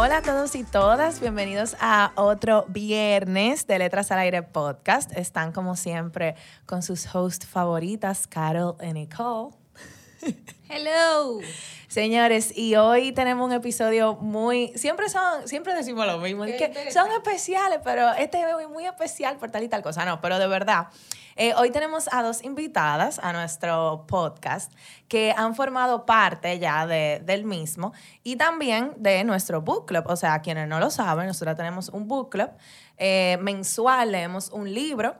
Hola 0.00 0.18
a 0.18 0.22
todos 0.22 0.54
y 0.54 0.62
todas, 0.62 1.18
bienvenidos 1.18 1.76
a 1.80 2.12
otro 2.14 2.66
viernes 2.68 3.66
de 3.66 3.80
Letras 3.80 4.12
al 4.12 4.20
Aire 4.20 4.44
podcast. 4.44 5.10
Están 5.18 5.50
como 5.50 5.74
siempre 5.74 6.36
con 6.66 6.84
sus 6.84 7.12
hosts 7.12 7.48
favoritas, 7.48 8.28
Carol 8.28 8.76
y 8.80 8.92
Nicole. 8.92 9.56
Hello. 10.68 11.40
Señores, 11.88 12.56
y 12.56 12.76
hoy 12.76 13.10
tenemos 13.10 13.44
un 13.44 13.52
episodio 13.52 14.14
muy. 14.14 14.72
Siempre 14.76 15.08
son, 15.08 15.48
siempre 15.48 15.74
decimos 15.74 16.06
lo 16.06 16.18
mismo, 16.18 16.44
que 16.44 16.92
son 16.92 17.10
especiales, 17.10 17.80
pero 17.82 18.12
este 18.12 18.40
es 18.40 18.68
muy 18.68 18.86
especial 18.86 19.36
por 19.36 19.50
tal 19.50 19.64
y 19.64 19.68
tal 19.68 19.82
cosa. 19.82 20.04
No, 20.04 20.20
pero 20.20 20.38
de 20.38 20.46
verdad. 20.46 20.86
Eh, 21.40 21.54
hoy 21.56 21.70
tenemos 21.70 22.08
a 22.10 22.24
dos 22.24 22.42
invitadas 22.42 23.20
a 23.20 23.32
nuestro 23.32 24.06
podcast 24.08 24.72
que 25.06 25.32
han 25.36 25.54
formado 25.54 26.04
parte 26.04 26.58
ya 26.58 26.84
de, 26.84 27.22
del 27.24 27.44
mismo 27.44 27.92
y 28.24 28.34
también 28.34 28.92
de 28.96 29.22
nuestro 29.22 29.62
book 29.62 29.86
club. 29.86 30.02
O 30.08 30.16
sea, 30.16 30.40
quienes 30.40 30.66
no 30.66 30.80
lo 30.80 30.90
saben, 30.90 31.28
nosotros 31.28 31.56
tenemos 31.56 31.90
un 31.90 32.08
book 32.08 32.30
club 32.30 32.50
eh, 32.96 33.38
mensual, 33.40 34.10
leemos 34.10 34.50
un 34.50 34.74
libro 34.74 35.14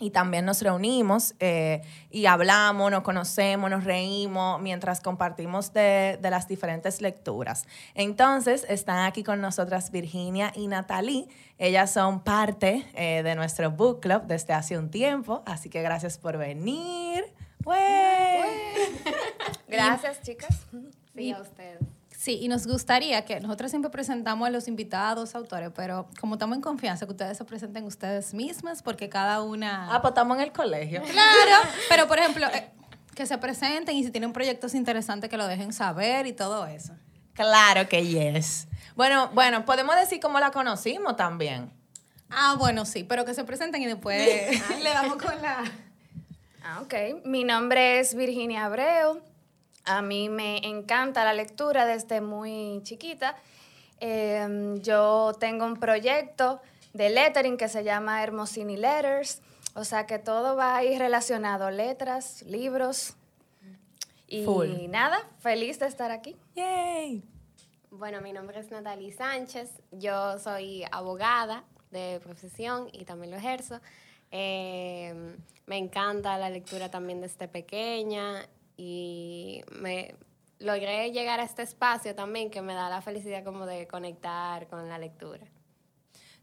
y 0.00 0.10
también 0.10 0.44
nos 0.44 0.60
reunimos 0.60 1.34
eh, 1.38 1.80
y 2.10 2.26
hablamos, 2.26 2.90
nos 2.90 3.02
conocemos, 3.02 3.70
nos 3.70 3.84
reímos 3.84 4.60
mientras 4.60 5.00
compartimos 5.00 5.72
de, 5.72 6.18
de, 6.20 6.30
las 6.30 6.48
diferentes 6.48 7.00
lecturas. 7.00 7.66
Entonces, 7.94 8.66
están 8.68 9.06
aquí 9.06 9.22
con 9.22 9.40
nosotras 9.40 9.92
Virginia 9.92 10.50
y 10.54 10.66
Natalie. 10.66 11.28
Ellas 11.58 11.92
son 11.92 12.24
parte 12.24 12.84
eh, 12.94 13.22
de 13.22 13.36
nuestro 13.36 13.70
book 13.70 14.00
club 14.00 14.24
desde 14.24 14.52
hace 14.52 14.76
un 14.76 14.90
tiempo, 14.90 15.44
así 15.46 15.70
que 15.70 15.82
gracias 15.82 16.18
por 16.18 16.38
venir. 16.38 17.24
Gracias, 19.68 20.22
chicas. 20.22 20.66
Sí, 21.14 21.32
a 21.32 21.40
ustedes. 21.40 21.93
Sí, 22.24 22.38
y 22.40 22.48
nos 22.48 22.66
gustaría 22.66 23.22
que 23.26 23.38
nosotros 23.38 23.70
siempre 23.70 23.90
presentamos 23.90 24.48
a 24.48 24.50
los 24.50 24.66
invitados, 24.66 25.34
autores, 25.34 25.70
pero 25.76 26.08
como 26.18 26.36
estamos 26.36 26.56
en 26.56 26.62
confianza, 26.62 27.04
que 27.04 27.12
ustedes 27.12 27.36
se 27.36 27.44
presenten 27.44 27.84
ustedes 27.84 28.32
mismas, 28.32 28.82
porque 28.82 29.10
cada 29.10 29.42
una... 29.42 29.94
Ah, 29.94 30.00
pues 30.00 30.12
estamos 30.12 30.38
en 30.38 30.44
el 30.44 30.50
colegio. 30.50 31.02
Claro, 31.02 31.68
pero 31.90 32.08
por 32.08 32.18
ejemplo, 32.18 32.46
eh, 32.46 32.70
que 33.14 33.26
se 33.26 33.36
presenten 33.36 33.94
y 33.94 34.04
si 34.04 34.10
tienen 34.10 34.32
proyectos 34.32 34.74
interesantes 34.74 35.28
que 35.28 35.36
lo 35.36 35.46
dejen 35.46 35.74
saber 35.74 36.26
y 36.26 36.32
todo 36.32 36.66
eso. 36.66 36.94
Claro 37.34 37.90
que 37.90 38.06
yes. 38.06 38.68
Bueno, 38.96 39.28
bueno, 39.34 39.66
podemos 39.66 39.94
decir 39.94 40.18
cómo 40.18 40.40
la 40.40 40.50
conocimos 40.50 41.16
también. 41.16 41.70
Ah, 42.30 42.56
bueno, 42.58 42.86
sí, 42.86 43.04
pero 43.04 43.26
que 43.26 43.34
se 43.34 43.44
presenten 43.44 43.82
y 43.82 43.86
después 43.86 44.26
le 44.82 44.90
damos 44.94 45.22
con 45.22 45.42
la... 45.42 45.62
Ah, 46.64 46.80
ok. 46.80 47.26
Mi 47.26 47.44
nombre 47.44 48.00
es 48.00 48.14
Virginia 48.14 48.64
Abreu. 48.64 49.20
A 49.84 50.00
mí 50.00 50.28
me 50.28 50.66
encanta 50.66 51.24
la 51.24 51.34
lectura 51.34 51.84
desde 51.84 52.20
muy 52.20 52.80
chiquita. 52.84 53.36
Eh, 54.00 54.76
yo 54.82 55.32
tengo 55.38 55.66
un 55.66 55.76
proyecto 55.76 56.60
de 56.94 57.10
lettering 57.10 57.56
que 57.56 57.68
se 57.68 57.84
llama 57.84 58.22
Hermosini 58.22 58.76
Letters, 58.76 59.42
o 59.74 59.84
sea 59.84 60.06
que 60.06 60.18
todo 60.18 60.56
va 60.56 60.76
ahí 60.76 60.98
relacionado, 60.98 61.70
letras, 61.70 62.42
libros. 62.42 63.14
Y 64.26 64.44
Full. 64.44 64.88
nada, 64.88 65.18
feliz 65.38 65.78
de 65.78 65.86
estar 65.86 66.10
aquí. 66.10 66.34
Yay. 66.54 67.22
Bueno, 67.90 68.20
mi 68.20 68.32
nombre 68.32 68.60
es 68.60 68.70
Natalie 68.70 69.12
Sánchez, 69.12 69.70
yo 69.92 70.38
soy 70.38 70.84
abogada 70.90 71.64
de 71.90 72.20
profesión 72.22 72.88
y 72.92 73.04
también 73.04 73.30
lo 73.30 73.36
ejerzo. 73.36 73.80
Eh, 74.30 75.36
me 75.66 75.78
encanta 75.78 76.38
la 76.38 76.50
lectura 76.50 76.90
también 76.90 77.20
desde 77.20 77.48
pequeña 77.48 78.48
y 78.76 79.62
me 79.72 80.14
logré 80.58 81.10
llegar 81.12 81.40
a 81.40 81.42
este 81.44 81.62
espacio 81.62 82.14
también 82.14 82.50
que 82.50 82.62
me 82.62 82.74
da 82.74 82.88
la 82.88 83.02
felicidad 83.02 83.44
como 83.44 83.66
de 83.66 83.86
conectar 83.86 84.66
con 84.68 84.88
la 84.88 84.98
lectura. 84.98 85.44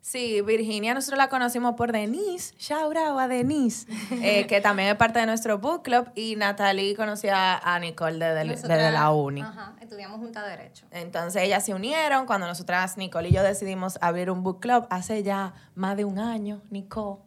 Sí, 0.03 0.41
Virginia, 0.41 0.95
nosotros 0.95 1.19
la 1.19 1.29
conocimos 1.29 1.75
por 1.75 1.91
Denise, 1.91 2.55
shout 2.57 2.97
out 2.97 3.19
a 3.19 3.27
Denise, 3.27 3.85
eh, 4.23 4.47
que 4.47 4.59
también 4.59 4.89
es 4.89 4.95
parte 4.95 5.19
de 5.19 5.27
nuestro 5.27 5.59
book 5.59 5.83
club, 5.83 6.09
y 6.15 6.35
Natalie 6.37 6.95
conocía 6.95 7.59
a 7.59 7.77
Nicole 7.77 8.17
desde, 8.17 8.45
Nosotras, 8.45 8.77
desde 8.79 8.91
la 8.91 9.11
uni. 9.11 9.41
Ajá, 9.41 9.75
estudiamos 9.79 10.17
juntas 10.19 10.43
Derecho. 10.47 10.87
Entonces 10.89 11.43
ellas 11.43 11.63
se 11.63 11.75
unieron 11.75 12.25
cuando 12.25 12.47
nosotras, 12.47 12.97
Nicole 12.97 13.29
y 13.29 13.31
yo, 13.33 13.43
decidimos 13.43 13.99
abrir 14.01 14.31
un 14.31 14.41
book 14.41 14.59
club 14.59 14.87
hace 14.89 15.21
ya 15.21 15.53
más 15.75 15.95
de 15.95 16.05
un 16.05 16.17
año, 16.17 16.63
Nicole, 16.71 17.21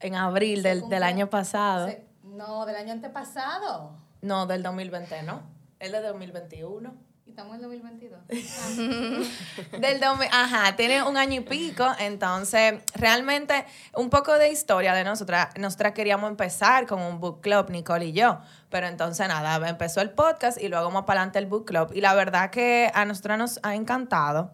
en 0.00 0.16
abril 0.16 0.64
del, 0.64 0.88
del 0.88 1.02
año 1.04 1.30
pasado. 1.30 1.86
Se- 1.86 2.04
no, 2.24 2.66
del 2.66 2.74
año 2.74 2.92
antepasado. 2.92 3.94
No, 4.24 4.46
del 4.46 4.62
2020, 4.62 5.22
¿no? 5.24 5.42
Es 5.78 5.92
de 5.92 6.00
2021. 6.00 6.94
Y 7.26 7.30
estamos 7.30 7.56
en 7.56 7.62
2022. 7.62 8.20
Del 9.80 10.00
domi- 10.00 10.28
Ajá, 10.30 10.76
tiene 10.76 11.02
un 11.02 11.16
año 11.16 11.40
y 11.40 11.44
pico, 11.44 11.86
entonces 11.98 12.74
realmente 12.94 13.64
un 13.94 14.08
poco 14.10 14.32
de 14.38 14.50
historia 14.50 14.94
de 14.94 15.04
nosotras. 15.04 15.48
Nosotras 15.58 15.92
queríamos 15.92 16.30
empezar 16.30 16.86
con 16.86 17.00
un 17.02 17.20
book 17.20 17.40
club, 17.42 17.68
Nicole 17.70 18.06
y 18.06 18.12
yo, 18.12 18.40
pero 18.70 18.86
entonces 18.86 19.26
nada, 19.28 19.68
empezó 19.68 20.00
el 20.00 20.10
podcast 20.10 20.60
y 20.60 20.68
luego 20.68 20.90
más 20.90 21.04
para 21.04 21.20
adelante 21.20 21.38
el 21.38 21.46
book 21.46 21.66
club. 21.66 21.90
Y 21.94 22.00
la 22.00 22.14
verdad 22.14 22.50
que 22.50 22.90
a 22.94 23.04
nosotras 23.04 23.38
nos 23.38 23.60
ha 23.62 23.74
encantado 23.74 24.52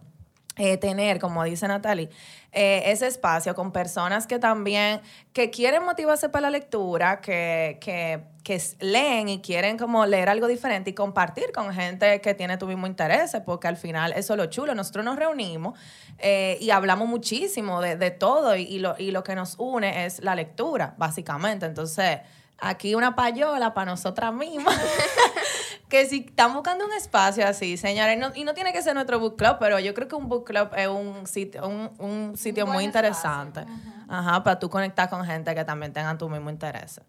eh, 0.57 0.75
tener, 0.77 1.19
como 1.19 1.43
dice 1.45 1.65
Natalie, 1.67 2.09
eh, 2.51 2.83
ese 2.87 3.07
espacio 3.07 3.55
con 3.55 3.71
personas 3.71 4.27
que 4.27 4.37
también, 4.37 4.99
que 5.31 5.49
quieren 5.49 5.83
motivarse 5.85 6.27
para 6.27 6.43
la 6.43 6.49
lectura, 6.49 7.21
que, 7.21 7.77
que, 7.79 8.21
que 8.43 8.61
leen 8.81 9.29
y 9.29 9.39
quieren 9.41 9.77
como 9.77 10.05
leer 10.05 10.27
algo 10.27 10.47
diferente 10.47 10.89
y 10.89 10.93
compartir 10.93 11.53
con 11.53 11.73
gente 11.73 12.19
que 12.19 12.33
tiene 12.33 12.57
tu 12.57 12.67
mismo 12.67 12.85
interés, 12.85 13.31
porque 13.45 13.69
al 13.69 13.77
final 13.77 14.11
eso 14.11 14.33
es 14.33 14.37
lo 14.37 14.47
chulo. 14.47 14.75
Nosotros 14.75 15.05
nos 15.05 15.15
reunimos 15.15 15.79
eh, 16.17 16.57
y 16.59 16.71
hablamos 16.71 17.07
muchísimo 17.07 17.79
de, 17.79 17.95
de 17.95 18.11
todo 18.11 18.57
y 18.57 18.79
lo, 18.79 18.95
y 18.97 19.11
lo 19.11 19.23
que 19.23 19.35
nos 19.35 19.55
une 19.57 20.05
es 20.05 20.21
la 20.21 20.35
lectura, 20.35 20.95
básicamente. 20.97 21.65
Entonces, 21.65 22.19
aquí 22.59 22.93
una 22.93 23.15
payola 23.15 23.73
para 23.73 23.91
nosotras 23.91 24.33
mismas. 24.33 24.79
que 25.91 26.05
si 26.07 26.25
están 26.27 26.53
buscando 26.53 26.85
un 26.85 26.93
espacio 26.93 27.45
así, 27.45 27.77
señores, 27.77 28.17
no- 28.17 28.31
y 28.33 28.43
no 28.45 28.53
tiene 28.55 28.71
que 28.73 28.81
ser 28.81 28.95
nuestro 28.95 29.19
book 29.19 29.35
club, 29.37 29.57
pero 29.59 29.77
yo 29.79 29.93
creo 29.93 30.07
que 30.07 30.15
un 30.15 30.27
book 30.29 30.45
club 30.45 30.69
es 30.75 30.87
un 30.87 31.27
sitio, 31.27 31.67
un, 31.67 31.91
un 31.99 32.37
sitio 32.37 32.65
muy 32.65 32.85
espacio. 32.85 32.87
interesante. 32.87 33.65
Ajá, 34.07 34.43
para 34.43 34.57
tú 34.57 34.69
conectar 34.69 35.09
con 35.09 35.23
gente 35.25 35.53
que 35.53 35.63
también 35.65 35.93
tengan 35.93 36.17
tu 36.17 36.27
mismo 36.29 36.49
interés. 36.49 36.99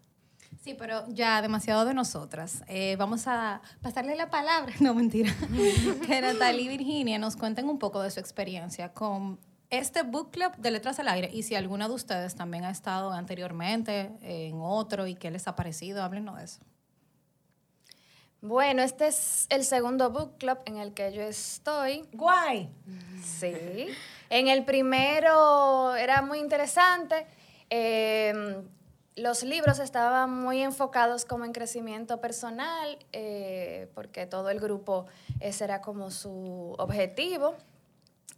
Sí, 0.63 0.75
pero 0.75 1.03
ya 1.09 1.41
demasiado 1.41 1.83
de 1.85 1.93
nosotras. 1.93 2.63
Eh, 2.67 2.95
vamos 2.97 3.25
a 3.27 3.61
pasarle 3.81 4.15
la 4.15 4.29
palabra, 4.29 4.73
no 4.79 4.93
mentira, 4.93 5.33
que 6.05 6.21
Natalie 6.21 6.63
y 6.63 6.67
Virginia 6.67 7.17
nos 7.19 7.35
cuenten 7.35 7.67
un 7.69 7.79
poco 7.79 8.01
de 8.01 8.11
su 8.11 8.19
experiencia 8.19 8.93
con 8.93 9.39
este 9.69 10.03
book 10.03 10.31
club 10.31 10.55
de 10.57 10.71
Letras 10.71 10.99
al 10.99 11.07
Aire 11.07 11.29
y 11.33 11.43
si 11.43 11.55
alguna 11.55 11.87
de 11.87 11.93
ustedes 11.95 12.35
también 12.35 12.63
ha 12.63 12.69
estado 12.69 13.11
anteriormente 13.11 14.11
en 14.21 14.59
otro 14.61 15.07
y 15.07 15.15
qué 15.15 15.31
les 15.31 15.47
ha 15.47 15.55
parecido, 15.55 16.03
háblenos 16.03 16.37
de 16.37 16.43
eso. 16.43 16.59
Bueno, 18.43 18.81
este 18.81 19.07
es 19.07 19.47
el 19.49 19.63
segundo 19.63 20.09
book 20.09 20.37
club 20.37 20.57
en 20.65 20.75
el 20.75 20.93
que 20.93 21.13
yo 21.13 21.21
estoy. 21.21 22.05
Guay. 22.11 22.69
Sí. 23.23 23.87
En 24.29 24.49
el 24.49 24.65
primero 24.65 25.95
era 25.95 26.21
muy 26.21 26.39
interesante. 26.39 27.25
Eh, 27.69 28.61
los 29.15 29.43
libros 29.43 29.79
estaban 29.79 30.41
muy 30.41 30.61
enfocados 30.61 31.23
como 31.23 31.45
en 31.45 31.53
crecimiento 31.53 32.19
personal, 32.19 32.97
eh, 33.13 33.89
porque 33.95 34.25
todo 34.25 34.49
el 34.49 34.59
grupo 34.59 35.05
ese 35.39 35.63
era 35.63 35.79
como 35.79 36.11
su 36.11 36.75
objetivo. 36.77 37.55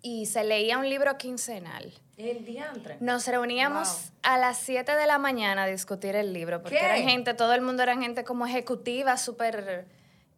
Y 0.03 0.27
se 0.27 0.43
leía 0.43 0.77
un 0.77 0.87
libro 0.87 1.17
quincenal. 1.17 1.91
El 2.15 2.45
diantre. 2.45 2.97
Nos 2.99 3.27
reuníamos 3.27 4.11
a 4.21 4.37
las 4.37 4.57
7 4.57 4.95
de 4.95 5.07
la 5.07 5.17
mañana 5.17 5.63
a 5.63 5.65
discutir 5.65 6.15
el 6.15 6.31
libro, 6.31 6.61
porque 6.61 6.77
¿Qué? 6.77 6.85
eran 6.85 7.01
gente, 7.01 7.33
todo 7.33 7.53
el 7.53 7.61
mundo 7.61 7.81
era 7.81 7.97
gente 7.97 8.23
como 8.23 8.45
ejecutiva, 8.45 9.17
súper 9.17 9.87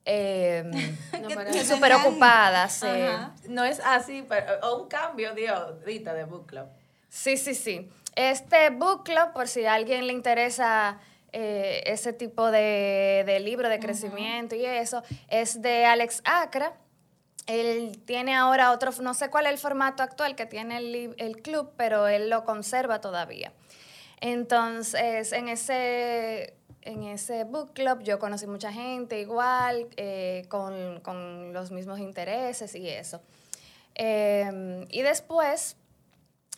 eh, 0.10 0.64
No, 1.22 1.64
súper 1.66 1.94
ocupada. 1.94 2.70
sí. 2.70 2.88
Ajá. 2.88 3.36
No 3.50 3.66
es 3.66 3.80
así, 3.82 4.26
pero 4.28 4.46
o 4.64 4.84
un 4.84 4.88
cambio, 4.88 5.34
Dios, 5.34 5.84
dita 5.86 6.14
de 6.14 6.24
book 6.24 6.48
club. 6.48 6.68
Sí, 7.10 7.36
sí, 7.38 7.54
sí. 7.54 7.90
Este 8.16 8.70
book 8.70 9.04
club, 9.04 9.34
por 9.34 9.48
si 9.48 9.66
a 9.66 9.74
alguien 9.74 10.08
le 10.08 10.14
interesa 10.14 10.98
eh, 11.34 11.84
ese 11.86 12.14
tipo 12.14 12.50
de, 12.52 13.24
de 13.26 13.40
libro 13.42 13.70
de 13.70 13.80
crecimiento 13.80 14.56
y 14.56 14.66
eso, 14.66 15.04
es 15.28 15.62
de 15.62 15.86
Alex 15.86 16.22
Acra. 16.24 16.74
Él 17.46 18.02
tiene 18.06 18.36
ahora 18.36 18.72
otro, 18.72 18.92
no 19.02 19.14
sé 19.14 19.30
cuál 19.30 19.46
es 19.46 19.52
el 19.54 19.58
formato 19.58 20.04
actual 20.04 20.36
que 20.36 20.46
tiene 20.46 20.78
el, 20.78 21.16
el 21.18 21.42
club, 21.42 21.72
pero 21.78 22.08
él 22.08 22.30
lo 22.30 22.44
conserva 22.44 23.02
todavía. 23.02 23.52
Entonces, 24.20 25.32
en 25.32 25.48
ese, 25.48 26.56
en 26.88 27.04
ese 27.04 27.44
book 27.44 27.74
club 27.74 28.02
yo 28.02 28.18
conocí 28.18 28.48
mucha 28.48 28.72
gente 28.72 29.20
igual, 29.20 29.88
eh, 29.98 30.46
con, 30.50 31.02
con 31.02 31.54
los 31.54 31.72
mismos 31.72 32.00
intereses 32.00 32.74
y 32.76 32.90
eso. 32.90 33.22
Eh, 33.96 34.86
y 34.90 35.02
después, 35.02 35.76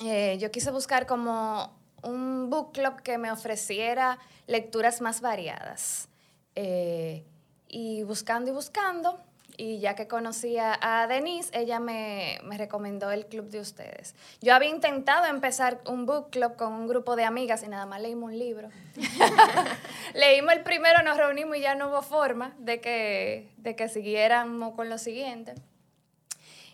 eh, 0.06 0.38
yo 0.40 0.52
quise 0.52 0.72
buscar 0.72 1.08
como 1.08 1.74
un 2.04 2.50
book 2.50 2.74
club 2.74 3.02
que 3.02 3.18
me 3.18 3.32
ofreciera 3.32 4.20
lecturas 4.48 5.02
más 5.02 5.22
variadas. 5.22 6.10
Eh, 6.56 7.24
y 7.68 8.04
buscando 8.04 8.52
y 8.52 8.54
buscando, 8.54 9.20
y 9.60 9.80
ya 9.80 9.94
que 9.94 10.08
conocía 10.08 10.80
a 10.82 11.06
Denise, 11.08 11.50
ella 11.52 11.82
me, 11.82 12.40
me 12.44 12.58
recomendó 12.58 13.12
el 13.12 13.26
club 13.26 13.50
de 13.50 13.60
ustedes. 13.60 14.16
Yo 14.40 14.56
había 14.56 14.70
intentado 14.70 15.26
empezar 15.26 15.82
un 15.86 16.06
book 16.06 16.30
club 16.30 16.56
con 16.56 16.72
un 16.72 16.88
grupo 16.88 17.18
de 17.18 17.26
amigas 17.26 17.62
y 17.64 17.68
nada 17.68 17.86
más 17.86 18.00
leímos 18.02 18.32
un 18.32 18.40
libro. 18.40 18.70
leímos 20.14 20.54
el 20.54 20.62
primero, 20.64 21.04
nos 21.04 21.18
reunimos 21.18 21.58
y 21.58 21.60
ya 21.60 21.76
no 21.76 21.90
hubo 21.90 22.02
forma 22.02 22.56
de 22.58 22.80
que, 22.80 23.50
de 23.58 23.76
que 23.76 23.90
siguiéramos 23.90 24.76
con 24.76 24.88
lo 24.90 24.98
siguiente. 24.98 25.56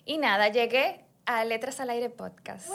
Y 0.06 0.20
nada, 0.20 0.50
llegué 0.50 1.02
a 1.26 1.44
Letras 1.44 1.80
al 1.80 1.90
Aire 1.90 2.12
Podcast. 2.12 2.70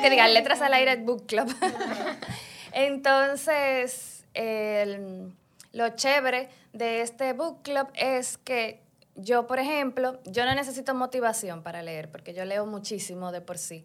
Que 0.00 0.10
diga, 0.10 0.28
Letras 0.28 0.62
al 0.62 0.74
Aire 0.74 0.94
Book 0.94 1.26
Club. 1.26 1.52
Entonces, 2.72 4.24
el- 4.32 5.32
lo 5.72 5.88
chévere 5.90 6.48
de 6.72 7.02
este 7.02 7.32
book 7.32 7.62
club 7.62 7.88
es 7.94 8.38
que 8.38 8.85
yo, 9.16 9.46
por 9.46 9.58
ejemplo, 9.58 10.20
yo 10.24 10.44
no 10.44 10.54
necesito 10.54 10.94
motivación 10.94 11.62
para 11.62 11.82
leer, 11.82 12.10
porque 12.10 12.34
yo 12.34 12.44
leo 12.44 12.66
muchísimo 12.66 13.32
de 13.32 13.40
por 13.40 13.58
sí. 13.58 13.84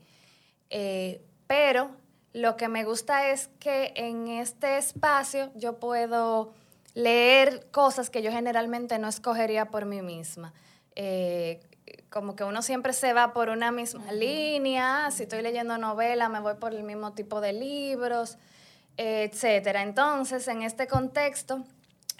Eh, 0.69 1.21
pero 1.47 1.91
lo 2.33 2.55
que 2.55 2.67
me 2.67 2.83
gusta 2.83 3.29
es 3.29 3.49
que 3.59 3.93
en 3.95 4.27
este 4.27 4.77
espacio 4.77 5.51
yo 5.55 5.79
puedo 5.79 6.53
leer 6.93 7.67
cosas 7.71 8.09
que 8.09 8.21
yo 8.21 8.31
generalmente 8.31 8.99
no 8.99 9.07
escogería 9.07 9.65
por 9.65 9.85
mí 9.85 10.01
misma. 10.01 10.53
Eh, 10.95 11.61
como 12.09 12.35
que 12.35 12.43
uno 12.43 12.61
siempre 12.61 12.93
se 12.93 13.13
va 13.13 13.33
por 13.33 13.49
una 13.49 13.71
misma 13.71 14.11
línea, 14.11 15.09
si 15.11 15.23
estoy 15.23 15.41
leyendo 15.41 15.77
novela 15.77 16.29
me 16.29 16.39
voy 16.39 16.55
por 16.55 16.73
el 16.73 16.83
mismo 16.83 17.13
tipo 17.13 17.41
de 17.41 17.53
libros, 17.53 18.37
eh, 18.97 19.29
etcétera. 19.31 19.81
Entonces, 19.81 20.47
en 20.47 20.63
este 20.63 20.87
contexto, 20.87 21.63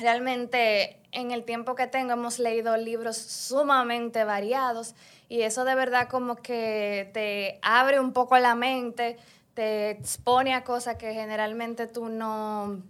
realmente 0.02 1.02
en 1.12 1.32
el 1.32 1.44
tiempo 1.44 1.76
que 1.76 1.88
tengo 1.88 2.14
hemos 2.14 2.40
leído 2.40 2.76
libros 2.78 3.18
sumamente 3.18 4.24
variados 4.24 4.96
y 5.30 5.42
eso 5.42 5.64
de 5.66 5.76
verdad 5.76 6.10
como 6.10 6.36
que 6.36 7.10
te 7.14 7.60
abre 7.62 8.00
un 8.00 8.14
poco 8.14 8.38
la 8.38 8.56
mente, 8.56 9.18
te 9.54 9.92
expone 9.92 10.54
a 10.54 10.64
cosas 10.64 10.96
que 10.96 11.14
generalmente 11.14 11.88
tú 11.88 12.10
no 12.10 12.82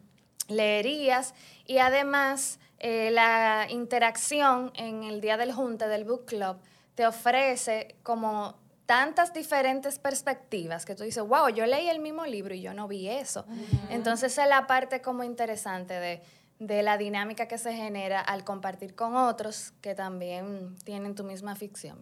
leerías 0.47 1.33
y 1.65 1.79
además 1.79 2.59
eh, 2.79 3.11
la 3.11 3.67
interacción 3.69 4.71
en 4.75 5.03
el 5.03 5.21
día 5.21 5.37
del 5.37 5.53
junte 5.53 5.87
del 5.87 6.03
book 6.03 6.25
club 6.25 6.57
te 6.95 7.05
ofrece 7.05 7.95
como 8.03 8.55
tantas 8.85 9.33
diferentes 9.33 9.99
perspectivas 9.99 10.83
que 10.85 10.95
tú 10.95 11.03
dices, 11.03 11.23
wow, 11.23 11.47
yo 11.47 11.65
leí 11.65 11.87
el 11.87 11.99
mismo 11.99 12.25
libro 12.25 12.53
y 12.53 12.61
yo 12.61 12.73
no 12.73 12.89
vi 12.89 13.07
eso. 13.07 13.45
Entonces 13.89 14.33
esa 14.33 14.43
es 14.43 14.49
la 14.49 14.67
parte 14.67 15.01
como 15.01 15.23
interesante 15.23 15.93
de, 15.93 16.21
de 16.61 16.83
la 16.83 16.99
dinámica 16.99 17.47
que 17.47 17.57
se 17.57 17.73
genera 17.73 18.21
al 18.21 18.43
compartir 18.43 18.93
con 18.93 19.15
otros 19.15 19.73
que 19.81 19.95
también 19.95 20.75
tienen 20.85 21.15
tu 21.15 21.23
misma 21.23 21.55
ficción. 21.55 21.97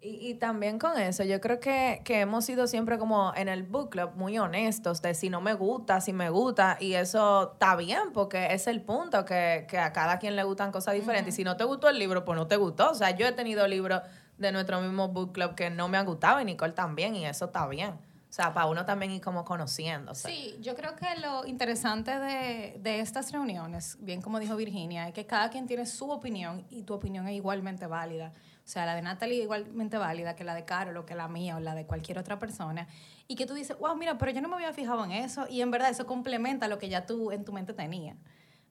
Y, 0.00 0.30
y 0.30 0.34
también 0.34 0.78
con 0.78 0.98
eso, 0.98 1.22
yo 1.22 1.38
creo 1.38 1.60
que, 1.60 2.00
que 2.02 2.20
hemos 2.20 2.46
sido 2.46 2.66
siempre 2.66 2.98
como 2.98 3.34
en 3.36 3.48
el 3.48 3.62
book 3.62 3.90
club 3.90 4.12
muy 4.16 4.38
honestos 4.38 5.02
de 5.02 5.12
si 5.14 5.28
no 5.28 5.42
me 5.42 5.52
gusta, 5.52 6.00
si 6.00 6.14
me 6.14 6.30
gusta, 6.30 6.78
y 6.80 6.94
eso 6.94 7.52
está 7.52 7.76
bien 7.76 8.12
porque 8.14 8.54
es 8.54 8.66
el 8.66 8.80
punto, 8.80 9.26
que, 9.26 9.66
que 9.68 9.78
a 9.78 9.92
cada 9.92 10.18
quien 10.18 10.34
le 10.34 10.42
gustan 10.42 10.72
cosas 10.72 10.94
diferentes. 10.94 11.34
Y 11.34 11.36
si 11.36 11.44
no 11.44 11.58
te 11.58 11.64
gustó 11.64 11.90
el 11.90 11.98
libro, 11.98 12.24
pues 12.24 12.38
no 12.38 12.46
te 12.46 12.56
gustó. 12.56 12.90
O 12.90 12.94
sea, 12.94 13.10
yo 13.10 13.26
he 13.26 13.32
tenido 13.32 13.66
libros 13.66 14.00
de 14.38 14.50
nuestro 14.50 14.80
mismo 14.80 15.08
book 15.08 15.32
club 15.32 15.54
que 15.54 15.68
no 15.68 15.88
me 15.88 15.98
han 15.98 16.06
gustado 16.06 16.40
y 16.40 16.46
Nicole 16.46 16.72
también, 16.72 17.16
y 17.16 17.26
eso 17.26 17.46
está 17.46 17.66
bien. 17.66 17.98
O 18.34 18.36
sea, 18.36 18.52
para 18.52 18.66
uno 18.66 18.84
también 18.84 19.12
ir 19.12 19.20
como 19.20 19.44
conociéndose. 19.44 20.26
Sí, 20.28 20.56
yo 20.60 20.74
creo 20.74 20.96
que 20.96 21.06
lo 21.20 21.46
interesante 21.46 22.18
de, 22.18 22.80
de 22.80 22.98
estas 22.98 23.30
reuniones, 23.30 23.96
bien 24.00 24.20
como 24.20 24.40
dijo 24.40 24.56
Virginia, 24.56 25.06
es 25.06 25.14
que 25.14 25.24
cada 25.24 25.50
quien 25.50 25.68
tiene 25.68 25.86
su 25.86 26.10
opinión 26.10 26.66
y 26.68 26.82
tu 26.82 26.94
opinión 26.94 27.28
es 27.28 27.36
igualmente 27.36 27.86
válida. 27.86 28.32
O 28.56 28.66
sea, 28.66 28.86
la 28.86 28.96
de 28.96 29.02
Natalie 29.02 29.38
es 29.38 29.44
igualmente 29.44 29.98
válida 29.98 30.34
que 30.34 30.42
la 30.42 30.56
de 30.56 30.64
Carol 30.64 30.96
o 30.96 31.06
que 31.06 31.14
la 31.14 31.28
mía 31.28 31.54
o 31.54 31.60
la 31.60 31.76
de 31.76 31.86
cualquier 31.86 32.18
otra 32.18 32.40
persona. 32.40 32.88
Y 33.28 33.36
que 33.36 33.46
tú 33.46 33.54
dices, 33.54 33.78
wow, 33.78 33.94
mira, 33.94 34.18
pero 34.18 34.32
yo 34.32 34.40
no 34.40 34.48
me 34.48 34.56
había 34.56 34.72
fijado 34.72 35.04
en 35.04 35.12
eso 35.12 35.46
y 35.48 35.60
en 35.60 35.70
verdad 35.70 35.90
eso 35.90 36.04
complementa 36.04 36.66
lo 36.66 36.80
que 36.80 36.88
ya 36.88 37.06
tú 37.06 37.30
en 37.30 37.44
tu 37.44 37.52
mente 37.52 37.72
tenías. 37.72 38.16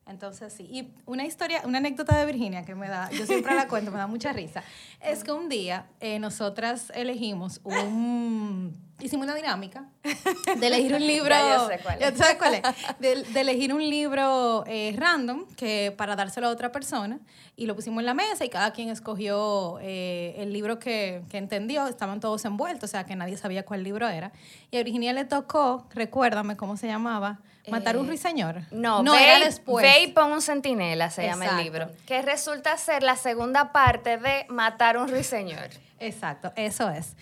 Entonces, 0.05 0.51
sí. 0.51 0.67
Y 0.69 0.93
una 1.05 1.25
historia, 1.25 1.61
una 1.63 1.77
anécdota 1.77 2.17
de 2.17 2.25
Virginia 2.25 2.65
que 2.65 2.75
me 2.75 2.89
da, 2.89 3.09
yo 3.11 3.25
siempre 3.25 3.55
la 3.55 3.69
cuento, 3.69 3.91
me 3.91 3.97
da 3.97 4.07
mucha 4.07 4.33
risa, 4.33 4.61
es 4.99 5.23
que 5.23 5.31
un 5.31 5.47
día 5.47 5.87
eh, 6.01 6.19
nosotras 6.19 6.91
elegimos 6.93 7.61
un, 7.63 8.82
hicimos 8.99 9.25
una 9.25 9.35
dinámica 9.35 9.85
de 10.59 10.67
elegir 10.67 10.93
un 10.93 11.05
libro. 11.05 11.29
Ya 11.29 11.57
yo 11.57 11.67
sé 11.67 11.79
cuál 11.83 11.99
¿Ya 11.99 12.07
es. 12.07 12.13
tú 12.13 12.19
sabes 12.19 12.35
cuál 12.37 12.53
es? 12.55 12.61
De, 12.99 13.23
de 13.23 13.39
elegir 13.41 13.73
un 13.73 13.81
libro 13.89 14.63
eh, 14.67 14.95
random 14.97 15.45
que 15.55 15.93
para 15.97 16.15
dárselo 16.15 16.47
a 16.47 16.49
otra 16.51 16.71
persona 16.71 17.19
y 17.55 17.65
lo 17.65 17.75
pusimos 17.75 17.99
en 17.99 18.05
la 18.05 18.13
mesa 18.13 18.45
y 18.45 18.49
cada 18.49 18.71
quien 18.73 18.89
escogió 18.89 19.77
eh, 19.81 20.35
el 20.37 20.53
libro 20.53 20.79
que, 20.79 21.21
que 21.29 21.37
entendió. 21.37 21.87
Estaban 21.87 22.19
todos 22.19 22.43
envueltos, 22.45 22.89
o 22.89 22.91
sea 22.91 23.05
que 23.05 23.15
nadie 23.15 23.37
sabía 23.37 23.63
cuál 23.63 23.83
libro 23.83 24.07
era. 24.07 24.31
Y 24.71 24.77
a 24.77 24.83
Virginia 24.83 25.13
le 25.13 25.25
tocó, 25.25 25.87
recuérdame 25.93 26.55
cómo 26.55 26.77
se 26.77 26.87
llamaba, 26.87 27.39
Matar 27.69 27.95
un 27.97 28.03
Eh, 28.05 28.09
ruiseñor. 28.09 28.63
No, 28.71 29.03
no 29.03 29.13
ve, 29.13 29.23
era 29.23 29.39
después. 29.45 29.83
Ve 29.85 30.03
y 30.03 30.07
pon 30.07 30.33
un 30.33 30.41
centinela, 30.41 31.09
se 31.09 31.23
llama 31.23 31.45
el 31.45 31.63
libro. 31.63 31.89
Que 32.05 32.21
resulta 32.21 32.75
ser 32.77 33.03
la 33.03 33.15
segunda 33.15 33.71
parte 33.71 34.17
de 34.17 34.45
Matar 34.49 34.97
un 34.97 35.07
ruiseñor. 35.07 35.69
Exacto, 35.99 36.51
eso 36.57 36.89
es. 36.89 37.15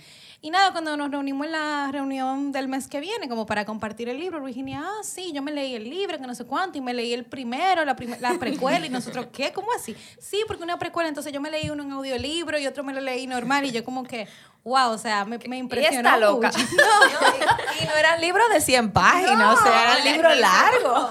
Y 0.44 0.50
nada, 0.50 0.72
cuando 0.72 0.98
nos 0.98 1.12
reunimos 1.12 1.46
en 1.46 1.52
la 1.52 1.90
reunión 1.92 2.52
del 2.52 2.68
mes 2.68 2.88
que 2.88 3.00
viene, 3.00 3.30
como 3.30 3.46
para 3.46 3.64
compartir 3.64 4.10
el 4.10 4.18
libro, 4.20 4.44
Virginia, 4.44 4.82
ah, 4.84 5.04
sí, 5.04 5.32
yo 5.34 5.44
me 5.44 5.52
leí 5.52 5.76
el 5.76 5.88
libro, 5.88 6.18
que 6.18 6.26
no 6.26 6.34
sé 6.34 6.46
cuánto, 6.46 6.80
y 6.80 6.82
me 6.82 6.96
leí 6.96 7.14
el 7.14 7.26
primero, 7.26 7.86
la, 7.86 7.96
prim- 7.96 8.16
la 8.20 8.34
precuela, 8.40 8.84
y 8.86 8.90
nosotros, 8.90 9.28
¿qué? 9.32 9.54
¿Cómo 9.54 9.68
así? 9.76 9.96
Sí, 10.20 10.42
porque 10.48 10.64
una 10.64 10.80
precuela, 10.80 11.10
entonces 11.10 11.32
yo 11.32 11.40
me 11.42 11.52
leí 11.52 11.70
uno 11.70 11.84
en 11.84 11.92
audiolibro 11.92 12.58
y 12.58 12.66
otro 12.66 12.84
me 12.84 12.92
lo 12.92 13.02
leí 13.02 13.28
normal, 13.28 13.66
y 13.66 13.72
yo 13.72 13.86
como 13.86 14.04
que, 14.04 14.28
wow, 14.64 14.90
o 14.90 14.98
sea, 14.98 15.26
me, 15.26 15.38
me 15.48 15.58
impresionó 15.60 15.98
está 16.10 16.18
loca. 16.18 16.48
mucho. 16.48 16.60
Y 17.82 17.86
no 17.86 17.94
eran 17.96 18.20
libros 18.20 18.46
de 18.52 18.62
100 18.62 18.92
páginas, 18.92 19.60
o 19.60 19.64
sea, 19.64 19.84
eran 19.94 20.12
libros 20.12 20.38
largos. 20.40 21.10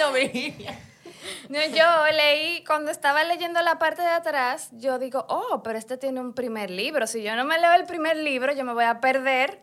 No, 0.00 0.12
Virginia. 0.12 0.76
No, 1.48 1.58
yo 1.64 1.84
leí, 2.14 2.62
cuando 2.64 2.90
estaba 2.90 3.24
leyendo 3.24 3.62
la 3.62 3.78
parte 3.78 4.02
de 4.02 4.08
atrás, 4.08 4.68
yo 4.72 4.98
digo, 4.98 5.24
oh, 5.28 5.62
pero 5.62 5.78
este 5.78 5.96
tiene 5.96 6.20
un 6.20 6.34
primer 6.34 6.70
libro. 6.70 7.06
Si 7.06 7.22
yo 7.22 7.34
no 7.36 7.44
me 7.44 7.58
leo 7.58 7.72
el 7.72 7.84
primer 7.84 8.16
libro, 8.18 8.52
yo 8.52 8.64
me 8.64 8.74
voy 8.74 8.84
a 8.84 9.00
perder 9.00 9.60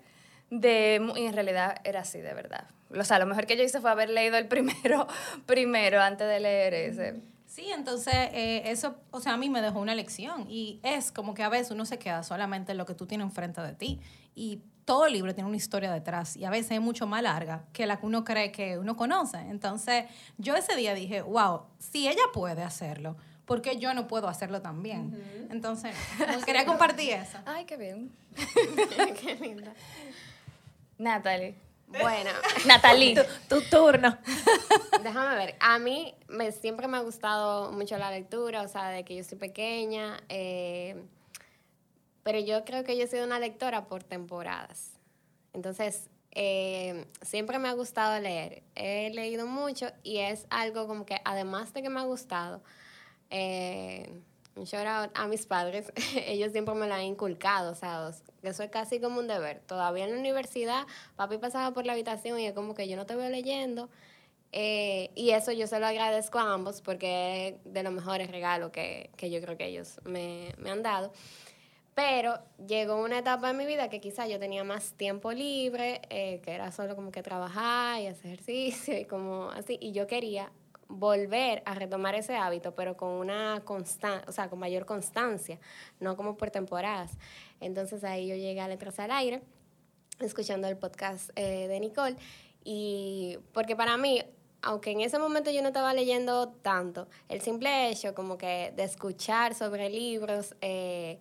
de... 0.49 1.13
Y 1.15 1.25
en 1.25 1.33
realidad 1.33 1.77
era 1.83 2.01
así, 2.01 2.21
de 2.21 2.33
verdad. 2.33 2.65
O 2.89 3.03
sea, 3.03 3.19
lo 3.19 3.27
mejor 3.27 3.45
que 3.45 3.55
yo 3.55 3.63
hice 3.63 3.81
fue 3.81 3.91
haber 3.91 4.09
leído 4.09 4.37
el 4.37 4.47
primero, 4.49 5.07
primero 5.45 6.01
antes 6.01 6.27
de 6.27 6.39
leer 6.39 6.73
ese. 6.73 7.21
Sí, 7.45 7.71
entonces 7.71 8.13
eh, 8.33 8.63
eso, 8.65 8.95
o 9.11 9.21
sea, 9.21 9.33
a 9.33 9.37
mí 9.37 9.49
me 9.49 9.61
dejó 9.61 9.79
una 9.79 9.95
lección 9.95 10.45
y 10.49 10.81
es 10.83 11.11
como 11.11 11.33
que 11.33 11.43
a 11.43 11.49
veces 11.49 11.71
uno 11.71 11.85
se 11.85 11.97
queda 11.97 12.21
solamente 12.23 12.73
en 12.73 12.77
lo 12.77 12.85
que 12.85 12.95
tú 12.95 13.05
tienes 13.05 13.25
enfrente 13.25 13.61
de 13.61 13.73
ti 13.73 14.01
y 14.35 14.59
todo 14.85 15.07
libro 15.07 15.33
tiene 15.33 15.47
una 15.47 15.57
historia 15.57 15.91
detrás 15.91 16.37
y 16.37 16.45
a 16.45 16.49
veces 16.51 16.71
es 16.71 16.81
mucho 16.81 17.07
más 17.07 17.23
larga 17.23 17.65
que 17.73 17.87
la 17.87 17.99
que 17.99 18.05
uno 18.05 18.23
cree 18.23 18.51
que 18.51 18.77
uno 18.77 18.95
conoce. 18.95 19.39
Entonces 19.39 20.05
yo 20.37 20.55
ese 20.55 20.75
día 20.75 20.93
dije, 20.93 21.21
wow, 21.23 21.63
si 21.79 22.07
ella 22.07 22.21
puede 22.31 22.61
hacerlo, 22.63 23.17
¿por 23.45 23.61
qué 23.61 23.77
yo 23.77 23.93
no 23.95 24.07
puedo 24.07 24.27
hacerlo 24.27 24.61
también? 24.61 25.47
Entonces, 25.49 25.95
pues, 26.17 26.45
quería 26.45 26.65
compartir 26.65 27.13
eso. 27.13 27.39
Ay, 27.45 27.65
qué 27.65 27.77
bien. 27.77 28.11
Qué 29.21 29.35
linda. 29.35 29.73
Natalie. 30.97 31.55
Bueno, 31.87 32.31
Natalie. 32.67 33.15
Tu 33.47 33.61
turno. 33.69 34.17
déjame 35.03 35.35
ver. 35.35 35.55
A 35.59 35.79
mí 35.79 36.13
me, 36.27 36.51
siempre 36.51 36.87
me 36.87 36.97
ha 36.97 37.01
gustado 37.01 37.71
mucho 37.71 37.97
la 37.97 38.11
lectura, 38.11 38.61
o 38.63 38.67
sea, 38.67 38.89
de 38.89 39.03
que 39.05 39.15
yo 39.15 39.23
soy 39.23 39.37
pequeña. 39.37 40.19
eh, 40.29 41.05
pero 42.25 42.39
yo 42.39 42.65
creo 42.65 42.83
que 42.83 42.97
yo 42.97 43.03
he 43.03 43.07
sido 43.07 43.23
una 43.23 43.37
lectora 43.37 43.85
por 43.85 44.03
temporadas. 44.03 44.93
Entonces, 45.53 46.09
eh, 46.31 47.05
siempre 47.21 47.59
me 47.59 47.69
ha 47.69 47.73
gustado 47.73 48.19
leer. 48.19 48.63
He 48.73 49.11
leído 49.11 49.45
mucho 49.45 49.91
y 50.01 50.17
es 50.17 50.47
algo 50.49 50.87
como 50.87 51.05
que, 51.05 51.21
además 51.23 51.71
de 51.75 51.83
que 51.83 51.89
me 51.89 51.99
ha 51.99 52.03
gustado, 52.03 52.63
eh, 53.29 54.11
un 54.55 54.63
shout 54.63 54.87
out 54.87 55.11
a 55.13 55.27
mis 55.27 55.45
padres. 55.45 55.93
Ellos 56.25 56.51
siempre 56.51 56.73
me 56.73 56.87
lo 56.87 56.95
han 56.95 57.03
inculcado, 57.03 57.71
o 57.71 57.75
sea, 57.75 58.09
eso 58.41 58.63
es 58.63 58.69
casi 58.71 58.99
como 58.99 59.19
un 59.19 59.27
deber. 59.27 59.59
Todavía 59.59 60.05
en 60.05 60.13
la 60.13 60.19
universidad, 60.19 60.87
papi 61.15 61.37
pasaba 61.37 61.75
por 61.75 61.85
la 61.85 61.93
habitación 61.93 62.39
y 62.39 62.47
es 62.47 62.53
como 62.53 62.73
que 62.73 62.87
yo 62.87 62.95
no 62.95 63.05
te 63.05 63.15
veo 63.15 63.29
leyendo. 63.29 63.87
Eh, 64.51 65.11
y 65.13 65.29
eso 65.29 65.51
yo 65.51 65.67
se 65.67 65.79
lo 65.79 65.85
agradezco 65.85 66.39
a 66.39 66.53
ambos 66.53 66.81
porque 66.81 67.59
es 67.65 67.71
de 67.71 67.83
los 67.83 67.93
mejores 67.93 68.31
regalos 68.31 68.71
que, 68.71 69.11
que 69.15 69.29
yo 69.29 69.41
creo 69.41 69.57
que 69.57 69.67
ellos 69.67 69.99
me, 70.05 70.55
me 70.57 70.71
han 70.71 70.81
dado. 70.81 71.11
Pero 71.95 72.39
llegó 72.67 73.01
una 73.01 73.19
etapa 73.19 73.51
en 73.51 73.57
mi 73.57 73.65
vida 73.65 73.89
que 73.89 74.01
quizás 74.01 74.29
yo 74.29 74.37
tenía 74.37 74.65
más 74.65 74.93
tiempo 74.93 75.31
libre, 75.31 76.01
eh, 76.09 76.41
que 76.43 76.51
era 76.51 76.73
solo 76.73 76.93
como 76.93 77.09
que 77.09 77.23
trabajar 77.23 78.01
y 78.01 78.07
hacer 78.07 78.33
ejercicio 78.33 78.99
y 78.99 79.05
como 79.05 79.49
así. 79.51 79.77
Y 79.81 79.93
yo 79.93 80.05
quería 80.05 80.51
volver 80.89 81.63
a 81.65 81.73
retomar 81.73 82.13
ese 82.15 82.35
hábito, 82.35 82.75
pero 82.75 82.97
con 82.97 83.09
una 83.09 83.61
constancia, 83.63 84.25
o 84.27 84.33
sea, 84.33 84.49
con 84.49 84.59
mayor 84.59 84.85
constancia, 84.85 85.57
no 86.01 86.17
como 86.17 86.35
por 86.35 86.51
temporadas. 86.51 87.11
Entonces 87.61 88.03
ahí 88.03 88.27
yo 88.27 88.35
llegué 88.35 88.59
a 88.59 88.67
Letras 88.67 88.99
al 88.99 89.11
Aire, 89.11 89.41
escuchando 90.19 90.67
el 90.67 90.77
podcast 90.77 91.31
eh, 91.37 91.69
de 91.69 91.79
Nicole. 91.79 92.17
Y 92.65 93.37
porque 93.53 93.77
para 93.77 93.95
mí, 93.95 94.21
aunque 94.61 94.91
en 94.91 94.99
ese 94.99 95.17
momento 95.17 95.49
yo 95.49 95.61
no 95.61 95.69
estaba 95.69 95.93
leyendo 95.93 96.49
tanto, 96.49 97.07
el 97.29 97.39
simple 97.39 97.89
hecho 97.89 98.13
como 98.13 98.37
que 98.37 98.73
de 98.75 98.83
escuchar 98.83 99.55
sobre 99.55 99.89
libros 99.89 100.55
eh, 100.59 101.19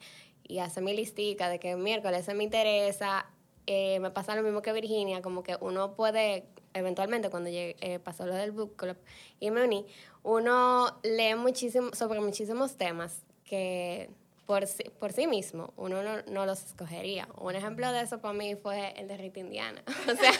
y 0.55 0.81
mi 0.81 0.95
listica 0.95 1.49
de 1.49 1.59
que 1.59 1.77
miércoles 1.77 2.21
ese 2.21 2.35
me 2.35 2.45
interesa, 2.45 3.27
eh, 3.67 3.99
me 4.01 4.11
pasa 4.11 4.37
lo 4.37 4.43
mismo 4.43 4.63
que 4.63 4.73
Virginia, 4.73 5.23
como 5.23 5.43
que 5.43 5.57
uno 5.61 5.95
puede, 5.95 6.45
eventualmente 6.75 7.31
cuando 7.31 7.51
llegue, 7.51 7.77
eh, 7.81 7.99
pasó 7.99 8.27
lo 8.27 8.35
del 8.35 8.53
book 8.53 8.77
club 8.77 8.97
y 9.41 9.51
me 9.51 9.65
uní, 9.65 9.87
uno 10.23 11.01
lee 11.03 11.35
muchísimo, 11.35 11.91
sobre 11.93 12.21
muchísimos 12.21 12.77
temas 12.77 13.23
que 13.45 14.11
por 14.47 14.67
sí, 14.67 14.85
por 14.99 15.13
sí 15.13 15.27
mismo 15.27 15.73
uno 15.77 16.03
no, 16.03 16.23
no 16.27 16.47
los 16.47 16.63
escogería. 16.65 17.29
Un 17.39 17.57
ejemplo 17.57 17.91
de 17.93 18.03
eso 18.03 18.21
para 18.21 18.35
mí 18.35 18.55
fue 18.57 18.93
el 18.99 19.09
de 19.09 19.17
Rita 19.17 19.41
Indiana. 19.41 19.83
O 20.07 20.15
sea, 20.15 20.33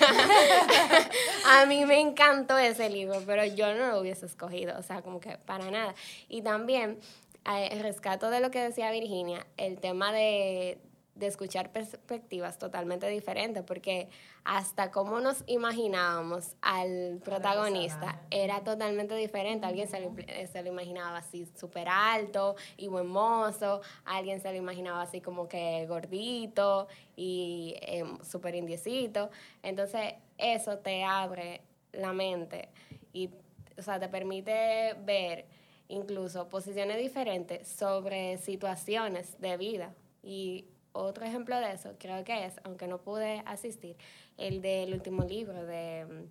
a 1.63 1.67
mí 1.67 1.87
me 1.87 1.99
encantó 1.99 2.59
ese 2.59 2.91
libro, 2.91 3.23
pero 3.25 3.47
yo 3.47 3.75
no 3.75 3.89
lo 3.89 4.01
hubiese 4.01 4.27
escogido, 4.27 4.79
o 4.79 4.83
sea, 4.83 5.01
como 5.01 5.21
que 5.21 5.39
para 5.39 5.71
nada. 5.71 5.95
Y 6.29 6.43
también 6.43 6.99
rescato 7.45 8.31
de 8.31 8.41
lo 8.41 8.51
que 8.51 8.61
decía 8.61 8.91
Virginia, 8.91 9.47
el 9.57 9.79
tema 9.81 10.13
de, 10.13 10.79
de 11.15 11.27
escuchar 11.27 11.71
perspectivas 11.71 12.59
totalmente 12.59 13.07
diferentes, 13.09 13.63
porque 13.63 14.09
hasta 14.45 14.91
cómo 14.91 15.21
nos 15.21 15.45
imaginábamos 15.47 16.57
al 16.61 17.21
protagonista 17.25 18.21
era 18.31 18.63
totalmente 18.65 19.15
diferente. 19.15 19.67
Alguien 19.67 19.89
se 19.89 20.01
lo, 20.01 20.13
eh, 20.19 20.49
se 20.51 20.63
lo 20.63 20.69
imaginaba 20.69 21.19
así 21.19 21.47
súper 21.55 21.89
alto 21.89 22.57
y 22.77 22.89
buen 22.89 23.07
mozo, 23.07 23.81
alguien 24.05 24.41
se 24.41 24.51
lo 24.51 24.57
imaginaba 24.57 25.03
así 25.03 25.21
como 25.21 25.49
que 25.49 25.87
gordito 25.87 26.89
y 27.17 27.77
eh, 27.81 28.05
súper 28.23 28.55
indiecito. 28.55 29.31
Entonces 29.63 30.15
eso 30.37 30.79
te 30.79 31.05
abre 31.05 31.61
la 31.93 32.13
mente 32.13 32.69
y 33.13 33.31
o 33.79 33.83
sea, 33.83 33.99
te 33.99 34.09
permite 34.09 34.95
ver 35.05 35.47
incluso 35.89 36.49
posiciones 36.49 36.99
diferentes 36.99 37.67
sobre 37.69 38.39
situaciones 38.39 39.41
de 39.41 39.57
vida. 39.57 39.95
Y 40.23 40.67
otro 40.93 41.25
ejemplo 41.25 41.59
de 41.59 41.73
eso 41.73 41.95
creo 41.99 42.25
que 42.25 42.47
es, 42.47 42.55
aunque 42.65 42.87
no 42.87 42.99
pude 42.99 43.43
asistir, 43.47 43.97
el 44.39 44.63
del 44.63 44.95
último 44.95 45.25
libro 45.25 45.65
de 45.67 46.05
mm, 46.07 46.23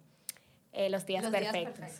eh, 0.73 0.89
Los 0.89 1.05
días 1.05 1.23
Los 1.23 1.31
días 1.31 1.53
perfectos. 1.53 1.99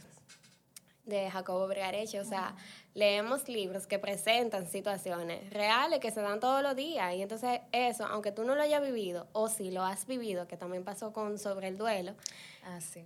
de 1.06 1.30
Jacobo 1.30 1.68
Bregareche. 1.68 2.20
O 2.20 2.26
sea, 2.26 2.56
leemos 2.94 3.48
libros 3.50 3.86
que 3.88 4.00
presentan 4.00 4.68
situaciones 4.68 5.50
reales 5.52 6.00
que 6.00 6.12
se 6.12 6.22
dan 6.22 6.40
todos 6.40 6.64
los 6.64 6.76
días. 6.76 7.14
Y 7.16 7.22
entonces 7.22 7.62
eso, 7.72 8.06
aunque 8.06 8.32
tú 8.32 8.44
no 8.44 8.56
lo 8.56 8.62
hayas 8.62 8.82
vivido, 8.82 9.28
o 9.34 9.48
si 9.50 9.70
lo 9.72 9.84
has 9.84 10.08
vivido, 10.08 10.48
que 10.48 10.58
también 10.58 10.84
pasó 10.84 11.14
con 11.14 11.38
Sobre 11.38 11.68
el 11.68 11.78
Duelo, 11.78 12.16
Así. 12.64 13.04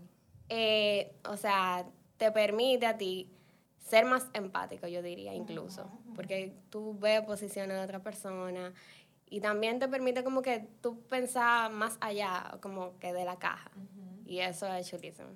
eh, 0.50 1.12
o 1.28 1.36
sea, 1.38 1.86
te 2.18 2.32
permite 2.32 2.86
a 2.86 2.98
ti 2.98 3.30
ser 3.88 4.06
más 4.06 4.28
empático, 4.34 4.88
yo 4.88 5.02
diría 5.02 5.34
incluso, 5.34 5.90
porque 6.16 6.54
tú 6.70 6.98
ves 7.00 7.22
posiciones 7.22 7.78
de 7.78 7.84
otra 7.84 8.00
persona 8.00 8.74
y 9.30 9.42
también 9.42 9.80
te 9.80 9.88
permite 9.88 10.24
como 10.24 10.42
que 10.42 10.68
tú 10.82 11.02
pensar 11.08 11.72
más 11.72 11.98
allá, 12.02 12.58
como 12.62 12.98
que 13.00 13.14
de 13.14 13.26
la 13.26 13.38
caja. 13.38 13.72
Y 14.26 14.40
eso 14.40 14.68
es 14.74 14.90
chulísimo. 14.90 15.30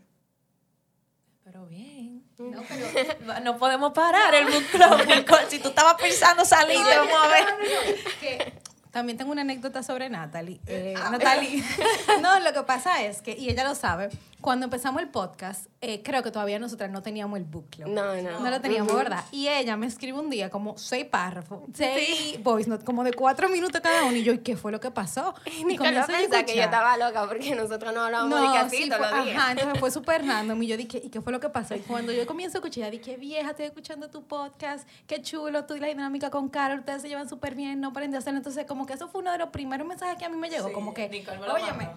Pero 1.44 1.66
bien. 1.66 2.24
No, 2.38 2.62
pero 2.68 3.40
No 3.44 3.58
podemos 3.58 3.94
parar 3.94 4.34
el 4.36 4.46
Nicole. 4.46 5.50
Si 5.50 5.60
tú 5.60 5.70
estabas 5.70 5.96
pensando 5.96 6.46
salir, 6.46 6.78
te 6.78 6.98
vamos 6.98 7.16
a 7.22 7.28
ver. 7.28 8.54
también 8.92 9.18
tengo 9.18 9.32
una 9.32 9.42
anécdota 9.42 9.82
sobre 9.82 10.10
Natalie. 10.10 10.60
Eh, 10.68 10.94
Natalie. 10.94 11.64
no, 12.22 12.40
lo 12.40 12.54
que 12.54 12.64
pasa 12.64 13.04
es 13.04 13.22
que, 13.22 13.36
y 13.38 13.50
ella 13.50 13.64
lo 13.64 13.76
sabe, 13.76 14.10
cuando 14.42 14.66
empezamos 14.66 15.02
el 15.02 15.10
podcast, 15.10 15.68
eh, 15.82 16.02
creo 16.04 16.24
que 16.24 16.32
todavía 16.32 16.60
nosotras 16.60 16.90
no 16.92 17.02
teníamos 17.02 17.38
el 17.38 17.46
book 17.46 17.70
club. 17.70 17.88
No, 17.90 18.16
no. 18.16 18.40
No 18.40 18.50
lo 18.50 18.60
teníamos, 18.62 18.94
¿verdad? 18.96 19.24
Y 19.32 19.48
ella 19.48 19.78
me 19.78 19.86
escribe 19.88 20.20
un 20.20 20.30
día 20.30 20.50
como 20.50 20.78
seis 20.78 21.06
párrafos, 21.06 21.62
seis 21.74 22.42
voice 22.44 22.70
notes, 22.70 22.84
como 22.86 23.04
de 23.04 23.14
cuatro 23.14 23.48
minutos 23.50 23.80
cada 23.82 24.04
uno. 24.06 24.16
Y 24.16 24.24
yo, 24.24 24.34
¿y 24.34 24.40
qué 24.40 24.58
fue 24.58 24.72
lo 24.72 24.80
que 24.80 24.92
pasó? 24.92 25.34
Y 25.46 25.76
comienzo 25.78 26.02
a 26.12 26.18
piensa 26.18 26.44
que 26.44 26.56
yo 26.56 26.64
estaba 26.64 26.98
loca 26.98 27.28
porque 27.28 27.56
nosotros 27.56 27.94
no 27.94 28.02
hablábamos 28.02 28.40
de 28.42 28.48
No, 28.48 28.54
casi 28.54 28.78
sí, 28.78 28.90
todos 28.90 29.08
fue- 29.08 29.16
los 29.18 29.26
días. 29.26 29.38
Ajá, 29.38 29.52
entonces 29.52 29.80
fue 29.80 29.92
súper 30.00 30.26
random. 30.26 30.64
Y 30.64 30.68
yo 30.68 30.78
dije, 30.78 31.02
¿y 31.04 31.10
qué 31.10 31.22
fue 31.22 31.32
lo 31.32 31.40
que 31.40 31.50
pasó? 31.50 31.76
Y 31.76 31.80
cuando 31.80 32.12
yo 32.12 32.26
comienzo 32.26 32.58
a 32.58 32.60
escuchar, 32.60 32.86
ya 32.86 32.90
dije, 32.92 33.18
vieja, 33.18 33.52
estoy 33.52 33.66
escuchando 33.68 34.10
tu 34.10 34.24
podcast, 34.28 34.88
qué 35.08 35.22
chulo, 35.22 35.66
tú 35.66 35.76
y 35.76 35.80
la 35.80 35.88
dinámica 35.88 36.30
con 36.30 36.50
Carol, 36.50 36.80
ustedes 36.80 37.02
se 37.04 37.10
llevan 37.10 37.30
súper 37.30 37.56
bien, 37.56 37.80
no 37.80 37.94
paren 37.94 38.12
de 38.12 38.18
hacerlo. 38.18 38.38
Entonces, 38.38 38.66
como 38.66 38.86
que 38.86 38.94
eso 38.94 39.08
fue 39.08 39.22
uno 39.22 39.32
de 39.32 39.38
los 39.38 39.50
primeros 39.50 39.88
mensajes 39.88 40.18
que 40.18 40.26
a 40.26 40.30
mí 40.30 40.38
me 40.38 40.50
llegó, 40.50 40.72
como 40.74 40.94
que, 40.94 41.06
óyeme. 41.54 41.90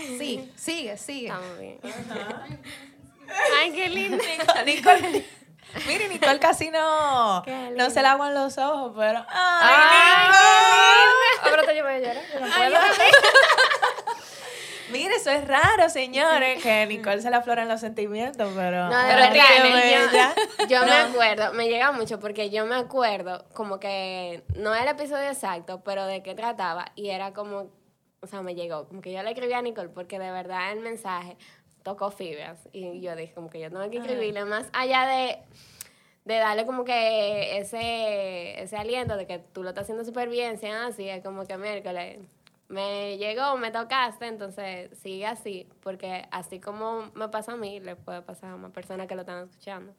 Sí, 0.00 0.52
sigue, 0.56 0.96
sigue. 0.96 1.28
Estamos 1.28 1.58
bien. 1.58 1.78
Ay, 3.58 3.72
qué 3.72 3.88
lindo. 3.88 4.18
Nicole. 4.66 5.24
Mire, 5.86 6.08
Nicole 6.08 6.38
casi 6.38 6.70
no, 6.70 7.44
no 7.76 7.90
se 7.90 8.00
le 8.00 8.08
aguan 8.08 8.34
los 8.34 8.56
ojos, 8.58 8.92
pero. 8.96 9.24
Ay, 9.28 9.70
¡Ay, 9.70 10.30
qué 10.32 11.50
lindo. 11.50 11.50
Ahora 11.50 11.62
te 11.64 11.74
llevo 11.74 11.88
a 11.88 11.98
llorar. 11.98 12.24
No 12.40 12.46
puedo. 12.56 12.78
Mire, 14.90 15.16
eso 15.16 15.30
es 15.30 15.46
raro, 15.46 15.90
señores, 15.90 16.62
que 16.62 16.86
Nicole 16.86 17.20
se 17.20 17.28
le 17.28 17.36
afloran 17.36 17.68
los 17.68 17.80
sentimientos, 17.80 18.50
pero. 18.54 18.88
No, 18.88 18.96
de 18.96 19.14
pero 19.14 19.20
verdad, 19.20 20.34
qué 20.56 20.66
yo-. 20.66 20.80
Yo, 20.80 20.86
me 20.86 20.92
acuerdo, 20.92 21.52
me 21.52 21.68
llega 21.68 21.92
mucho 21.92 22.18
porque 22.18 22.48
yo 22.48 22.64
me 22.64 22.76
acuerdo 22.76 23.44
como 23.52 23.78
que, 23.78 24.44
no 24.56 24.74
el 24.74 24.88
episodio 24.88 25.28
exacto, 25.28 25.82
pero 25.84 26.06
de 26.06 26.22
qué 26.22 26.34
trataba 26.34 26.92
y 26.94 27.10
era 27.10 27.34
como, 27.34 27.70
o 28.20 28.26
sea, 28.26 28.42
me 28.42 28.54
llegó, 28.54 28.88
como 28.88 29.00
que 29.00 29.12
yo 29.12 29.22
le 29.22 29.30
escribí 29.30 29.52
a 29.52 29.62
Nicole 29.62 29.88
porque 29.90 30.18
de 30.18 30.30
verdad 30.30 30.72
el 30.72 30.80
mensaje 30.80 31.36
tocó 31.82 32.10
fibras 32.10 32.68
y 32.72 33.00
yo 33.00 33.14
dije 33.16 33.32
como 33.32 33.48
que 33.50 33.60
yo 33.60 33.70
tengo 33.70 33.88
que 33.90 33.98
escribirle 33.98 34.44
más 34.44 34.68
allá 34.72 35.06
de, 35.06 35.38
de 36.24 36.34
darle 36.38 36.66
como 36.66 36.84
que 36.84 37.58
ese, 37.58 38.60
ese 38.60 38.76
aliento 38.76 39.16
de 39.16 39.26
que 39.26 39.38
tú 39.38 39.62
lo 39.62 39.70
estás 39.70 39.84
haciendo 39.84 40.04
súper 40.04 40.28
bien, 40.28 40.58
sean 40.58 40.82
así, 40.82 41.08
es 41.08 41.22
como 41.22 41.46
que 41.46 41.56
miércoles. 41.56 42.18
Me 42.68 43.16
llegó, 43.16 43.56
me 43.56 43.70
tocaste, 43.70 44.26
entonces 44.26 44.90
sigue 45.02 45.24
así, 45.26 45.66
porque 45.80 46.28
así 46.30 46.60
como 46.60 47.10
me 47.14 47.28
pasa 47.30 47.52
a 47.52 47.56
mí, 47.56 47.80
le 47.80 47.96
puede 47.96 48.20
pasar 48.20 48.50
a 48.52 48.56
más 48.58 48.72
personas 48.72 49.06
que 49.06 49.14
lo 49.14 49.22
están 49.22 49.44
escuchando. 49.44 49.94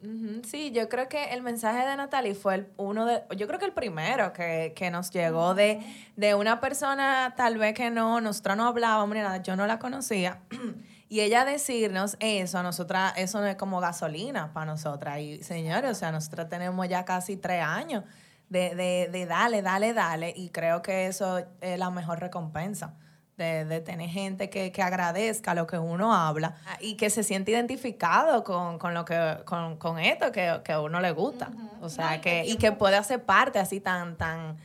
Sí, 0.45 0.69
yo 0.71 0.87
creo 0.87 1.09
que 1.09 1.31
el 1.33 1.41
mensaje 1.41 1.83
de 1.87 1.95
Natalie 1.95 2.35
fue 2.35 2.55
el- 2.55 2.67
uno 2.77 3.07
de, 3.07 3.23
yo 3.37 3.47
creo 3.47 3.57
que 3.57 3.65
el 3.65 3.73
primero 3.73 4.33
que, 4.33 4.73
que 4.75 4.91
nos 4.91 5.09
llegó 5.09 5.55
de, 5.55 5.79
de 6.15 6.35
una 6.35 6.59
persona 6.59 7.33
tal 7.35 7.57
vez 7.57 7.73
que 7.73 7.89
no, 7.89 8.21
nosotros 8.21 8.55
no 8.55 8.67
hablábamos 8.67 9.15
ni 9.15 9.21
nada, 9.21 9.37
yo 9.41 9.55
no 9.55 9.65
la 9.65 9.79
conocía. 9.79 10.41
Y 11.11 11.21
ella 11.21 11.43
decirnos 11.43 12.17
eso, 12.19 12.59
a 12.59 12.61
nosotras, 12.61 13.13
eso 13.17 13.39
no 13.39 13.47
es 13.47 13.55
como 13.55 13.79
gasolina 13.79 14.53
para 14.53 14.67
nosotras. 14.67 15.17
Y 15.19 15.41
señores, 15.41 15.89
o 15.89 15.95
sea, 15.95 16.11
nosotros 16.11 16.47
tenemos 16.49 16.87
ya 16.87 17.03
casi 17.03 17.35
tres 17.35 17.63
años 17.63 18.03
de, 18.49 18.75
de, 18.75 19.09
de 19.11 19.25
dale, 19.25 19.61
dale, 19.61 19.93
dale. 19.93 20.33
Y 20.35 20.49
creo 20.49 20.81
que 20.81 21.07
eso 21.07 21.39
es 21.61 21.79
la 21.79 21.89
mejor 21.89 22.19
recompensa. 22.19 22.95
De, 23.37 23.63
de 23.63 23.79
tener 23.79 24.09
gente 24.09 24.49
que, 24.49 24.73
que 24.73 24.81
agradezca 24.81 25.53
lo 25.53 25.65
que 25.65 25.77
uno 25.77 26.13
habla 26.13 26.57
y 26.81 26.95
que 26.95 27.09
se 27.09 27.23
siente 27.23 27.51
identificado 27.51 28.43
con, 28.43 28.77
con 28.77 28.93
lo 28.93 29.05
que 29.05 29.37
con, 29.45 29.77
con 29.77 29.97
esto 29.97 30.33
que, 30.33 30.59
que 30.61 30.73
a 30.73 30.81
uno 30.81 30.99
le 30.99 31.13
gusta. 31.13 31.49
O 31.79 31.87
sea, 31.87 32.19
que, 32.19 32.43
y 32.45 32.57
que 32.57 32.73
puede 32.73 32.97
hacer 32.97 33.23
parte 33.23 33.57
así 33.57 33.79
tan, 33.79 34.17
tan, 34.17 34.57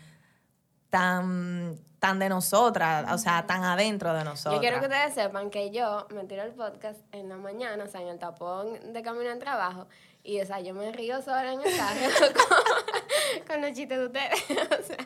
tan, 0.90 1.78
tan 2.00 2.18
de 2.18 2.28
nosotras, 2.28 3.12
o 3.12 3.18
sea, 3.18 3.46
tan 3.46 3.62
adentro 3.62 4.12
de 4.12 4.24
nosotras. 4.24 4.54
Yo 4.56 4.60
quiero 4.60 4.80
que 4.80 4.86
ustedes 4.86 5.14
sepan 5.14 5.50
que 5.50 5.70
yo 5.70 6.08
me 6.10 6.24
tiro 6.24 6.42
el 6.42 6.50
podcast 6.50 6.98
en 7.12 7.28
la 7.28 7.36
mañana, 7.36 7.84
o 7.84 7.86
sea, 7.86 8.00
en 8.00 8.08
el 8.08 8.18
tapón 8.18 8.92
de 8.92 9.02
camino 9.02 9.30
al 9.30 9.38
trabajo, 9.38 9.86
y, 10.24 10.40
o 10.40 10.46
sea, 10.46 10.58
yo 10.60 10.74
me 10.74 10.90
río 10.90 11.22
sola 11.22 11.52
en 11.52 11.60
el 11.60 11.76
carro 11.76 12.00
con, 12.34 13.46
con 13.46 13.60
los 13.62 13.72
chistes 13.72 13.98
de 13.98 14.06
ustedes. 14.06 14.44
o 14.80 14.82
sea, 14.82 14.96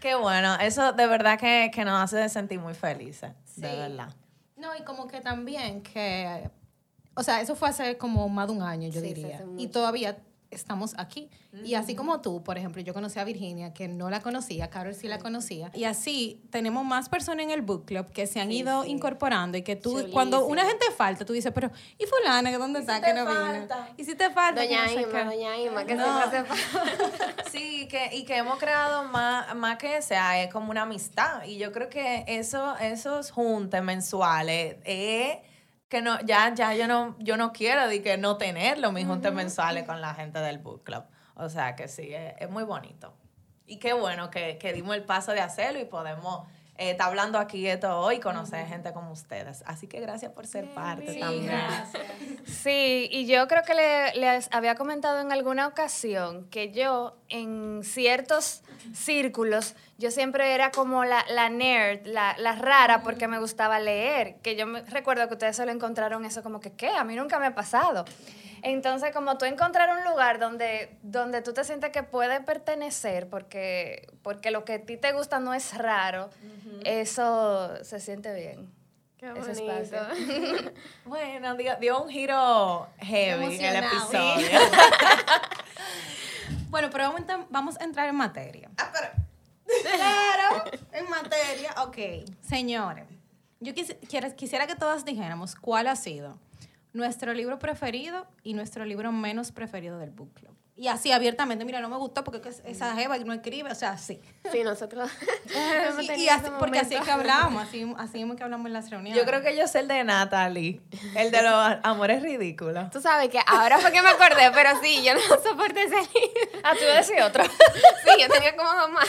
Qué 0.00 0.14
bueno, 0.14 0.54
eso 0.60 0.92
de 0.92 1.06
verdad 1.06 1.38
que, 1.38 1.70
que 1.74 1.84
nos 1.84 2.00
hace 2.00 2.28
sentir 2.28 2.60
muy 2.60 2.74
felices, 2.74 3.32
de 3.56 3.76
verdad. 3.76 4.14
No, 4.56 4.74
y 4.76 4.82
como 4.84 5.08
que 5.08 5.20
también 5.20 5.82
que, 5.82 6.48
o 7.14 7.22
sea, 7.22 7.40
eso 7.40 7.56
fue 7.56 7.68
hace 7.68 7.98
como 7.98 8.28
más 8.28 8.46
de 8.46 8.52
un 8.54 8.62
año, 8.62 8.88
yo 8.88 9.00
Sí, 9.00 9.08
diría. 9.08 9.44
y 9.58 9.66
todavía 9.68 10.16
estamos 10.50 10.94
aquí. 10.98 11.28
Y 11.64 11.74
así 11.74 11.94
como 11.94 12.20
tú, 12.20 12.42
por 12.42 12.58
ejemplo, 12.58 12.82
yo 12.82 12.92
conocí 12.94 13.18
a 13.18 13.24
Virginia, 13.24 13.72
que 13.72 13.88
no 13.88 14.10
la 14.10 14.20
conocía, 14.20 14.68
Carol 14.70 14.94
sí 14.94 15.08
la 15.08 15.18
conocía. 15.18 15.70
Y 15.74 15.84
así 15.84 16.42
tenemos 16.50 16.84
más 16.84 17.08
personas 17.08 17.44
en 17.44 17.50
el 17.50 17.62
book 17.62 17.84
club 17.86 18.10
que 18.12 18.26
se 18.26 18.40
han 18.40 18.52
ido 18.52 18.84
incorporando 18.84 19.56
y 19.58 19.62
que 19.62 19.76
tú, 19.76 20.06
cuando 20.12 20.44
una 20.46 20.64
gente 20.64 20.84
falta, 20.96 21.24
tú 21.24 21.32
dices, 21.32 21.52
pero 21.54 21.70
¿y 21.98 22.04
fulana 22.06 22.50
que 22.50 22.58
dónde 22.58 22.80
está? 22.80 22.96
si 22.96 23.02
que 23.02 23.14
no 23.14 23.24
vino? 23.26 23.66
¿Y 23.96 24.04
si 24.04 24.14
te 24.14 24.30
falta? 24.30 24.62
Doña 24.62 24.92
Ima, 24.92 25.24
doña 25.24 25.56
Ima, 25.58 25.84
que 25.84 25.94
No. 25.94 26.04
siempre 26.04 26.38
hace 26.38 26.44
falta. 26.44 27.42
Sí, 27.50 27.88
que, 27.88 28.14
y 28.14 28.24
que 28.24 28.36
hemos 28.36 28.58
creado 28.58 29.04
más, 29.04 29.54
más 29.56 29.78
que 29.78 30.02
sea, 30.02 30.42
es 30.42 30.52
como 30.52 30.70
una 30.70 30.82
amistad. 30.82 31.42
Y 31.44 31.56
yo 31.58 31.72
creo 31.72 31.88
que 31.88 32.24
eso, 32.26 32.76
esos 32.78 33.30
juntes 33.30 33.82
mensuales, 33.82 34.76
es 34.84 35.38
que 35.88 36.02
no, 36.02 36.20
ya, 36.22 36.52
ya 36.54 36.74
yo 36.74 36.88
no, 36.88 37.16
yo 37.18 37.36
no 37.36 37.52
quiero 37.52 37.86
de 37.88 38.02
que 38.02 38.16
no 38.16 38.36
tenerlo, 38.36 38.92
mis 38.92 39.06
juntes 39.06 39.32
mensuales 39.32 39.84
con 39.84 40.00
la 40.00 40.14
gente 40.14 40.38
del 40.40 40.58
book 40.58 40.84
club. 40.84 41.04
O 41.34 41.48
sea 41.48 41.76
que 41.76 41.88
sí, 41.88 42.12
es, 42.14 42.34
es 42.38 42.50
muy 42.50 42.64
bonito. 42.64 43.14
Y 43.66 43.78
qué 43.78 43.92
bueno 43.92 44.30
que, 44.30 44.58
que 44.58 44.72
dimos 44.72 44.94
el 44.96 45.04
paso 45.04 45.32
de 45.32 45.40
hacerlo 45.40 45.80
y 45.80 45.84
podemos 45.84 46.46
eh, 46.78 46.90
estar 46.90 47.08
hablando 47.08 47.38
aquí 47.38 47.62
de 47.62 47.76
todo 47.76 48.00
hoy 48.00 48.16
y 48.16 48.20
conocer 48.20 48.66
gente 48.66 48.92
como 48.92 49.12
ustedes. 49.12 49.62
Así 49.66 49.86
que 49.86 50.00
gracias 50.00 50.32
por 50.32 50.46
ser 50.46 50.66
parte 50.74 51.14
también. 51.14 51.52
Sí, 52.46 53.08
y 53.10 53.26
yo 53.26 53.48
creo 53.48 53.62
que 53.62 53.74
le, 53.74 54.14
les 54.14 54.48
había 54.52 54.74
comentado 54.74 55.20
en 55.20 55.32
alguna 55.32 55.66
ocasión 55.66 56.48
que 56.50 56.72
yo 56.72 57.16
en 57.28 57.80
ciertos 57.82 58.62
círculos, 58.94 59.74
yo 59.98 60.10
siempre 60.10 60.54
era 60.54 60.70
como 60.70 61.04
la, 61.04 61.24
la 61.30 61.48
nerd, 61.48 62.06
la, 62.06 62.36
la 62.38 62.52
rara, 62.52 63.02
porque 63.02 63.28
me 63.28 63.38
gustaba 63.38 63.78
leer, 63.80 64.36
que 64.42 64.56
yo 64.56 64.66
me, 64.66 64.82
recuerdo 64.82 65.26
que 65.28 65.34
ustedes 65.34 65.56
solo 65.56 65.72
encontraron 65.72 66.24
eso 66.24 66.42
como 66.42 66.60
que, 66.60 66.72
¿qué? 66.72 66.90
A 66.90 67.04
mí 67.04 67.16
nunca 67.16 67.38
me 67.38 67.46
ha 67.46 67.54
pasado. 67.54 68.04
Entonces, 68.68 69.12
como 69.14 69.38
tú 69.38 69.44
encontrar 69.44 69.96
un 69.96 70.02
lugar 70.04 70.40
donde, 70.40 70.98
donde 71.02 71.40
tú 71.40 71.52
te 71.52 71.62
sientes 71.62 71.90
que 71.92 72.02
puedes 72.02 72.40
pertenecer, 72.40 73.28
porque, 73.28 74.08
porque 74.22 74.50
lo 74.50 74.64
que 74.64 74.72
a 74.74 74.82
ti 74.84 74.96
te 74.96 75.12
gusta 75.12 75.38
no 75.38 75.54
es 75.54 75.78
raro, 75.78 76.30
eso 76.84 77.82
se 77.84 78.00
siente 78.00 78.34
bien. 78.34 78.68
Qué 79.18 79.26
Ese 79.30 79.62
bonito. 79.62 79.72
espacio. 79.96 80.72
Bueno, 81.04 81.54
dio, 81.54 81.76
dio 81.76 82.02
un 82.02 82.08
giro 82.10 82.88
heavy 82.98 83.44
el 83.56 83.76
Emocionado. 83.76 83.86
episodio. 84.40 84.58
Bueno, 86.68 86.90
pero 86.90 87.04
vamos 87.04 87.20
a, 87.20 87.22
entrar- 87.22 87.46
vamos 87.50 87.80
a 87.80 87.84
entrar 87.84 88.08
en 88.08 88.16
materia. 88.16 88.68
Ah, 88.78 88.90
pero- 88.92 89.08
Claro, 89.96 90.64
en 90.92 91.08
materia. 91.08 91.72
Ok, 91.84 92.28
señores, 92.42 93.04
yo 93.60 93.72
quisiera 94.36 94.66
que 94.66 94.74
todas 94.74 95.04
dijéramos 95.04 95.54
cuál 95.54 95.86
ha 95.86 95.96
sido 95.96 96.36
nuestro 96.96 97.34
libro 97.34 97.58
preferido 97.58 98.26
y 98.42 98.54
nuestro 98.54 98.84
libro 98.84 99.12
menos 99.12 99.52
preferido 99.52 99.98
del 99.98 100.10
book 100.10 100.32
club. 100.34 100.52
Y 100.78 100.88
así 100.88 101.10
abiertamente, 101.10 101.64
mira, 101.64 101.80
no 101.80 101.88
me 101.88 101.96
gustó 101.96 102.22
porque 102.22 102.46
es- 102.50 102.62
esa 102.66 102.94
jeva 102.94 103.16
no 103.18 103.32
escribe, 103.32 103.70
o 103.70 103.74
sea, 103.74 103.96
sí. 103.96 104.20
Sí, 104.52 104.62
nosotros 104.62 105.10
Y, 106.02 106.12
y 106.24 106.28
así- 106.28 106.50
porque 106.58 106.80
así 106.80 106.94
es 106.94 107.00
que 107.02 107.10
hablamos, 107.10 107.62
así, 107.62 107.90
así 107.96 108.20
es 108.22 108.36
que 108.36 108.42
hablamos 108.42 108.66
en 108.66 108.72
las 108.74 108.90
reuniones. 108.90 109.18
Yo 109.18 109.26
creo 109.26 109.40
que 109.42 109.56
yo 109.56 109.66
sé 109.68 109.80
el 109.80 109.88
de 109.88 110.04
Natalie, 110.04 110.80
el 111.16 111.30
de 111.30 111.42
los 111.42 111.76
amores 111.82 112.20
ridículos. 112.22 112.90
Tú 112.90 113.00
sabes 113.00 113.28
que 113.30 113.40
ahora 113.46 113.78
fue 113.78 113.90
que 113.92 114.02
me 114.02 114.10
acordé, 114.10 114.50
pero 114.52 114.70
sí, 114.82 115.02
yo 115.02 115.14
no 115.14 115.20
soporté 115.42 115.84
ese 115.84 115.96
libro. 115.96 116.60
Ah, 116.62 116.72
tú 116.78 116.84
decir 116.84 117.22
otro. 117.22 117.44
Sí, 117.44 118.20
yo 118.20 118.28
tenía 118.28 118.54
como 118.56 118.70
dos 118.74 118.90
más. 118.90 119.06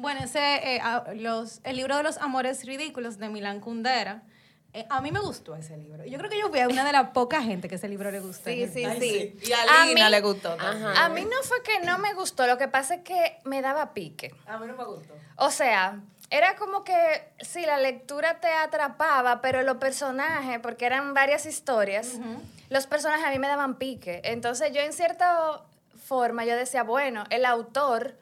Bueno, 0.00 0.20
ese, 0.24 0.76
eh, 0.76 0.80
los, 1.16 1.60
el 1.64 1.76
libro 1.76 1.96
de 1.96 2.02
los 2.02 2.16
amores 2.18 2.64
ridículos 2.64 3.18
de 3.18 3.28
Milán 3.28 3.60
Kundera. 3.60 4.22
eh, 4.72 4.86
a 4.88 5.00
mí 5.00 5.10
me 5.12 5.20
gustó 5.20 5.54
ese 5.56 5.76
libro. 5.76 6.04
Yo 6.06 6.16
creo 6.18 6.30
que 6.30 6.38
yo 6.38 6.48
fui 6.48 6.60
a 6.60 6.68
una 6.68 6.84
de 6.84 6.92
las 6.92 7.10
pocas 7.10 7.44
gente 7.44 7.68
que 7.68 7.74
ese 7.74 7.88
libro 7.88 8.10
le 8.10 8.20
gustó. 8.20 8.48
Sí, 8.50 8.66
sí, 8.72 8.84
sí. 9.00 9.38
Y 9.42 9.52
a 9.52 9.62
A 9.62 9.84
Lina 9.86 10.04
mí- 10.06 10.10
le 10.10 10.20
gustó. 10.20 10.52
Ajá. 10.58 11.04
A 11.04 11.08
mí 11.08 11.22
no 11.22 11.42
fue 11.42 11.62
que 11.62 11.80
no 11.84 11.98
me 11.98 12.14
gustó, 12.14 12.46
lo 12.46 12.56
que 12.56 12.68
pasa 12.68 12.94
es 12.94 13.02
que 13.02 13.38
me 13.44 13.60
daba 13.62 13.92
pique. 13.94 14.32
A 14.46 14.58
mí 14.58 14.66
no 14.66 14.74
me 14.76 14.84
gustó. 14.84 15.12
O 15.36 15.50
sea, 15.50 16.00
era 16.30 16.54
como 16.56 16.84
que 16.84 16.94
sí, 17.40 17.66
la 17.66 17.78
lectura 17.78 18.38
te 18.40 18.48
atrapaba, 18.48 19.40
pero 19.40 19.62
los 19.62 19.78
personajes, 19.78 20.60
porque 20.60 20.86
eran 20.86 21.12
varias 21.14 21.44
historias, 21.46 22.18
los 22.68 22.86
personajes 22.86 23.26
a 23.26 23.30
mí 23.30 23.38
me 23.40 23.48
daban 23.48 23.74
pique. 23.76 24.20
Entonces 24.24 24.72
yo 24.72 24.80
en 24.80 24.92
cierta 24.92 25.62
forma 26.04 26.44
yo 26.44 26.54
decía, 26.56 26.84
bueno, 26.84 27.24
el 27.30 27.44
autor 27.44 28.14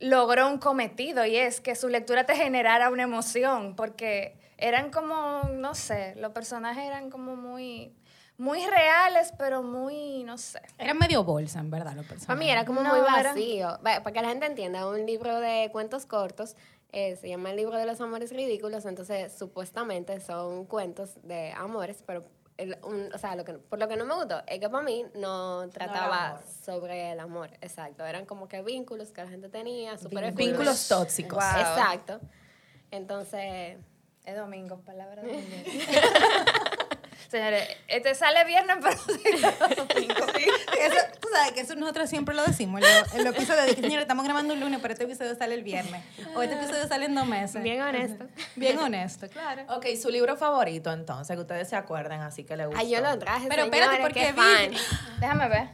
logró 0.00 0.48
un 0.48 0.58
cometido 0.58 1.24
y 1.24 1.36
es 1.36 1.60
que 1.60 1.74
su 1.76 1.88
lectura 1.88 2.24
te 2.24 2.34
generara 2.34 2.90
una 2.90 3.04
emoción, 3.04 3.76
porque 3.76 4.36
eran 4.56 4.90
como, 4.90 5.44
no 5.52 5.74
sé, 5.74 6.14
los 6.16 6.32
personajes 6.32 6.84
eran 6.84 7.10
como 7.10 7.36
muy, 7.36 7.94
muy 8.36 8.66
reales, 8.66 9.32
pero 9.38 9.62
muy, 9.62 10.24
no 10.24 10.38
sé. 10.38 10.60
Era 10.78 10.94
medio 10.94 11.22
bolsa, 11.22 11.60
en 11.60 11.70
verdad, 11.70 11.94
los 11.94 12.06
personajes. 12.06 12.26
Para 12.26 12.38
mí 12.38 12.50
era 12.50 12.64
como 12.64 12.82
No, 12.82 12.90
muy 12.90 13.00
vacío. 13.00 13.78
Va, 13.86 14.02
Para 14.02 14.12
que 14.12 14.22
la 14.22 14.28
gente 14.28 14.46
entienda, 14.46 14.88
un 14.88 15.04
libro 15.06 15.38
de 15.40 15.68
cuentos 15.70 16.06
cortos 16.06 16.56
eh, 16.92 17.16
se 17.16 17.28
llama 17.28 17.50
El 17.50 17.56
libro 17.56 17.76
de 17.76 17.86
los 17.86 18.00
amores 18.00 18.30
ridículos, 18.32 18.84
entonces 18.84 19.32
supuestamente 19.36 20.18
son 20.20 20.64
cuentos 20.64 21.10
de 21.22 21.52
amores, 21.52 22.02
pero 22.06 22.24
el- 22.60 22.78
un- 22.82 23.10
o 23.14 23.18
sea, 23.18 23.34
lo 23.36 23.44
que, 23.44 23.54
por 23.54 23.78
lo 23.78 23.88
que 23.88 23.96
no 23.96 24.04
me 24.04 24.14
gustó 24.14 24.42
es 24.46 24.60
que 24.60 24.68
para 24.68 24.84
mí 24.84 25.04
no 25.14 25.68
trataba 25.70 26.40
sobre 26.64 27.12
el 27.12 27.20
amor, 27.20 27.50
exacto. 27.60 28.04
Eran 28.04 28.26
como 28.26 28.48
que 28.48 28.62
vínculos 28.62 29.10
que 29.10 29.22
la 29.24 29.30
gente 29.30 29.48
tenía, 29.48 29.96
súper 29.98 30.32
Vínculos 30.32 30.86
tóxicos. 30.88 31.38
Wow. 31.42 31.60
Exacto. 31.60 32.20
Entonces, 32.90 33.78
Es 34.24 34.36
domingo, 34.36 34.80
palabra 34.82 35.22
de 35.22 35.32
domingo. 35.32 35.64
Señores, 37.30 37.68
este 37.86 38.14
sale 38.16 38.44
viernes, 38.44 38.76
pero 38.82 38.96
sí, 38.98 39.76
domingo. 39.76 40.26
Eso, 40.80 40.96
tú 41.20 41.28
sabes 41.32 41.52
que 41.52 41.60
eso 41.60 41.76
nosotros 41.76 42.10
siempre 42.10 42.34
lo 42.34 42.42
decimos. 42.44 42.82
En 42.82 42.88
los 43.00 43.14
en 43.14 43.24
los 43.24 43.36
episodios 43.36 43.66
de 43.66 43.74
que, 43.76 43.82
señores, 43.82 44.02
estamos 44.02 44.24
grabando 44.24 44.52
un 44.54 44.60
lunes, 44.60 44.80
pero 44.82 44.92
este 44.94 45.04
episodio 45.04 45.36
sale 45.36 45.54
el 45.54 45.62
viernes. 45.62 46.02
O 46.34 46.42
este 46.42 46.56
episodio 46.56 46.88
sale 46.88 47.06
en 47.06 47.14
dos 47.14 47.26
meses. 47.26 47.62
bien 47.62 47.80
honesto. 47.82 48.26
Bien 48.56 48.78
honesto, 48.78 49.28
claro. 49.28 49.62
Ok, 49.68 49.86
su 50.00 50.10
libro 50.10 50.36
favorito 50.36 50.92
entonces, 50.92 51.36
que 51.36 51.40
ustedes 51.40 51.68
se 51.68 51.76
acuerden, 51.76 52.20
así 52.20 52.42
que 52.44 52.56
le 52.56 52.66
gustó. 52.66 52.80
Ay, 52.80 52.90
yo 52.90 53.00
lo 53.00 53.16
traje, 53.18 53.46
Pero 53.48 53.62
señores, 53.64 53.80
espérate, 53.82 54.02
porque 54.02 54.20
qué 54.20 54.32
vi- 54.32 54.76
fan. 54.76 55.20
Déjame 55.20 55.48
ver. 55.48 55.68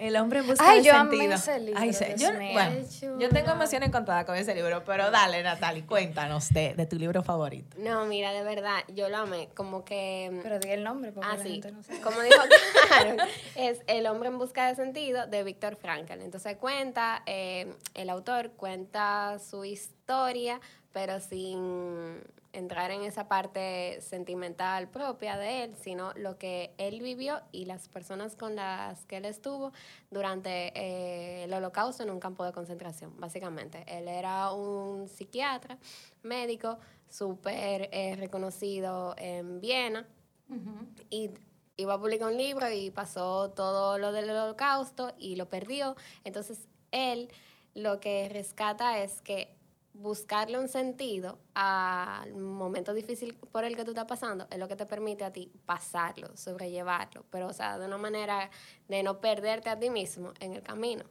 El 0.00 0.16
hombre 0.16 0.38
en 0.40 0.46
busca 0.46 0.64
Ay, 0.68 0.78
de 0.78 0.84
yo 0.84 0.94
amé 0.94 1.10
sentido. 1.18 1.34
ese 1.34 1.60
libro, 1.60 1.80
Ay, 1.80 1.90
Dios 1.90 2.20
yo, 2.20 2.32
bueno, 2.32 3.18
yo 3.20 3.28
tengo 3.28 3.50
emoción 3.50 3.82
encontrada 3.82 4.24
con 4.24 4.34
ese 4.34 4.54
libro, 4.54 4.82
pero 4.84 5.10
dale, 5.10 5.42
Natalie, 5.42 5.84
cuéntanos 5.84 6.48
de, 6.50 6.74
de 6.74 6.86
tu 6.86 6.96
libro 6.96 7.22
favorito. 7.22 7.76
No, 7.78 8.06
mira, 8.06 8.32
de 8.32 8.42
verdad, 8.42 8.78
yo 8.88 9.08
lo 9.10 9.18
amé. 9.18 9.50
Como 9.54 9.84
que. 9.84 10.40
Pero 10.42 10.58
di 10.58 10.70
el 10.70 10.82
nombre 10.84 11.12
porque 11.12 11.28
Ah, 11.30 11.36
la 11.36 11.42
sí. 11.42 11.50
gente 11.52 11.72
no 11.72 11.82
sabe. 11.82 12.00
Como 12.00 12.20
dijo 12.22 12.40
Karen, 12.88 13.18
es 13.56 13.80
El 13.86 14.06
hombre 14.06 14.30
en 14.30 14.38
busca 14.38 14.66
de 14.68 14.74
sentido 14.74 15.26
de 15.26 15.44
Víctor 15.44 15.76
Frankl. 15.76 16.12
Entonces 16.22 16.56
cuenta, 16.56 17.22
eh, 17.26 17.72
el 17.94 18.08
autor 18.08 18.52
cuenta 18.52 19.38
su 19.38 19.64
historia, 19.66 20.60
pero 20.92 21.20
sin 21.20 22.22
entrar 22.52 22.90
en 22.90 23.02
esa 23.02 23.28
parte 23.28 24.00
sentimental 24.00 24.88
propia 24.88 25.36
de 25.36 25.64
él, 25.64 25.74
sino 25.76 26.12
lo 26.14 26.38
que 26.38 26.74
él 26.78 27.00
vivió 27.00 27.40
y 27.52 27.64
las 27.64 27.88
personas 27.88 28.36
con 28.36 28.56
las 28.56 29.04
que 29.06 29.18
él 29.18 29.24
estuvo 29.24 29.72
durante 30.10 30.72
eh, 30.74 31.44
el 31.44 31.52
holocausto 31.52 32.02
en 32.02 32.10
un 32.10 32.20
campo 32.20 32.44
de 32.44 32.52
concentración, 32.52 33.18
básicamente. 33.18 33.84
Él 33.86 34.08
era 34.08 34.52
un 34.52 35.08
psiquiatra, 35.08 35.78
médico, 36.22 36.78
súper 37.08 37.88
eh, 37.92 38.16
reconocido 38.16 39.14
en 39.18 39.60
Viena 39.60 40.06
y 41.08 41.30
iba 41.76 41.94
a 41.94 41.98
publicar 41.98 42.28
un 42.28 42.36
libro 42.36 42.70
y 42.70 42.90
pasó 42.90 43.50
todo 43.50 43.98
lo 43.98 44.12
del 44.12 44.28
holocausto 44.30 45.12
y 45.18 45.36
lo 45.36 45.48
perdió. 45.48 45.96
Entonces, 46.24 46.68
él 46.90 47.30
lo 47.74 48.00
que 48.00 48.28
rescata 48.28 48.98
es 49.02 49.20
que 49.22 49.56
buscarle 49.92 50.58
un 50.58 50.68
sentido 50.68 51.38
al 51.54 52.34
momento 52.34 52.94
difícil 52.94 53.34
por 53.52 53.64
el 53.64 53.76
que 53.76 53.84
tú 53.84 53.90
estás 53.90 54.06
pasando 54.06 54.46
es 54.50 54.58
lo 54.58 54.68
que 54.68 54.76
te 54.76 54.86
permite 54.86 55.24
a 55.24 55.32
ti 55.32 55.52
pasarlo, 55.66 56.36
sobrellevarlo, 56.36 57.24
pero 57.30 57.48
o 57.48 57.52
sea, 57.52 57.78
de 57.78 57.86
una 57.86 57.98
manera 57.98 58.50
de 58.88 59.02
no 59.02 59.20
perderte 59.20 59.68
a 59.68 59.78
ti 59.78 59.90
mismo 59.90 60.32
en 60.40 60.54
el 60.54 60.62
camino. 60.62 61.04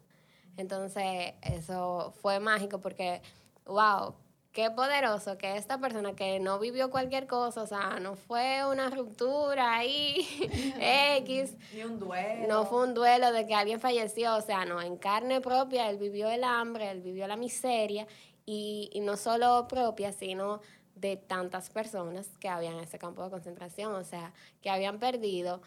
Entonces, 0.57 1.33
eso 1.41 2.13
fue 2.21 2.39
mágico 2.39 2.81
porque, 2.81 3.21
wow, 3.65 4.13
qué 4.51 4.71
poderoso 4.71 5.37
que 5.37 5.55
esta 5.55 5.77
persona 5.77 6.15
que 6.15 6.39
no 6.39 6.59
vivió 6.59 6.89
cualquier 6.89 7.27
cosa, 7.27 7.61
o 7.61 7.67
sea, 7.67 7.99
no 8.01 8.15
fue 8.15 8.65
una 8.69 8.89
ruptura 8.89 9.77
ahí, 9.77 10.27
X, 11.19 11.55
Y 11.73 11.83
un 11.83 11.99
duelo. 11.99 12.47
no 12.47 12.65
fue 12.65 12.83
un 12.83 12.93
duelo 12.93 13.31
de 13.31 13.45
que 13.45 13.53
alguien 13.53 13.79
falleció, 13.79 14.35
o 14.35 14.41
sea, 14.41 14.65
no, 14.65 14.81
en 14.81 14.97
carne 14.97 15.39
propia, 15.39 15.89
él 15.89 15.97
vivió 15.97 16.29
el 16.29 16.43
hambre, 16.43 16.91
él 16.91 17.01
vivió 17.01 17.27
la 17.27 17.37
miseria, 17.37 18.07
y, 18.49 18.89
y 18.93 19.01
no 19.01 19.15
solo 19.15 19.67
propia, 19.67 20.11
sino 20.11 20.59
de 20.95 21.17
tantas 21.17 21.69
personas 21.69 22.27
que 22.39 22.49
habían 22.49 22.73
en 22.73 22.79
ese 22.79 22.97
campo 22.97 23.23
de 23.23 23.29
concentración, 23.29 23.93
o 23.93 24.03
sea, 24.03 24.33
que 24.59 24.71
habían 24.71 24.97
perdido 24.97 25.61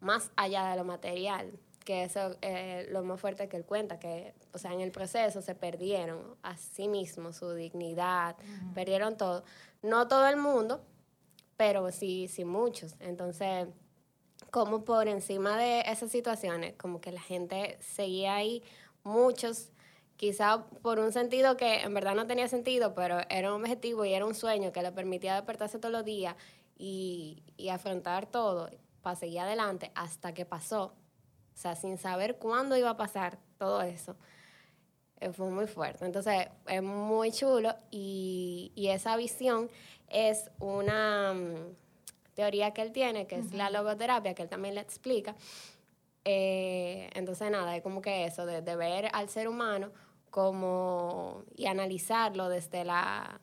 más 0.00 0.30
allá 0.34 0.70
de 0.70 0.76
lo 0.78 0.84
material, 0.84 1.52
que 1.84 2.04
eso 2.04 2.34
es 2.40 2.90
lo 2.90 3.02
más 3.04 3.20
fuerte 3.20 3.50
que 3.50 3.58
él 3.58 3.66
cuenta, 3.66 3.98
que, 3.98 4.32
o 4.54 4.56
sea, 4.56 4.72
en 4.72 4.80
el 4.80 4.92
proceso 4.92 5.42
se 5.42 5.54
perdieron 5.54 6.22
a 6.42 6.56
sí 6.56 6.88
mismos, 6.88 7.36
su 7.36 7.52
dignidad, 7.52 8.34
perdieron 8.74 9.18
todo. 9.18 9.44
No 9.82 10.08
todo 10.08 10.26
el 10.26 10.38
mundo, 10.38 10.82
pero 11.58 11.92
sí, 11.92 12.28
sí 12.28 12.46
muchos. 12.46 12.94
Entonces, 13.00 13.68
como 14.50 14.84
por 14.84 15.06
encima 15.06 15.58
de 15.58 15.82
esas 15.82 16.10
situaciones, 16.10 16.76
como 16.78 16.98
que 17.02 17.12
la 17.12 17.20
gente 17.20 17.76
seguía 17.82 18.36
ahí, 18.36 18.62
muchos, 19.04 19.68
quizá 20.16 20.64
por 20.82 20.98
un 20.98 21.12
sentido 21.12 21.56
que 21.56 21.80
en 21.80 21.94
verdad 21.94 22.14
no 22.14 22.26
tenía 22.26 22.48
sentido, 22.48 22.94
pero 22.94 23.18
era 23.28 23.54
un 23.54 23.62
objetivo 23.62 24.04
y 24.04 24.14
era 24.14 24.26
un 24.26 24.34
sueño 24.34 24.72
que 24.72 24.82
le 24.82 24.92
permitía 24.92 25.34
despertarse 25.34 25.78
todos 25.78 25.92
los 25.92 26.04
días 26.04 26.36
y, 26.78 27.42
y 27.56 27.68
afrontar 27.68 28.26
todo 28.26 28.70
para 29.02 29.16
seguir 29.16 29.40
adelante 29.40 29.90
hasta 29.94 30.32
que 30.32 30.44
pasó. 30.44 30.94
O 31.54 31.56
sea, 31.56 31.76
sin 31.76 31.98
saber 31.98 32.38
cuándo 32.38 32.76
iba 32.76 32.90
a 32.90 32.96
pasar 32.96 33.38
todo 33.58 33.82
eso. 33.82 34.16
Eh, 35.20 35.32
fue 35.32 35.50
muy 35.50 35.66
fuerte. 35.66 36.04
Entonces, 36.04 36.48
es 36.66 36.82
muy 36.82 37.30
chulo 37.30 37.74
y, 37.90 38.72
y 38.74 38.88
esa 38.88 39.16
visión 39.16 39.70
es 40.08 40.50
una 40.58 41.32
mm, 41.34 41.76
teoría 42.34 42.72
que 42.72 42.82
él 42.82 42.92
tiene, 42.92 43.26
que 43.26 43.36
es 43.36 43.52
la 43.54 43.70
logoterapia, 43.70 44.34
que 44.34 44.42
él 44.42 44.48
también 44.48 44.74
le 44.74 44.80
explica. 44.80 45.36
Eh, 46.24 47.10
entonces, 47.14 47.50
nada, 47.50 47.76
es 47.76 47.82
como 47.82 48.00
que 48.00 48.24
eso, 48.24 48.46
de, 48.46 48.62
de 48.62 48.76
ver 48.76 49.10
al 49.12 49.28
ser 49.28 49.48
humano 49.48 49.90
como 50.30 51.44
y 51.54 51.66
analizarlo 51.66 52.48
desde 52.48 52.84
la 52.84 53.40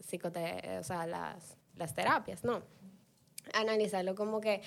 psicote 0.00 0.78
o 0.78 0.84
sea, 0.84 1.06
las, 1.06 1.56
las 1.74 1.94
terapias, 1.94 2.44
¿no? 2.44 2.62
Analizarlo 3.54 4.14
como 4.14 4.40
que 4.40 4.62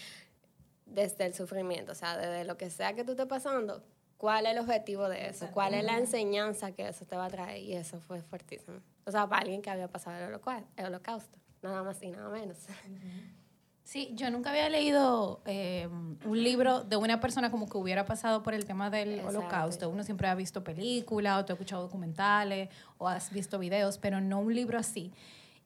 desde 0.85 1.25
el 1.25 1.33
sufrimiento, 1.33 1.91
o 1.91 1.95
sea, 1.95 2.17
desde 2.17 2.43
lo 2.45 2.57
que 2.57 2.69
sea 2.69 2.93
que 2.93 3.03
tú 3.03 3.11
estés 3.11 3.27
pasando, 3.27 3.83
cuál 4.17 4.45
es 4.45 4.53
el 4.53 4.59
objetivo 4.59 5.07
de 5.07 5.29
eso, 5.29 5.47
cuál 5.53 5.75
es 5.75 5.83
la 5.83 5.97
enseñanza 5.97 6.71
que 6.71 6.87
eso 6.87 7.05
te 7.05 7.15
va 7.15 7.25
a 7.25 7.29
traer, 7.29 7.61
y 7.61 7.73
eso 7.73 7.99
fue 8.01 8.21
fuertísimo. 8.21 8.79
O 9.05 9.11
sea, 9.11 9.27
para 9.27 9.41
alguien 9.41 9.61
que 9.61 9.69
había 9.69 9.87
pasado 9.87 10.17
el 10.17 10.85
holocausto, 10.85 11.37
nada 11.61 11.83
más 11.83 12.01
y 12.01 12.09
nada 12.09 12.29
menos. 12.29 12.57
Sí, 13.89 14.11
yo 14.13 14.29
nunca 14.29 14.51
había 14.51 14.69
leído 14.69 15.41
eh, 15.47 15.89
un 16.23 16.43
libro 16.43 16.83
de 16.83 16.95
una 16.95 17.19
persona 17.19 17.49
como 17.49 17.67
que 17.67 17.75
hubiera 17.75 18.05
pasado 18.05 18.43
por 18.43 18.53
el 18.53 18.65
tema 18.65 18.91
del 18.91 19.13
Exacto. 19.13 19.39
holocausto. 19.39 19.89
Uno 19.89 20.03
siempre 20.03 20.27
ha 20.27 20.35
visto 20.35 20.63
películas, 20.63 21.39
o 21.39 21.45
te 21.45 21.53
ha 21.53 21.55
escuchado 21.55 21.81
documentales, 21.81 22.69
o 22.99 23.07
has 23.07 23.31
visto 23.31 23.57
videos, 23.57 23.97
pero 23.97 24.21
no 24.21 24.41
un 24.41 24.53
libro 24.53 24.77
así. 24.77 25.11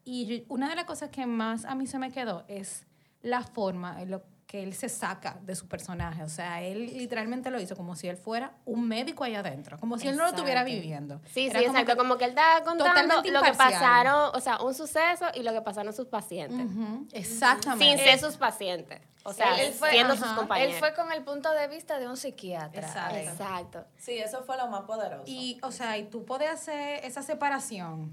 Y 0.06 0.46
una 0.48 0.70
de 0.70 0.76
las 0.78 0.86
cosas 0.86 1.10
que 1.10 1.26
más 1.26 1.66
a 1.66 1.76
mí 1.76 1.86
se 1.86 2.00
me 2.00 2.14
quedó 2.14 2.46
es 2.48 2.86
la 3.24 3.44
forma 3.44 4.02
en 4.02 4.12
lo 4.12 4.24
que 4.54 4.62
él 4.62 4.76
se 4.76 4.88
saca 4.88 5.40
de 5.42 5.56
su 5.56 5.68
personaje. 5.68 6.22
O 6.22 6.30
sea, 6.30 6.62
él 6.62 6.86
literalmente 6.96 7.50
lo 7.50 7.60
hizo 7.60 7.76
como 7.76 7.96
si 7.96 8.08
él 8.08 8.18
fuera 8.18 8.52
un 8.66 8.88
médico 8.88 9.24
allá 9.24 9.40
adentro, 9.40 9.80
como 9.80 9.98
si 9.98 10.08
él 10.08 10.16
no 10.16 10.22
lo 10.26 10.30
estuviera 10.30 10.64
viviendo. 10.64 11.20
Sí, 11.34 11.48
Era 11.48 11.58
sí, 11.60 11.66
como 11.66 11.80
exacto. 11.80 11.92
que- 11.94 11.98
como 11.98 12.18
que 12.20 12.26
él 12.26 12.30
está 12.30 12.58
contando 12.64 12.84
totalmente 12.86 13.32
lo 13.32 13.42
que 13.42 13.52
pasaron, 13.54 14.30
o 14.36 14.40
sea, 14.40 14.62
un 14.62 14.76
suceso 14.76 15.26
y 15.34 15.42
lo 15.42 15.54
que 15.54 15.62
pasaron 15.62 15.92
sus 15.92 16.06
pacientes. 16.06 16.68
Ujú, 16.68 17.08
Sin 17.10 17.18
Exactamente. 17.20 18.04
ser 18.04 18.20
sus 18.20 18.36
pacientes. 18.38 19.02
O 19.24 19.34
sea, 19.34 19.60
él 19.60 19.74
fue, 19.74 19.90
siendo 19.90 20.14
ajá, 20.14 20.24
sus 20.24 20.34
compañeros. 20.38 20.74
Él 20.76 20.80
fue 20.80 20.94
con 20.94 21.12
el 21.12 21.24
punto 21.24 21.52
de 21.52 21.68
vista 21.68 21.98
de 21.98 22.08
un 22.08 22.16
psiquiatra. 22.16 22.80
Exacto. 22.80 23.18
Exacto. 23.18 23.86
Sí, 23.98 24.20
eso 24.20 24.44
fue 24.44 24.56
lo 24.58 24.68
más 24.68 24.82
poderoso. 24.82 25.24
Y, 25.26 25.58
o 25.64 25.72
sea, 25.72 25.98
y 25.98 26.04
tú 26.04 26.26
puedes 26.26 26.52
hacer 26.52 27.04
esa 27.04 27.24
separación. 27.24 28.12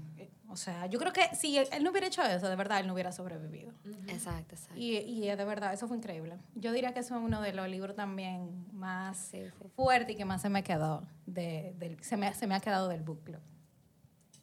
O 0.51 0.57
sea, 0.57 0.85
yo 0.87 0.99
creo 0.99 1.13
que 1.13 1.33
si 1.35 1.57
él, 1.57 1.67
él 1.71 1.83
no 1.83 1.91
hubiera 1.91 2.07
hecho 2.07 2.21
eso, 2.23 2.49
de 2.49 2.55
verdad, 2.57 2.79
él 2.81 2.87
no 2.87 2.93
hubiera 2.93 3.11
sobrevivido. 3.11 3.71
Exacto, 4.07 4.55
exacto. 4.55 4.75
Y, 4.77 4.97
y 4.97 5.21
de 5.27 5.45
verdad, 5.45 5.73
eso 5.73 5.87
fue 5.87 5.95
increíble. 5.97 6.37
Yo 6.55 6.71
diría 6.73 6.93
que 6.93 6.99
eso 6.99 7.15
es 7.15 7.21
uno 7.23 7.41
de 7.41 7.53
los 7.53 7.67
libros 7.69 7.95
también 7.95 8.67
más 8.73 9.17
Sí, 9.17 9.43
sí. 9.45 9.67
fuerte 9.75 10.11
y 10.11 10.15
que 10.15 10.25
más 10.25 10.41
se 10.41 10.49
me 10.49 10.63
quedó. 10.63 11.03
De, 11.25 11.73
del, 11.77 12.03
se, 12.03 12.17
me, 12.17 12.33
se 12.33 12.47
me 12.47 12.55
ha 12.55 12.59
quedado 12.59 12.89
del 12.89 13.01
book 13.01 13.23
club. 13.23 13.39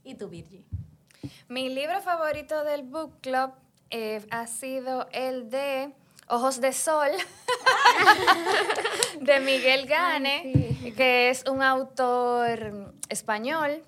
¿Y 0.02 0.14
tú, 0.14 0.28
Virgi? 0.28 0.64
Mi 1.48 1.68
libro 1.68 2.00
favorito 2.00 2.64
del 2.64 2.82
book 2.84 3.20
club 3.20 3.50
eh, 3.90 4.24
ha 4.30 4.46
sido 4.46 5.08
el 5.12 5.50
de 5.50 5.92
Ojos 6.28 6.60
de 6.60 6.72
Sol, 6.72 7.10
de 9.20 9.40
Miguel 9.40 9.86
Gane, 9.86 10.92
que 10.96 11.30
es 11.30 11.44
un 11.48 11.62
autor 11.62 12.94
español. 13.08 13.82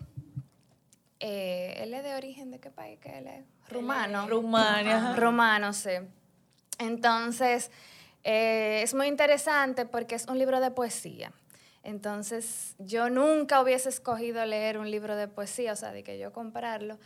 Eh, 1.20 1.74
él 1.82 1.92
es 1.94 2.02
de 2.02 2.14
origen 2.14 2.50
de 2.50 2.58
qué 2.60 2.70
país 2.70 2.98
que 2.98 3.18
él 3.18 3.26
es? 3.26 3.44
Rumano. 3.68 4.26
Rumania. 4.26 4.96
ajá. 4.96 5.16
Rumano, 5.16 5.72
sí. 5.72 5.90
Entonces, 6.78 7.70
eh, 8.24 8.80
es 8.82 8.94
muy 8.94 9.06
interesante 9.06 9.86
porque 9.86 10.14
es 10.14 10.26
un 10.26 10.38
libro 10.38 10.60
de 10.60 10.70
poesía. 10.70 11.32
Entonces, 11.82 12.74
yo 12.78 13.08
nunca 13.10 13.60
hubiese 13.62 13.88
escogido 13.88 14.44
leer 14.44 14.78
un 14.78 14.90
libro 14.90 15.16
de 15.16 15.28
poesía, 15.28 15.72
o 15.72 15.76
sea, 15.76 15.92
de 15.92 16.02
que 16.02 16.18
yo 16.18 16.32
comprarlo. 16.32 16.98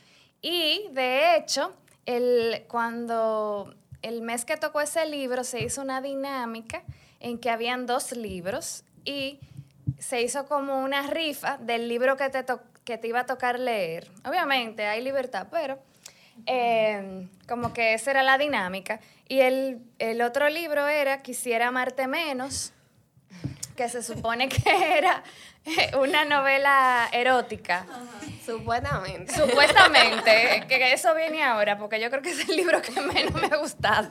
Y, 0.42 0.88
de 0.92 1.36
hecho, 1.36 1.72
el, 2.06 2.64
cuando 2.68 3.74
el 4.02 4.22
mes 4.22 4.44
que 4.44 4.56
tocó 4.56 4.80
ese 4.80 5.06
libro 5.06 5.44
se 5.44 5.60
hizo 5.60 5.80
una 5.80 6.00
dinámica 6.00 6.82
en 7.20 7.38
que 7.38 7.50
habían 7.50 7.86
dos 7.86 8.12
libros 8.12 8.84
y 9.04 9.38
se 9.98 10.22
hizo 10.22 10.46
como 10.46 10.82
una 10.82 11.02
rifa 11.06 11.56
del 11.58 11.88
libro 11.88 12.16
que 12.16 12.28
te, 12.30 12.42
to- 12.42 12.60
que 12.84 12.98
te 12.98 13.08
iba 13.08 13.20
a 13.20 13.26
tocar 13.26 13.58
leer. 13.58 14.10
Obviamente, 14.24 14.86
hay 14.86 15.02
libertad, 15.02 15.48
pero 15.50 15.78
eh, 16.46 17.28
como 17.48 17.72
que 17.72 17.94
esa 17.94 18.10
era 18.10 18.22
la 18.22 18.38
dinámica. 18.38 19.00
Y 19.28 19.40
el, 19.40 19.80
el 19.98 20.20
otro 20.22 20.48
libro 20.48 20.86
era 20.86 21.22
Quisiera 21.22 21.68
amarte 21.68 22.06
menos, 22.06 22.72
que 23.76 23.88
se 23.88 24.02
supone 24.02 24.48
que 24.48 24.98
era 24.98 25.22
una 25.98 26.24
novela 26.24 27.08
erótica. 27.12 27.86
Supuestamente. 28.44 29.34
Supuestamente, 29.34 30.64
que 30.68 30.92
eso 30.92 31.14
viene 31.14 31.42
ahora, 31.42 31.78
porque 31.78 32.00
yo 32.00 32.10
creo 32.10 32.22
que 32.22 32.30
es 32.30 32.48
el 32.48 32.56
libro 32.56 32.82
que 32.82 33.00
menos 33.00 33.34
me 33.34 33.46
ha 33.46 33.56
gustado. 33.56 34.08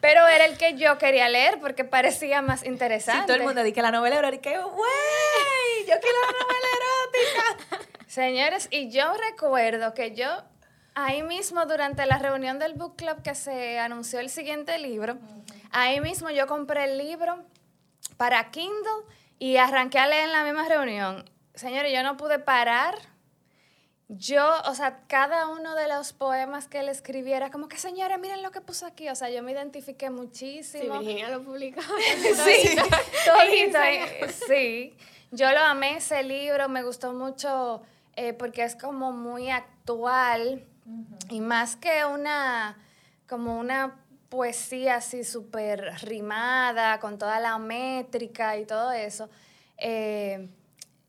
Pero 0.00 0.26
era 0.28 0.44
el 0.44 0.58
que 0.58 0.76
yo 0.76 0.98
quería 0.98 1.30
leer 1.30 1.58
porque 1.60 1.82
parecía 1.84 2.42
más 2.42 2.64
interesante. 2.64 3.22
Si 3.22 3.26
todo 3.26 3.36
el 3.36 3.42
mundo 3.42 3.62
dice 3.62 3.74
que 3.74 3.80
la 3.80 3.90
novela 3.90 4.18
erótica, 4.18 4.50
güey, 4.50 5.86
yo 5.88 5.94
quiero 5.98 6.18
la 6.20 6.44
novela 6.44 6.68
erótica. 7.14 7.88
Señores, 8.06 8.68
y 8.70 8.90
yo 8.90 9.12
recuerdo 9.30 9.94
que 9.94 10.14
yo 10.14 10.28
ahí 10.94 11.22
mismo 11.22 11.66
durante 11.66 12.06
la 12.06 12.18
reunión 12.18 12.58
del 12.58 12.74
book 12.74 12.96
club 12.96 13.22
que 13.22 13.34
se 13.34 13.78
anunció 13.78 14.20
el 14.20 14.30
siguiente 14.30 14.78
libro, 14.78 15.18
ahí 15.70 16.00
mismo 16.00 16.30
yo 16.30 16.46
compré 16.46 16.84
el 16.84 16.98
libro 16.98 17.44
para 18.16 18.50
Kindle 18.50 19.04
y 19.38 19.56
arranqué 19.56 19.98
a 19.98 20.06
leer 20.06 20.24
en 20.24 20.32
la 20.32 20.44
misma 20.44 20.68
reunión. 20.68 21.28
Señores, 21.54 21.92
yo 21.92 22.02
no 22.02 22.16
pude 22.16 22.38
parar. 22.38 22.94
Yo, 24.08 24.46
o 24.66 24.74
sea, 24.74 25.00
cada 25.08 25.48
uno 25.48 25.74
de 25.74 25.88
los 25.88 26.12
poemas 26.12 26.68
que 26.68 26.80
él 26.80 26.88
escribiera, 26.88 27.50
como 27.50 27.68
que, 27.68 27.78
señores, 27.78 28.18
miren 28.20 28.42
lo 28.42 28.50
que 28.50 28.60
puso 28.60 28.86
aquí. 28.86 29.08
O 29.08 29.14
sea, 29.14 29.30
yo 29.30 29.42
me 29.42 29.52
identifiqué 29.52 30.06
Sí, 30.06 30.12
muchísimo. 30.12 30.98
Virginia 30.98 31.30
lo 31.30 31.42
publicó. 31.42 31.80
Sí, 32.44 32.76
todito. 33.24 33.78
Sí, 34.46 34.96
yo 35.34 35.50
lo 35.50 35.60
amé 35.60 35.96
ese 35.96 36.22
libro, 36.22 36.68
me 36.68 36.82
gustó 36.82 37.12
mucho 37.12 37.82
eh, 38.14 38.32
porque 38.32 38.62
es 38.62 38.76
como 38.76 39.10
muy 39.10 39.50
actual 39.50 40.64
y 41.28 41.40
más 41.40 41.74
que 41.76 42.04
una, 42.04 42.78
como 43.28 43.58
una 43.58 44.00
poesía 44.28 44.96
así 44.96 45.24
súper 45.24 45.92
rimada, 46.02 47.00
con 47.00 47.18
toda 47.18 47.40
la 47.40 47.58
métrica 47.58 48.56
y 48.56 48.64
todo 48.64 48.92
eso, 48.92 49.28
eh, 49.78 50.48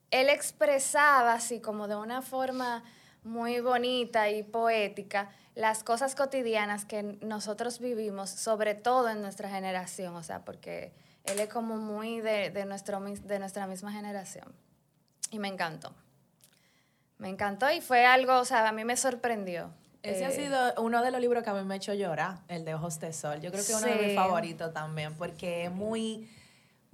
él 0.09 0.29
expresaba 0.29 1.33
así 1.33 1.59
como 1.59 1.87
de 1.87 1.95
una 1.95 2.21
forma 2.21 2.83
muy 3.23 3.59
bonita 3.59 4.29
y 4.29 4.43
poética 4.43 5.29
las 5.55 5.83
cosas 5.83 6.15
cotidianas 6.15 6.85
que 6.85 7.03
nosotros 7.21 7.79
vivimos, 7.79 8.29
sobre 8.29 8.75
todo 8.75 9.09
en 9.09 9.21
nuestra 9.21 9.49
generación, 9.49 10.15
o 10.15 10.23
sea, 10.23 10.43
porque 10.43 10.93
él 11.27 11.39
es 11.39 11.49
como 11.49 11.77
muy 11.77 12.21
de, 12.21 12.49
de, 12.51 12.65
nuestro, 12.65 12.99
de 12.99 13.39
nuestra 13.39 13.67
misma 13.67 13.91
generación. 13.91 14.45
Y 15.31 15.39
me 15.39 15.47
encantó. 15.47 15.93
Me 17.17 17.29
encantó 17.29 17.69
y 17.71 17.81
fue 17.81 18.05
algo, 18.05 18.37
o 18.39 18.45
sea, 18.45 18.67
a 18.67 18.71
mí 18.71 18.83
me 18.85 18.97
sorprendió. 18.97 19.69
Ese 20.03 20.25
ha 20.25 20.29
Eh, 20.29 20.35
sido 20.35 20.73
uno 20.83 21.01
de 21.01 21.09
los 21.11 21.19
libros 21.19 21.43
que 21.43 21.49
a 21.49 21.53
mí 21.53 21.63
me 21.63 21.73
ha 21.75 21.77
hecho 21.77 21.93
llorar, 21.93 22.37
el 22.47 22.63
de 22.65 22.75
Ojos 22.75 22.99
de 22.99 23.11
Sol. 23.13 23.35
Yo 23.41 23.51
creo 23.51 23.65
que 23.65 23.71
es 23.71 23.77
uno 23.81 23.87
de 23.87 24.05
mis 24.07 24.15
favoritos 24.15 24.73
también, 24.73 25.13
porque 25.15 25.65
es 25.65 25.71
muy, 25.71 26.29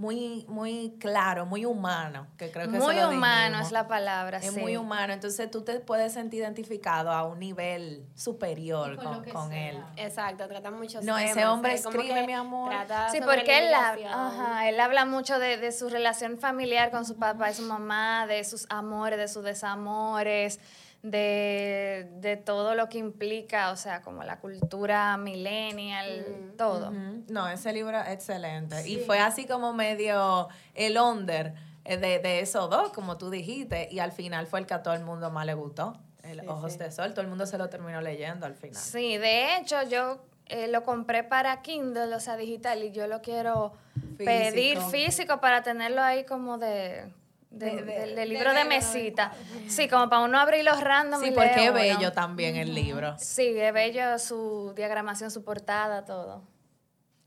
muy, 0.01 0.45
muy 0.47 0.95
claro, 0.99 1.45
muy 1.45 1.63
humano, 1.63 2.25
que 2.35 2.49
creo 2.49 2.67
que 2.71 2.77
eso 2.77 2.85
muy 2.87 2.95
lo 2.95 3.09
humano 3.09 3.45
dijimos. 3.49 3.67
es 3.67 3.71
la 3.71 3.87
palabra, 3.87 4.39
Es 4.39 4.51
sí. 4.51 4.59
muy 4.59 4.75
humano, 4.75 5.13
entonces 5.13 5.51
tú 5.51 5.61
te 5.61 5.79
puedes 5.79 6.13
sentir 6.13 6.41
identificado 6.41 7.11
a 7.11 7.23
un 7.27 7.37
nivel 7.37 8.03
superior 8.15 8.95
con 8.97 9.23
con, 9.25 9.53
él. 9.53 9.77
Exacto, 9.97 10.47
trata 10.47 10.71
muchos 10.71 11.03
No, 11.03 11.17
ese 11.19 11.35
temas, 11.35 11.53
hombre 11.53 11.73
eh, 11.73 11.75
escribe, 11.75 12.25
mi 12.25 12.33
amor. 12.33 12.73
Sí, 13.11 13.19
porque 13.23 13.59
él, 13.59 13.69
la 13.71 13.93
hab- 13.93 13.95
migración. 13.97 14.19
ajá, 14.19 14.69
él 14.69 14.79
habla 14.79 15.05
mucho 15.05 15.37
de, 15.37 15.57
de 15.57 15.71
su 15.71 15.87
relación 15.87 16.39
familiar 16.39 16.89
con 16.89 17.05
su 17.05 17.17
papá 17.17 17.51
y 17.51 17.53
su 17.53 17.61
mamá, 17.63 18.25
de 18.25 18.43
sus 18.43 18.65
amores, 18.69 19.19
de 19.19 19.27
sus 19.27 19.43
desamores, 19.43 20.59
de, 21.03 22.09
de 22.17 22.37
todo 22.37 22.75
lo 22.75 22.89
que 22.89 22.97
implica, 22.99 23.71
o 23.71 23.75
sea, 23.75 24.01
como 24.01 24.23
la 24.23 24.39
cultura 24.39 25.17
millennial, 25.17 26.53
todo. 26.57 26.91
No, 26.91 27.47
ese 27.47 27.73
libro 27.73 27.99
es 27.99 28.09
excelente. 28.09 28.87
Y 28.87 28.97
fue 28.97 29.19
así 29.19 29.45
como 29.45 29.73
medio 29.73 30.47
el 30.75 30.97
under 30.97 31.53
eh, 31.85 31.97
de, 31.97 32.19
de 32.19 32.39
esos 32.41 32.69
dos, 32.69 32.91
como 32.91 33.17
tú 33.17 33.29
dijiste, 33.29 33.87
y 33.91 33.99
al 33.99 34.11
final 34.11 34.45
fue 34.47 34.59
el 34.59 34.65
que 34.65 34.75
a 34.75 34.83
todo 34.83 34.93
el 34.93 35.03
mundo 35.03 35.31
más 35.31 35.45
le 35.45 35.53
gustó. 35.53 35.97
El 36.23 36.47
Ojos 36.47 36.77
de 36.77 36.91
Sol, 36.91 37.13
todo 37.13 37.21
el 37.21 37.27
mundo 37.27 37.47
se 37.47 37.57
lo 37.57 37.67
terminó 37.67 37.99
leyendo 37.99 38.45
al 38.45 38.53
final. 38.53 38.75
Sí, 38.75 39.17
de 39.17 39.57
hecho, 39.57 39.81
yo 39.83 40.23
eh, 40.45 40.67
lo 40.67 40.83
compré 40.83 41.23
para 41.23 41.63
Kindle, 41.63 42.13
o 42.13 42.19
sea, 42.19 42.37
digital, 42.37 42.83
y 42.83 42.91
yo 42.91 43.07
lo 43.07 43.21
quiero 43.21 43.73
pedir 44.17 44.79
físico 44.79 45.41
para 45.41 45.63
tenerlo 45.63 46.03
ahí 46.03 46.23
como 46.23 46.59
de... 46.59 47.11
De, 47.51 47.83
de- 47.83 48.15
de 48.15 48.25
libro 48.25 48.53
de 48.53 48.63
mesita. 48.65 49.33
Sí, 49.67 49.87
como 49.87 50.09
para 50.09 50.23
uno 50.23 50.39
abrirlo 50.39 50.71
random. 50.79 51.21
Sí, 51.21 51.27
y 51.27 51.31
porque 51.31 51.65
es 51.65 51.69
uno. 51.69 51.73
bello 51.73 52.11
también 52.13 52.55
el 52.55 52.73
libro. 52.73 53.15
Sí, 53.19 53.47
es 53.57 53.73
bello 53.73 54.17
su 54.19 54.73
diagramación, 54.75 55.29
su 55.29 55.43
portada, 55.43 56.03
todo. 56.05 56.43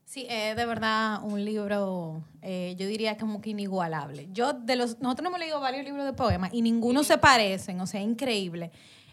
Sí, 0.06 0.26
es 0.30 0.54
de 0.56 0.64
verdad 0.66 1.22
un 1.24 1.44
libro, 1.44 2.22
eh, 2.40 2.74
yo 2.78 2.87
diría 2.87 3.16
como 3.18 3.40
que 3.40 3.50
inigualable. 3.50 4.28
Yo 4.32 4.52
de 4.52 4.76
los, 4.76 5.00
nosotros 5.00 5.26
hemos 5.28 5.38
leído 5.40 5.60
varios 5.60 5.84
libros 5.84 6.04
de 6.04 6.12
poemas 6.12 6.50
y 6.54 6.62
ninguno 6.62 7.02
se 7.04 7.18
parecen, 7.18 7.80
o 7.80 7.87
sea, 7.87 8.00
increíble. 8.00 8.70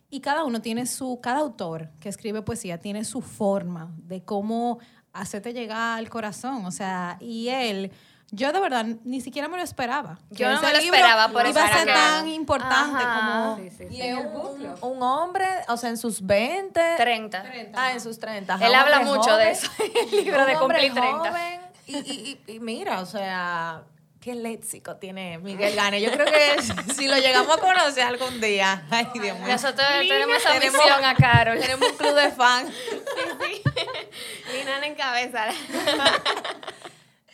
Y 0.10 0.19
cada 0.19 0.43
uno 0.43 0.62
tiene 0.62 0.86
su, 0.86 1.19
cada 1.21 1.39
autor 1.39 1.89
que 2.00 2.10
escribe 2.10 2.41
poesía 2.41 2.78
tiene 2.78 3.04
su 3.04 3.21
forma 3.21 3.91
de 4.04 4.24
cómo 4.24 4.80
hacerte 5.13 5.54
llegar 5.54 5.97
al 5.97 6.10
corazón, 6.10 6.65
o 6.65 6.71
sea, 6.71 7.17
y 7.19 7.47
él, 7.50 7.91
yo 8.32 8.52
de 8.54 8.60
verdad 8.60 8.86
ni 9.04 9.20
siquiera 9.22 9.48
me 9.48 9.58
lo 9.58 9.63
esperaba. 9.63 10.17
Yo 10.30 10.50
no 10.52 10.62
me 10.62 10.72
lo 10.72 10.78
esperaba, 10.80 11.28
por 11.30 11.46
iba 11.46 11.62
a 11.62 11.65
eso 11.67 11.78
ser 11.78 11.88
que- 11.88 11.94
tan 11.94 12.28
importante 12.30 13.04
Ajá. 13.04 13.20
como 13.20 13.58
Sí, 13.58 13.70
sí, 13.78 13.88
sí. 13.89 14.13
un, 14.13 14.74
un 14.82 15.04
hombre, 15.04 15.46
o 15.67 15.78
sea, 15.78 15.89
en 15.89 15.98
sus 15.98 16.26
20. 16.26 16.80
30. 16.98 17.44
Ah, 17.76 17.91
en 17.91 18.00
sus 18.02 18.20
30. 18.20 18.54
ajá, 18.56 18.65
Él 18.67 18.74
habla 18.76 19.02
mucho 19.02 19.36
de 19.38 19.52
eso, 19.52 19.70
el 20.12 20.24
libro 20.24 20.41
Un 20.41 20.48
de 20.48 20.54
cumplir 20.58 20.94
30. 20.94 21.10
joven, 21.30 21.62
Y, 21.88 21.98
y- 21.98 22.41
y- 22.48 22.60
mira, 22.62 23.02
o 23.02 23.06
sea, 23.06 23.82
qué 24.22 24.36
léxico 24.36 24.96
tiene 24.98 25.38
Miguel 25.39 25.76
Gane. 25.76 26.00
Yo 26.00 26.12
creo 26.12 26.26
que 26.28 26.62
si 26.96 27.08
lo 27.08 27.17
llegamos 27.17 27.58
a 27.58 27.60
conocer 27.60 28.04
algún 28.04 28.39
día, 28.39 28.86
ay 28.91 29.08
Dios 29.13 29.38
mío. 29.39 29.48
Nosotros 29.50 29.86
tenemos 30.08 30.38
esa 30.38 30.52
Tenemos- 30.54 30.78
misión 30.86 31.04
a 31.04 31.15
Carol. 31.15 31.60
Tenemos 31.60 31.89
un 31.91 31.98
club 31.98 32.13
de 32.15 32.32
fans. 32.32 32.70
Lina 34.54 34.86
en 34.86 34.96
cabeza. 34.96 35.48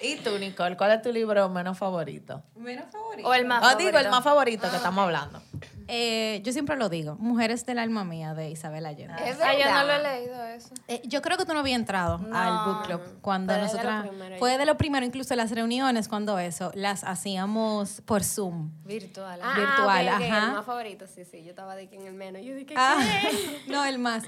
¿Y 0.01 0.17
tú, 0.17 0.37
Nicole? 0.37 0.77
¿Cuál 0.77 0.91
es 0.91 1.01
tu 1.01 1.11
libro 1.11 1.49
menos 1.49 1.77
favorito? 1.77 2.43
menos 2.55 2.85
favorito. 2.91 3.27
O 3.27 3.33
el 3.33 3.45
más 3.45 3.63
Ah, 3.63 3.75
digo, 3.75 3.89
el 3.89 3.93
favorito. 3.95 4.11
más 4.11 4.23
favorito 4.23 4.69
que 4.69 4.75
estamos 4.75 5.03
hablando. 5.03 5.41
Eh, 5.89 6.41
yo 6.43 6.51
siempre 6.51 6.75
lo 6.75 6.89
digo, 6.89 7.15
Mujeres 7.15 7.65
del 7.65 7.79
alma 7.79 8.03
mía 8.03 8.33
de 8.33 8.49
Isabel 8.49 8.85
Allende. 8.85 9.15
Es 9.25 9.37
Ah, 9.41 9.53
yo 9.57 9.65
no 9.71 9.83
lo 9.83 9.93
he 9.93 9.97
verdad. 9.97 10.13
leído 10.19 10.43
eso. 10.45 10.69
Eh, 10.87 11.01
yo 11.05 11.21
creo 11.21 11.37
que 11.37 11.45
tú 11.45 11.53
no 11.53 11.59
habías 11.59 11.79
entrado 11.79 12.17
No. 12.17 12.37
al 12.37 12.65
book 12.65 12.85
club 12.85 13.01
cuando 13.21 13.53
Fue 13.53 13.61
de 13.61 13.67
lo 13.67 13.71
nosotras 13.71 14.07
primero, 14.07 14.37
fue 14.37 14.57
de 14.57 14.65
lo 14.65 14.77
primero 14.77 15.05
incluso 15.05 15.35
las 15.35 15.51
reuniones 15.51 16.07
cuando 16.09 16.37
eso 16.39 16.71
las 16.75 17.03
hacíamos 17.03 18.01
por 18.05 18.23
Zoom 18.23 18.71
Virtual. 18.83 19.39
Ah, 19.41 19.53
virtual, 19.57 20.07
ok, 20.07 20.13
ok, 20.15 20.21
ajá. 20.23 20.45
El 20.47 20.51
más 20.53 20.65
favorito, 20.65 21.05
sí, 21.07 21.23
sí. 21.25 21.43
Yo 21.43 21.51
estaba 21.51 21.75
de 21.75 21.87
que 21.87 21.95
en 21.95 22.05
el 22.07 22.13
menos. 22.13 22.41
Yo 22.43 22.53
dije, 22.55 22.73
Ah, 22.77 22.97
no 23.67 23.85
el 23.85 23.97
más 23.99 24.23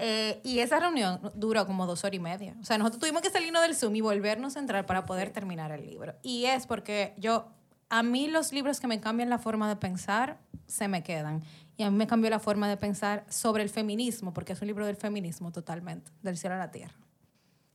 Eh, 0.00 0.40
y 0.44 0.60
esa 0.60 0.78
reunión 0.78 1.20
duró 1.34 1.66
como 1.66 1.84
dos 1.84 2.04
horas 2.04 2.14
y 2.14 2.20
media 2.20 2.54
o 2.60 2.64
sea 2.64 2.78
nosotros 2.78 3.00
tuvimos 3.00 3.20
que 3.20 3.30
salirnos 3.30 3.62
del 3.62 3.74
Zoom 3.74 3.96
y 3.96 4.00
volvernos 4.00 4.54
a 4.56 4.60
entrar 4.60 4.86
para 4.86 5.04
poder 5.04 5.30
terminar 5.30 5.72
el 5.72 5.84
libro 5.84 6.14
y 6.22 6.44
es 6.44 6.68
porque 6.68 7.14
yo 7.16 7.48
a 7.90 8.02
mí 8.02 8.28
los 8.28 8.52
libros 8.52 8.80
que 8.80 8.86
me 8.86 9.00
cambian 9.00 9.30
la 9.30 9.38
forma 9.38 9.68
de 9.68 9.76
pensar 9.76 10.38
se 10.66 10.88
me 10.88 11.02
quedan 11.02 11.42
y 11.76 11.84
a 11.84 11.90
mí 11.90 11.96
me 11.96 12.06
cambió 12.06 12.28
la 12.30 12.38
forma 12.38 12.68
de 12.68 12.76
pensar 12.76 13.24
sobre 13.28 13.62
el 13.62 13.70
feminismo 13.70 14.34
porque 14.34 14.52
es 14.52 14.60
un 14.60 14.66
libro 14.66 14.86
del 14.86 14.96
feminismo 14.96 15.52
totalmente 15.52 16.10
del 16.22 16.36
cielo 16.36 16.56
a 16.56 16.58
la 16.58 16.70
tierra 16.70 16.94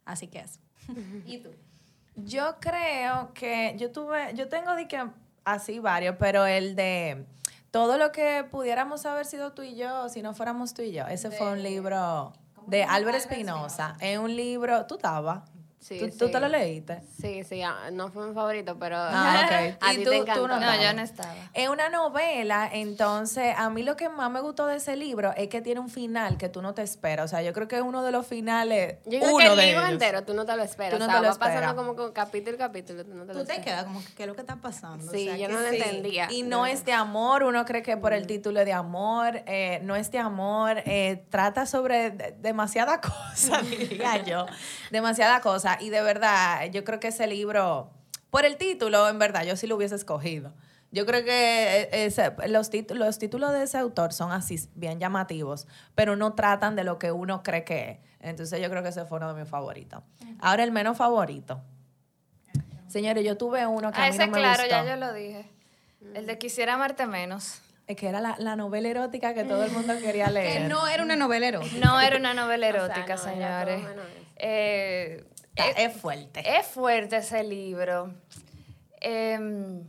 así 0.06 0.28
que 0.28 0.39
es 0.39 0.60
¿Y 1.26 1.38
tú? 1.39 1.49
Yo 2.15 2.58
creo 2.60 3.34
que 3.34 3.76
yo 3.78 3.91
tuve, 3.91 4.34
yo 4.36 4.47
tengo 4.47 4.76
de 4.76 4.88
que 4.88 5.04
así 5.45 5.80
varios, 5.80 6.15
pero 6.19 6.45
el 6.45 6.76
de 6.76 7.26
todo 7.71 7.97
lo 7.97 8.12
que 8.12 8.45
pudiéramos 8.49 9.06
haber 9.06 9.26
sido 9.26 9.54
tú 9.54 9.63
y 9.63 9.76
yo 9.76 10.10
si 10.10 10.21
no 10.21 10.34
fuéramos 10.34 10.73
tú 10.73 10.84
y 10.84 10.91
yo. 10.91 11.08
Ese 11.08 11.32
fue 11.32 11.52
un 11.52 11.63
libro 11.63 12.34
de 12.67 12.84
Álvaro 12.84 13.17
Espinosa. 13.17 13.97
Es 13.99 14.19
un 14.19 14.36
libro, 14.36 14.86
tú 14.86 14.95
estabas. 14.95 15.49
Sí, 15.84 16.00
¿Tú, 16.00 16.08
tú 16.17 16.26
sí. 16.28 16.32
te 16.32 16.39
lo 16.39 16.48
leíste? 16.48 17.02
Sí, 17.19 17.43
sí, 17.43 17.62
ah, 17.62 17.89
no 17.91 18.10
fue 18.10 18.26
mi 18.28 18.34
favorito, 18.34 18.78
pero 18.80 18.96
Ah, 18.98 19.43
ok. 19.46 19.78
a 19.82 19.93
¿Y 19.93 19.98
ti 19.98 20.04
tú- 20.06 20.10
te 20.12 20.15
tú 20.17 20.22
encantó. 20.22 20.48
no 20.48 20.60
No, 20.60 20.82
yo 20.82 20.93
no 20.93 21.02
estaba. 21.02 21.34
Es 21.54 21.67
una 21.67 21.89
novela, 21.89 22.69
entonces 22.72 23.54
a 23.58 23.69
mí 23.69 23.84
lo 23.84 23.98
que 23.98 24.08
más 24.08 24.32
me 24.32 24.39
gustó 24.39 24.65
de 24.67 24.78
ese 24.78 24.96
libro 24.96 25.34
es 25.36 25.50
que 25.50 25.62
tiene 25.62 25.82
un 25.82 25.89
final 25.89 26.38
que 26.38 26.48
tú 26.48 26.62
no 26.62 26.74
te 26.74 26.82
esperas. 26.84 27.26
O 27.26 27.28
sea, 27.28 27.41
yo 27.41 27.52
creo 27.52 27.67
que 27.67 27.76
es 27.76 27.82
uno 27.82 28.02
de 28.04 28.12
los 28.12 28.26
finales, 28.26 28.98
Yo 29.06 29.19
creo 29.19 29.30
uno 29.36 29.38
que 29.39 29.46
el 29.52 29.58
de 29.58 29.65
libro 29.65 29.82
ellos. 29.82 29.91
entero 29.93 30.24
tú 30.24 30.34
no 30.34 30.46
te 30.46 30.56
lo 30.56 30.63
esperas. 30.63 30.93
Tú 30.93 31.00
no 31.00 31.06
o 31.06 31.08
sea, 31.10 31.17
te 31.19 31.22
lo 31.28 31.34
va 31.34 31.39
pasando 31.39 31.60
esperas. 31.60 31.74
como 31.76 31.96
con 31.96 32.12
capítulo 32.13 32.56
y 32.56 32.60
capítulo, 32.60 33.04
tú 33.04 33.13
no 33.13 33.26
te 33.26 33.34
lo 33.34 33.39
tú 33.41 33.46
te 33.46 33.62
quedas 33.62 33.84
como 33.84 34.02
qué 34.15 34.24
es 34.24 34.28
lo 34.28 34.36
que 34.36 34.41
está 34.41 34.56
pasando 34.56 35.12
Sí, 35.12 35.28
O 35.28 35.32
sea, 35.32 35.38
yo 35.38 35.50
no 35.50 35.60
lo 35.60 35.69
sí. 35.69 35.76
entendía. 35.76 36.32
Y 36.32 36.43
no 36.43 36.65
es 36.65 36.86
de 36.86 36.93
amor, 36.93 37.43
uno 37.43 37.65
cree 37.65 37.84
que 37.84 37.98
por 37.98 38.13
el 38.13 38.26
título 38.26 38.62
es 38.62 38.65
de 38.65 38.74
amor, 38.74 39.41
eh, 39.48 39.80
no 39.84 39.96
es 39.98 40.12
de 40.12 40.19
amor, 40.19 40.78
eh, 40.86 41.26
trata 41.30 41.65
sobre 41.65 42.12
de- 42.12 42.36
demasiada 42.39 43.02
cosa, 43.02 43.62
diría 43.62 44.24
yo, 44.24 44.46
demasiada 44.91 45.41
cosa. 45.41 45.72
Y 45.81 45.89
de 45.89 46.01
verdad, 46.01 46.65
yo 46.71 46.83
creo 46.83 46.99
que 46.99 47.07
ese 47.09 47.27
libro, 47.27 47.91
por 48.29 48.45
el 48.45 48.57
título, 48.57 49.07
en 49.09 49.19
verdad, 49.19 49.43
yo 49.43 49.55
sí 49.55 49.67
lo 49.67 49.75
hubiese 49.75 49.95
escogido. 49.95 50.53
Yo 50.91 51.05
creo 51.07 51.23
que 51.23 51.81
eh, 51.91 52.05
ese- 52.05 52.33
los, 52.49 52.69
títulos, 52.69 53.05
los 53.07 53.17
títulos 53.17 53.51
de 53.51 53.63
ese 53.63 53.77
autor 53.79 54.13
son 54.13 54.31
así, 54.31 54.59
bien 54.75 54.99
llamativos, 54.99 55.67
pero 55.95 56.15
no 56.15 56.33
tratan 56.33 56.75
de 56.75 56.83
lo 56.83 56.99
que 56.99 57.12
uno 57.12 57.41
cree 57.41 57.63
que 57.63 57.89
es. 57.91 57.97
Entonces 58.19 58.62
yo 58.62 58.69
creo 58.69 58.83
que 58.83 58.89
ese 58.89 59.03
fue 59.05 59.17
uno 59.17 59.33
de 59.33 59.41
mis 59.41 59.49
favoritos. 59.49 60.03
Ahora 60.39 60.63
el 60.63 60.71
menos 60.71 60.95
favorito. 60.97 61.62
Señores, 62.88 63.25
yo 63.25 63.38
tuve 63.38 63.65
uno 63.65 63.91
que 63.91 63.99
Ah, 63.99 64.05
a 64.05 64.09
mí 64.09 64.15
ese 64.15 64.27
no 64.27 64.33
me 64.33 64.38
claro, 64.39 64.63
gustó. 64.63 64.69
ya 64.69 64.86
yo 64.86 64.95
lo 64.97 65.13
dije. 65.13 65.49
El 66.13 66.27
de 66.27 66.38
Quisiera 66.38 66.75
amarte 66.75 67.07
menos. 67.07 67.62
Es 67.88 67.97
que 67.97 68.07
era 68.07 68.21
la, 68.21 68.36
la 68.38 68.55
novela 68.55 68.88
erótica 68.88 69.33
que 69.33 69.43
todo 69.43 69.63
el 69.63 69.71
mundo 69.71 69.93
quería 69.99 70.27
que 70.27 70.31
leer. 70.31 70.69
no 70.69 70.88
era 70.88 71.03
una 71.03 71.15
novela 71.15 71.47
erótica 71.47 71.79
No 71.86 71.99
era 71.99 72.17
una 72.17 72.33
novela 72.33 72.67
O 72.69 72.71
sea, 72.71 72.79
erótica, 72.86 73.15
no, 73.15 73.27
era 73.29 73.65
todo 73.65 73.75
señores. 73.75 73.81
Eh, 74.38 75.25
Es 75.55 75.93
fuerte. 75.97 76.57
es 76.57 76.65
fuerte 76.67 77.17
ese 77.17 77.43
libro. 77.43 78.13
Em, 79.01 79.83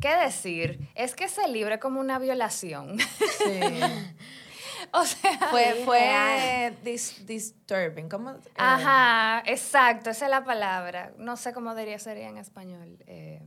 ¿Qué 0.00 0.16
decir? 0.16 0.88
Es 0.94 1.14
que 1.14 1.24
ese 1.24 1.46
libro 1.48 1.74
es 1.74 1.80
como 1.80 2.00
una 2.00 2.18
violación. 2.18 2.98
Sí. 2.98 3.60
o 4.92 5.04
sea, 5.04 5.38
fue 5.50 5.82
fue 5.84 6.76
dis- 6.84 7.24
disturbing. 7.24 8.08
¿Cómo? 8.08 8.32
eh, 8.32 8.40
Ajá, 8.56 9.42
exacto, 9.46 10.10
esa 10.10 10.24
es 10.26 10.30
la 10.30 10.44
palabra. 10.44 11.12
No 11.18 11.36
sé 11.36 11.52
cómo 11.52 11.74
diría 11.74 11.98
sería 12.00 12.28
en 12.28 12.36
español. 12.38 12.98
eh, 13.06 13.40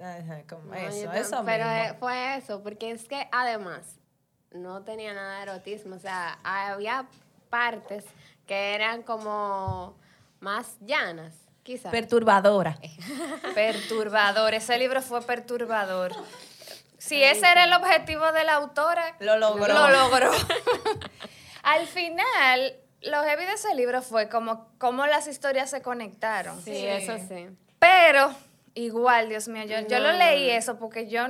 ajá, 0.00 0.42
como 0.48 0.62
No, 0.72 0.74
eso, 0.74 1.12
eso 1.12 1.42
Pero 1.44 1.64
mismo. 1.66 1.82
eh, 1.84 1.96
fue 2.00 2.36
eso, 2.36 2.62
porque 2.62 2.90
es 2.90 3.04
que 3.04 3.28
además 3.30 3.96
no 4.50 4.82
tenía 4.82 5.14
nada 5.14 5.36
de 5.36 5.42
erotismo. 5.44 5.94
O 5.94 6.00
sea, 6.00 6.38
había 6.42 7.06
partes 7.48 8.04
que 8.50 8.74
eran 8.74 9.04
como 9.04 9.96
más 10.40 10.76
llanas, 10.80 11.32
quizás. 11.62 11.92
Perturbadora. 11.92 12.80
perturbador, 13.54 14.54
ese 14.54 14.76
libro 14.76 15.00
fue 15.02 15.22
perturbador. 15.22 16.10
Si 16.98 17.22
ese 17.22 17.46
era 17.48 17.62
el 17.62 17.72
objetivo 17.72 18.32
de 18.32 18.42
la 18.42 18.54
autora, 18.54 19.14
Lo 19.20 19.38
logró. 19.38 19.68
Lo 19.72 19.88
logró. 19.90 20.32
Al 21.62 21.86
final, 21.86 22.74
lo 23.02 23.22
heavy 23.22 23.44
de 23.44 23.52
ese 23.52 23.72
libro 23.76 24.02
fue 24.02 24.28
como 24.28 24.66
cómo 24.78 25.06
las 25.06 25.28
historias 25.28 25.70
se 25.70 25.80
conectaron. 25.80 26.60
sí, 26.60 26.74
eso 26.74 27.18
sí. 27.28 27.50
Pero, 27.78 28.34
igual, 28.74 29.28
Dios 29.28 29.46
mío, 29.46 29.62
yo, 29.62 29.78
yo 29.86 30.00
lo 30.00 30.10
No. 30.10 30.18
leí 30.18 30.50
eso 30.50 30.76
porque 30.76 31.06
yo 31.08 31.22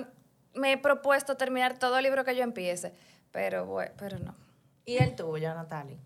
me 0.55 0.73
he 0.73 0.79
propuesto 0.79 1.37
terminar 1.37 1.79
todo 1.79 1.99
el 1.99 2.05
libro 2.05 2.25
que 2.25 2.35
yo 2.35 2.45
empiece. 2.45 2.95
Pero, 3.31 3.67
bueno, 3.67 3.93
pero 3.99 4.19
no. 4.21 4.35
¿Y 4.87 4.97
el 4.97 5.15
tuyo, 5.15 5.53
Natalie? 5.53 5.99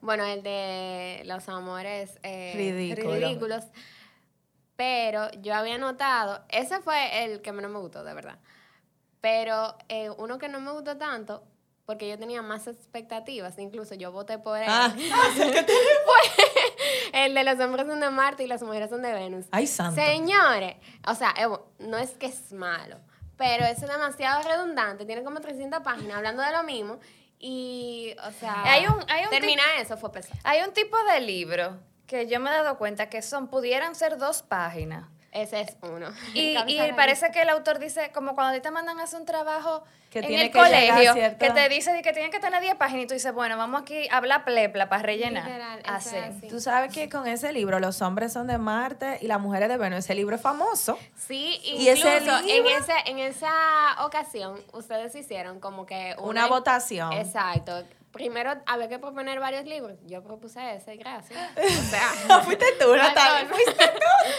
Bueno, 0.00 0.24
el 0.24 0.42
de 0.42 1.22
los 1.24 1.48
amores 1.48 2.18
eh, 2.22 2.52
Ridículo. 2.56 3.14
ridículos. 3.14 3.64
Pero 4.76 5.30
yo 5.40 5.54
había 5.54 5.78
notado, 5.78 6.44
ese 6.48 6.80
fue 6.80 7.24
el 7.24 7.42
que 7.42 7.52
menos 7.52 7.70
me 7.70 7.78
gustó, 7.78 8.02
de 8.02 8.12
verdad. 8.12 8.38
Pero 9.20 9.76
eh, 9.88 10.10
uno 10.18 10.38
que 10.38 10.48
no 10.48 10.60
me 10.60 10.72
gustó 10.72 10.98
tanto, 10.98 11.44
porque 11.86 12.08
yo 12.08 12.18
tenía 12.18 12.42
más 12.42 12.66
expectativas, 12.66 13.56
incluso 13.58 13.94
yo 13.94 14.10
voté 14.10 14.38
por 14.38 14.58
él. 14.58 14.66
Ah. 14.68 14.92
El 17.12 17.34
de 17.34 17.44
los 17.44 17.60
hombres 17.60 17.86
son 17.86 18.00
de 18.00 18.10
Marte 18.10 18.42
y 18.42 18.46
las 18.48 18.62
mujeres 18.62 18.90
son 18.90 19.02
de 19.02 19.12
Venus. 19.12 19.46
Ay, 19.52 19.68
santo. 19.68 20.00
Señores, 20.00 20.74
o 21.06 21.14
sea, 21.14 21.32
eh, 21.38 21.46
no 21.78 21.96
es 21.96 22.10
que 22.12 22.26
es 22.26 22.52
malo, 22.52 22.98
pero 23.36 23.64
es 23.64 23.80
demasiado 23.80 24.42
redundante. 24.42 25.06
Tiene 25.06 25.22
como 25.22 25.40
300 25.40 25.80
páginas 25.82 26.16
hablando 26.16 26.42
de 26.42 26.50
lo 26.52 26.64
mismo. 26.64 26.98
Y, 27.38 28.14
o 28.26 28.30
sea, 28.32 28.62
Hay 28.64 28.86
un- 28.86 29.04
hay 29.08 29.24
un 29.24 29.30
terminar 29.30 29.66
eso 29.80 29.96
fue 29.96 30.10
pesado. 30.12 30.38
Hay 30.44 30.62
un 30.62 30.72
tipo 30.72 30.96
de 31.12 31.20
libro 31.20 31.78
que 32.06 32.26
yo 32.26 32.40
me 32.40 32.50
he 32.50 32.52
dado 32.52 32.78
cuenta 32.78 33.08
que 33.10 33.22
son, 33.22 33.48
pudieran 33.48 33.94
ser 33.94 34.18
dos 34.18 34.42
páginas. 34.42 35.08
Ese 35.34 35.60
es 35.62 35.76
uno. 35.82 36.08
Y, 36.34 36.56
y 36.68 36.92
parece 36.94 37.30
que 37.32 37.42
el 37.42 37.48
autor 37.50 37.78
dice, 37.78 38.10
como 38.14 38.34
cuando 38.34 38.52
a 38.52 38.54
ti 38.54 38.60
te 38.62 38.70
mandan 38.70 38.98
a 39.00 39.02
hacer 39.02 39.18
un 39.20 39.26
trabajo 39.26 39.82
Que 40.10 40.20
en 40.20 40.26
tiene 40.28 40.42
el 40.44 40.50
que 40.52 40.58
colegio, 40.58 41.12
cierto- 41.12 41.38
que 41.44 41.50
te 41.50 41.68
dice 41.68 42.00
que 42.02 42.12
tienen 42.12 42.30
que 42.30 42.38
tener 42.38 42.60
10 42.62 42.76
páginas 42.76 43.04
y 43.04 43.06
tú 43.08 43.14
dices, 43.14 43.34
bueno, 43.34 43.56
vamos 43.58 43.82
aquí 43.82 44.08
a 44.10 44.18
hablar 44.18 44.44
plepla 44.44 44.88
para 44.88 45.02
rellenar. 45.02 45.44
Literal, 45.44 45.82
Así. 45.86 46.16
es 46.16 46.24
así. 46.36 46.46
Tú 46.48 46.60
sabes 46.60 46.92
que 46.94 47.08
con 47.08 47.26
ese 47.26 47.52
libro 47.52 47.80
los 47.80 48.00
hombres 48.00 48.32
son 48.32 48.46
de 48.46 48.58
Marte 48.58 49.18
y 49.20 49.26
las 49.26 49.40
mujeres 49.40 49.68
de 49.68 49.76
Venus. 49.76 49.98
Ese 50.00 50.14
libro 50.14 50.36
es 50.36 50.42
famoso. 50.42 50.96
Sí, 51.16 51.58
¿Y 51.64 51.88
ese 51.88 52.16
incluso 52.16 52.38
en, 52.38 52.46
libro? 52.46 52.70
ese, 52.78 52.92
en 53.06 53.18
esa 53.18 53.50
ocasión 54.04 54.60
ustedes 54.72 55.14
hicieron 55.16 55.58
como 55.58 55.84
que 55.84 56.14
Una 56.18 56.46
votación. 56.46 57.12
Exacto. 57.12 57.82
Primero 58.14 58.54
había 58.66 58.88
que 58.88 59.00
proponer 59.00 59.40
varios 59.40 59.64
libros. 59.64 59.98
Yo 60.06 60.22
propuse 60.22 60.76
ese, 60.76 60.96
gracias. 60.96 61.38
O 61.58 61.82
sea, 61.90 62.40
Fuiste 62.44 62.64
tú, 62.80 62.94
Natalia. 62.94 63.48
Fuiste 63.48 63.84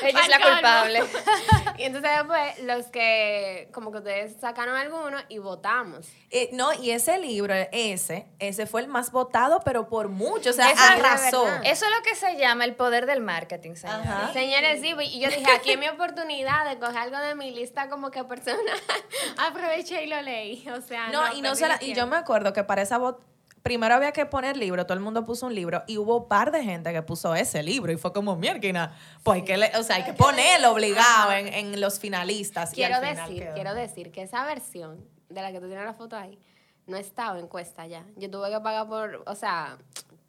Ella 0.01 0.21
es 0.21 0.29
la 0.29 0.39
culpable. 0.39 1.03
y 1.77 1.83
entonces 1.83 2.09
después 2.17 2.59
los 2.63 2.85
que, 2.87 3.67
como 3.73 3.91
que 3.91 3.97
ustedes 3.97 4.39
sacaron 4.39 4.77
algunos 4.77 5.21
y 5.27 5.39
votamos. 5.39 6.07
Eh, 6.31 6.49
no, 6.53 6.71
y 6.73 6.91
ese 6.91 7.17
libro, 7.17 7.53
ese, 7.73 8.27
ese 8.39 8.65
fue 8.65 8.79
el 8.79 8.87
más 8.87 9.11
votado, 9.11 9.59
pero 9.65 9.89
por 9.89 10.07
mucho. 10.07 10.51
O 10.51 10.53
sea, 10.53 10.71
Eso 10.71 10.81
arrasó. 10.81 11.45
Eso 11.63 11.85
es 11.85 11.91
lo 11.91 12.01
que 12.03 12.15
se 12.15 12.37
llama 12.37 12.63
el 12.63 12.75
poder 12.75 13.05
del 13.05 13.19
marketing, 13.19 13.75
señores. 13.75 14.07
Ajá. 14.07 14.31
Señores, 14.31 14.79
sí, 14.79 14.95
y 15.11 15.19
yo 15.19 15.29
dije, 15.29 15.51
aquí 15.51 15.71
es 15.71 15.77
mi 15.77 15.89
oportunidad 15.89 16.69
de 16.69 16.79
coger 16.79 16.97
algo 16.97 17.17
de 17.17 17.35
mi 17.35 17.51
lista 17.51 17.89
como 17.89 18.09
que 18.09 18.23
personal. 18.23 18.63
Aproveché 19.37 20.05
y 20.05 20.07
lo 20.07 20.21
leí. 20.21 20.65
O 20.69 20.79
sea, 20.79 21.09
No, 21.09 21.33
y 21.33 21.41
no 21.41 21.55
se 21.55 21.67
la- 21.67 21.77
y 21.81 21.93
yo 21.93 22.07
me 22.07 22.15
acuerdo 22.15 22.53
que 22.53 22.63
para 22.63 22.81
esa 22.81 22.97
vot 22.97 23.34
primero 23.65 23.95
había 23.95 24.11
que 24.11 24.27
poner 24.27 24.55
libro, 24.57 24.85
todo 24.85 24.93
el 24.93 24.99
mundo 25.03 25.25
puso 25.25 25.47
un 25.47 25.55
libro 25.55 25.83
y 25.87 25.97
hubo 25.97 26.17
un 26.17 26.27
par 26.27 26.51
de 26.51 26.63
gente 26.63 26.93
que 26.93 27.01
puso 27.01 27.33
ese 27.33 27.63
libro 27.63 27.91
y 27.91 27.97
fue 27.97 28.13
como 28.13 28.35
mierda, 28.35 28.95
pues 29.23 29.37
hay 29.37 29.43
que, 29.43 29.57
le- 29.57 29.75
o 29.75 29.81
sea, 29.81 29.95
hay 29.95 30.03
que 30.03 30.13
ponerlo 30.13 30.71
obligado 30.71 31.31
en, 31.31 31.47
en 31.47 31.81
los 31.81 31.99
finalistas. 31.99 32.69
Quiero 32.69 32.99
final 32.99 33.15
decir, 33.27 33.41
quedó. 33.43 33.53
quiero 33.55 33.73
decir 33.73 34.11
que 34.11 34.21
esa 34.21 34.45
versión 34.45 35.03
de 35.29 35.41
la 35.41 35.51
que 35.51 35.59
tú 35.59 35.65
tienes 35.65 35.83
la 35.83 35.95
foto 35.95 36.15
ahí 36.15 36.37
no 36.85 36.95
estaba 36.95 37.39
en 37.39 37.47
cuesta 37.47 37.87
ya. 37.87 38.05
Yo 38.17 38.29
tuve 38.29 38.51
que 38.51 38.59
pagar 38.59 38.87
por, 38.87 39.23
o 39.25 39.33
sea, 39.33 39.79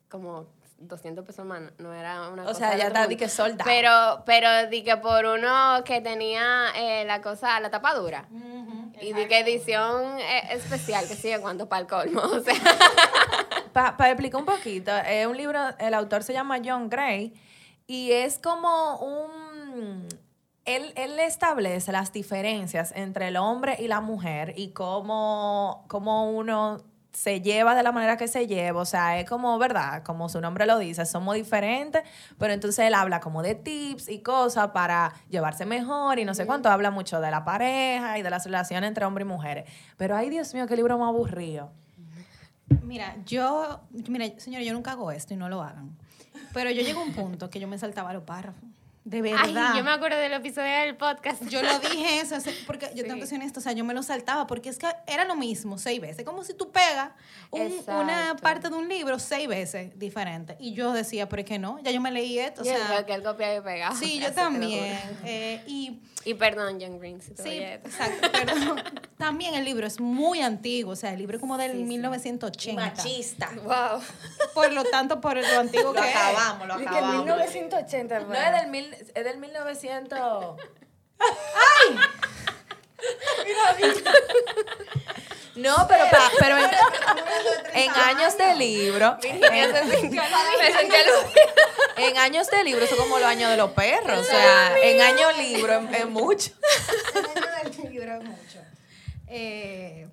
como 0.09 0.47
200 0.79 1.25
pesos 1.25 1.47
más, 1.47 1.63
no 1.79 1.93
era 1.93 2.29
una 2.29 2.43
O 2.43 2.47
cosa 2.47 2.59
sea, 2.59 2.71
del 2.71 2.81
ya 2.81 2.87
está 2.89 3.07
di 3.07 3.17
que 3.17 3.29
sold 3.29 3.61
out. 3.61 3.67
Pero, 3.67 4.23
pero 4.27 4.69
di 4.69 4.83
que 4.83 4.97
por 4.97 5.25
uno 5.25 5.83
que 5.85 6.01
tenía 6.01 6.67
eh, 6.77 7.05
la 7.07 7.23
cosa, 7.23 7.59
la 7.61 7.71
tapa 7.71 7.95
dura. 7.95 8.29
Y 9.01 9.13
di 9.13 9.27
que 9.27 9.41
edición 9.41 10.19
eh, 10.19 10.49
especial, 10.53 11.07
que 11.09 11.15
sigue 11.15 11.41
cuánto 11.41 11.69
para 11.69 11.83
el 11.83 11.87
colmo. 11.87 12.21
O 12.27 12.41
sea, 12.41 12.55
Para 13.73 14.11
explicar 14.11 14.41
un 14.41 14.47
poquito, 14.47 14.91
es 14.97 15.27
un 15.27 15.37
libro, 15.37 15.61
el 15.79 15.93
autor 15.93 16.23
se 16.23 16.33
llama 16.33 16.61
John 16.65 16.89
Gray 16.89 17.35
y 17.87 18.13
es 18.13 18.39
como 18.39 18.97
un... 18.99 20.09
Él, 20.65 20.93
él 20.97 21.21
establece 21.21 21.93
las 21.93 22.13
diferencias 22.13 22.93
entre 22.97 23.29
el 23.29 23.37
hombre 23.37 23.77
y 23.79 23.87
la 23.87 24.01
mujer 24.01 24.55
y 24.57 24.71
cómo, 24.71 25.85
cómo 25.89 26.31
uno 26.31 26.83
se 27.17 27.41
lleva 27.41 27.75
de 27.75 27.83
la 27.83 27.93
manera 27.93 28.19
que 28.19 28.29
se 28.29 28.47
lleva, 28.47 28.83
o 28.83 28.85
sea, 28.85 29.19
es 29.19 29.27
como, 29.27 29.59
¿verdad? 29.59 30.03
Como 30.03 30.29
su 30.29 30.39
nombre 30.39 30.67
lo 30.67 30.79
dice, 30.79 31.07
somos 31.07 31.35
diferentes, 31.35 32.03
pero 32.39 32.53
entonces 32.53 32.87
él 32.87 32.93
habla 32.93 33.21
como 33.21 33.43
de 33.43 33.55
tips 33.55 34.11
y 34.11 34.19
cosas 34.19 34.69
para 34.73 35.15
llevarse 35.31 35.65
mejor 35.65 36.19
y 36.19 36.27
no 36.27 36.35
sé 36.35 36.45
cuánto, 36.45 36.69
habla 36.69 36.91
mucho 36.91 37.23
de 37.23 37.31
la 37.31 37.43
pareja 37.43 38.19
y 38.19 38.23
de 38.23 38.29
las 38.29 38.45
relaciones 38.45 38.89
entre 38.89 39.07
hombres 39.07 39.25
y 39.25 39.29
mujeres. 39.29 39.65
Pero 39.97 40.15
ay, 40.15 40.29
Dios 40.29 40.53
mío, 40.53 40.67
qué 40.67 40.77
libro 40.77 40.99
más 40.99 41.09
aburrido. 41.09 41.73
Mira, 42.83 43.17
yo, 43.25 43.81
mira, 44.09 44.27
señora, 44.39 44.63
yo 44.63 44.75
nunca 44.75 44.91
hago 44.91 45.11
esto 45.11 45.33
y 45.33 45.39
no 45.39 45.49
lo 45.49 45.63
hagan. 45.63 45.97
Pero 46.53 46.71
yo 46.71 46.83
llego 46.83 47.01
a 47.01 47.05
un 47.05 47.15
punto 47.15 47.49
que 47.49 47.59
yo 47.59 47.67
me 47.67 47.79
saltaba 47.79 48.13
los 48.13 48.25
párrafos. 48.25 48.69
De 49.09 49.19
ay, 49.19 49.23
verdad. 49.55 49.75
yo 49.77 49.85
me 49.85 49.93
acuerdo 49.93 50.19
del 50.19 50.33
episodio 50.33 50.81
del 50.81 50.97
podcast. 50.97 51.41
Yo 51.45 51.63
lo 51.63 51.79
dije 51.79 52.21
eso, 52.21 52.37
porque 52.67 52.91
yo 52.93 53.05
tengo 53.05 53.21
que 53.21 53.27
ser 53.29 53.39
honesta, 53.39 53.61
o 53.61 53.63
sea, 53.63 53.71
yo 53.71 53.85
me 53.85 53.95
lo 53.95 54.03
saltaba 54.03 54.49
porque 54.49 54.69
es 54.69 54.79
que 54.79 54.89
era 55.07 55.25
lo 55.25 55.37
mismo 55.37 55.79
seis 55.79 56.01
veces, 56.01 56.25
como 56.25 56.43
si 56.43 56.55
tú 56.55 56.73
pegas 56.73 57.11
un- 57.53 57.85
una 57.87 58.35
parte 58.43 58.69
de 58.69 58.75
un 58.75 58.89
libro 58.89 59.21
seis 59.21 59.47
veces 59.47 59.97
diferente. 59.97 60.57
Y 60.59 60.73
yo 60.75 60.93
decía, 60.93 61.29
pero 61.29 61.43
es 61.43 61.47
que 61.49 61.61
no, 61.61 61.79
ya 61.85 61.93
yo 61.93 62.01
me 62.01 62.11
leí 62.11 62.37
esto, 62.41 62.63
o 62.63 62.65
Yo 62.65 62.73
sea, 62.75 62.85
creo 62.89 63.07
que 63.07 63.15
él 63.15 63.23
copiaba 63.23 63.55
y 63.55 63.61
pegaba. 63.61 63.95
sí, 63.95 64.19
yo 64.19 64.25
te 64.31 64.31
lo 64.31 64.35
también. 64.43 64.99
eh, 65.25 65.63
y 65.69 66.01
Y 66.25 66.35
perdón, 66.35 66.79
John 66.81 66.99
Green, 66.99 67.21
si 67.23 67.31
tú 67.35 67.45
sí, 67.45 67.59
exacto, 67.63 68.29
pero 68.33 68.53
también 69.17 69.55
el 69.55 69.65
libro 69.65 69.87
es 69.87 70.01
muy 70.01 70.43
antiguo, 70.43 70.95
o 70.95 70.97
sea, 70.97 71.13
el 71.13 71.21
libro 71.21 71.37
es 71.37 71.41
como 71.41 71.57
del 71.57 71.71
Sí, 71.71 71.79
sí. 71.79 71.85
1980. 71.85 72.83
Machista. 72.83 73.51
Wow. 73.63 74.01
Por 74.53 74.73
lo 74.73 74.83
tanto, 74.83 75.21
por 75.21 75.37
lo 75.37 75.61
antiguo 75.61 75.93
Lo 75.93 76.01
que 76.03 76.09
es. 76.11 76.17
acabamos, 76.17 76.67
lo 76.67 76.75
Y 76.75 76.79
que 76.79 76.83
en 76.83 76.89
acabamos. 76.89 77.25
1980, 77.25 78.19
No 78.21 78.27
bueno. 78.27 78.45
es 78.57 78.61
del, 78.63 78.71
mil, 78.73 78.96
es 79.15 79.25
del 79.25 79.39
1900. 79.39 80.19
¡Ay! 81.19 81.99
No, 85.57 85.87
pero, 85.89 86.05
pa- 86.11 86.31
pero 86.39 86.59
en, 86.59 86.71
en 87.75 87.91
años 87.93 88.37
de 88.37 88.55
libro, 88.57 89.17
en, 89.23 89.43
en 91.97 92.19
años 92.19 92.51
de 92.51 92.65
libro, 92.65 92.85
eso 92.85 92.97
como 92.99 93.19
los 93.19 93.27
años 93.27 93.51
de 93.51 93.57
los 93.57 93.71
perros. 93.71 94.19
O 94.19 94.25
sea, 94.25 94.77
en 94.83 95.01
años 95.01 95.37
libro 95.39 95.81
es, 95.93 96.07
mucho. 96.07 96.51
El 97.65 97.91
libro 97.91 98.17
es 98.19 98.25
mucho. 98.25 98.59
Eh, 99.29 100.09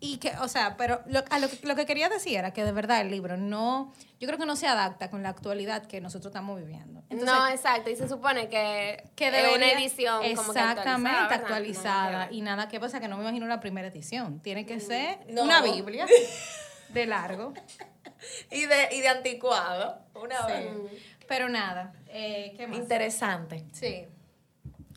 y 0.00 0.18
que, 0.18 0.30
o 0.40 0.46
sea, 0.48 0.76
pero 0.76 1.02
lo, 1.06 1.24
a 1.28 1.38
lo, 1.40 1.48
que- 1.48 1.66
lo 1.66 1.74
que 1.74 1.84
quería 1.86 2.08
decir 2.08 2.38
era 2.38 2.52
que 2.52 2.64
de 2.64 2.70
verdad 2.72 3.00
el 3.00 3.10
libro 3.10 3.36
no, 3.36 3.92
yo 4.20 4.28
creo 4.28 4.38
que 4.38 4.46
no 4.46 4.54
se 4.54 4.66
adapta 4.68 5.10
con 5.10 5.22
la 5.24 5.30
actualidad 5.30 5.86
que 5.86 6.00
nosotros 6.00 6.30
estamos 6.30 6.58
viviendo. 6.60 7.00
Entonces, 7.10 7.26
no, 7.26 7.48
exacto. 7.48 7.90
Y 7.90 7.96
se 7.96 8.08
supone 8.08 8.48
que, 8.48 9.02
que 9.16 9.30
debería- 9.32 9.56
una 9.56 9.72
edición 9.72 10.16
como 10.36 10.52
que 10.52 10.58
exactamente 10.60 11.10
actualizada. 11.18 11.34
actualizada, 11.34 12.10
Nada 12.12 12.24
que 12.24 12.28
ver. 12.30 12.34
y 12.38 12.42
nada 12.42 12.68
que 12.68 12.80
pasa 12.80 13.00
que 13.00 13.08
no 13.08 13.16
me 13.16 13.22
imagino 13.24 13.46
la 13.46 13.60
primera 13.60 13.88
edición 13.88 14.40
tiene 14.40 14.64
que 14.66 14.78
ser 14.80 15.18
No. 15.30 15.42
una 15.42 15.62
biblia 15.62 16.06
de 16.90 17.06
largo 17.06 17.52
Y 18.50 18.66
de, 18.66 18.88
y 18.92 19.00
de 19.00 19.08
anticuado. 19.08 20.00
Una 20.14 20.44
vez. 20.46 20.68
pero 21.28 21.48
nada 21.48 21.92
eh, 22.08 22.54
¿qué 22.56 22.66
más? 22.66 22.78
Interesante. 22.78 23.64
sí 23.72 24.06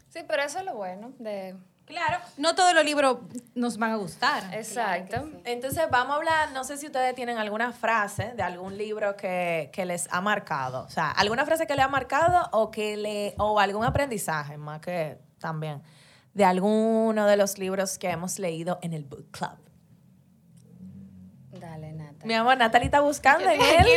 Sí, 0.09 0.19
pero 0.27 0.43
eso 0.43 0.59
es 0.59 0.65
lo 0.65 0.75
bueno 0.75 1.13
de... 1.19 1.55
claro 1.85 2.17
no 2.37 2.55
todos 2.55 2.73
los 2.73 2.85
libros 2.85 3.17
nos 3.55 3.77
van 3.77 3.91
a 3.91 3.95
gustar 3.95 4.53
Exacto. 4.53 5.29
Entonces 5.45 5.83
vamos 5.89 6.13
a 6.13 6.15
hablar, 6.17 6.51
no 6.51 6.63
sé 6.63 6.77
si 6.77 6.87
ustedes 6.87 7.15
tienen 7.15 7.37
alguna 7.37 7.71
frase 7.71 8.33
de 8.35 8.43
algún 8.43 8.77
libro 8.77 9.15
que, 9.15 9.69
que 9.73 9.85
les 9.85 10.07
ha 10.11 10.21
marcado. 10.21 10.83
O 10.83 10.89
sea, 10.89 11.11
alguna 11.11 11.45
frase 11.45 11.67
que 11.67 11.75
le 11.75 11.81
ha 11.81 11.87
marcado 11.87 12.49
o 12.51 12.71
que 12.71 12.97
le, 12.97 13.35
o 13.37 13.59
algún 13.59 13.85
aprendizaje, 13.85 14.57
más 14.57 14.81
que 14.81 15.17
también, 15.39 15.81
de 16.33 16.45
alguno 16.45 17.25
de 17.25 17.37
los 17.37 17.57
libros 17.57 17.97
que 17.97 18.09
hemos 18.09 18.39
leído 18.39 18.79
en 18.81 18.93
el 18.93 19.03
book 19.03 19.29
club. 19.31 19.57
Dale. 21.59 21.90
Mi 22.23 22.33
amor, 22.33 22.57
Natalie 22.57 22.85
está 22.85 22.99
buscando 23.01 23.49
en, 23.49 23.59
él, 23.61 23.87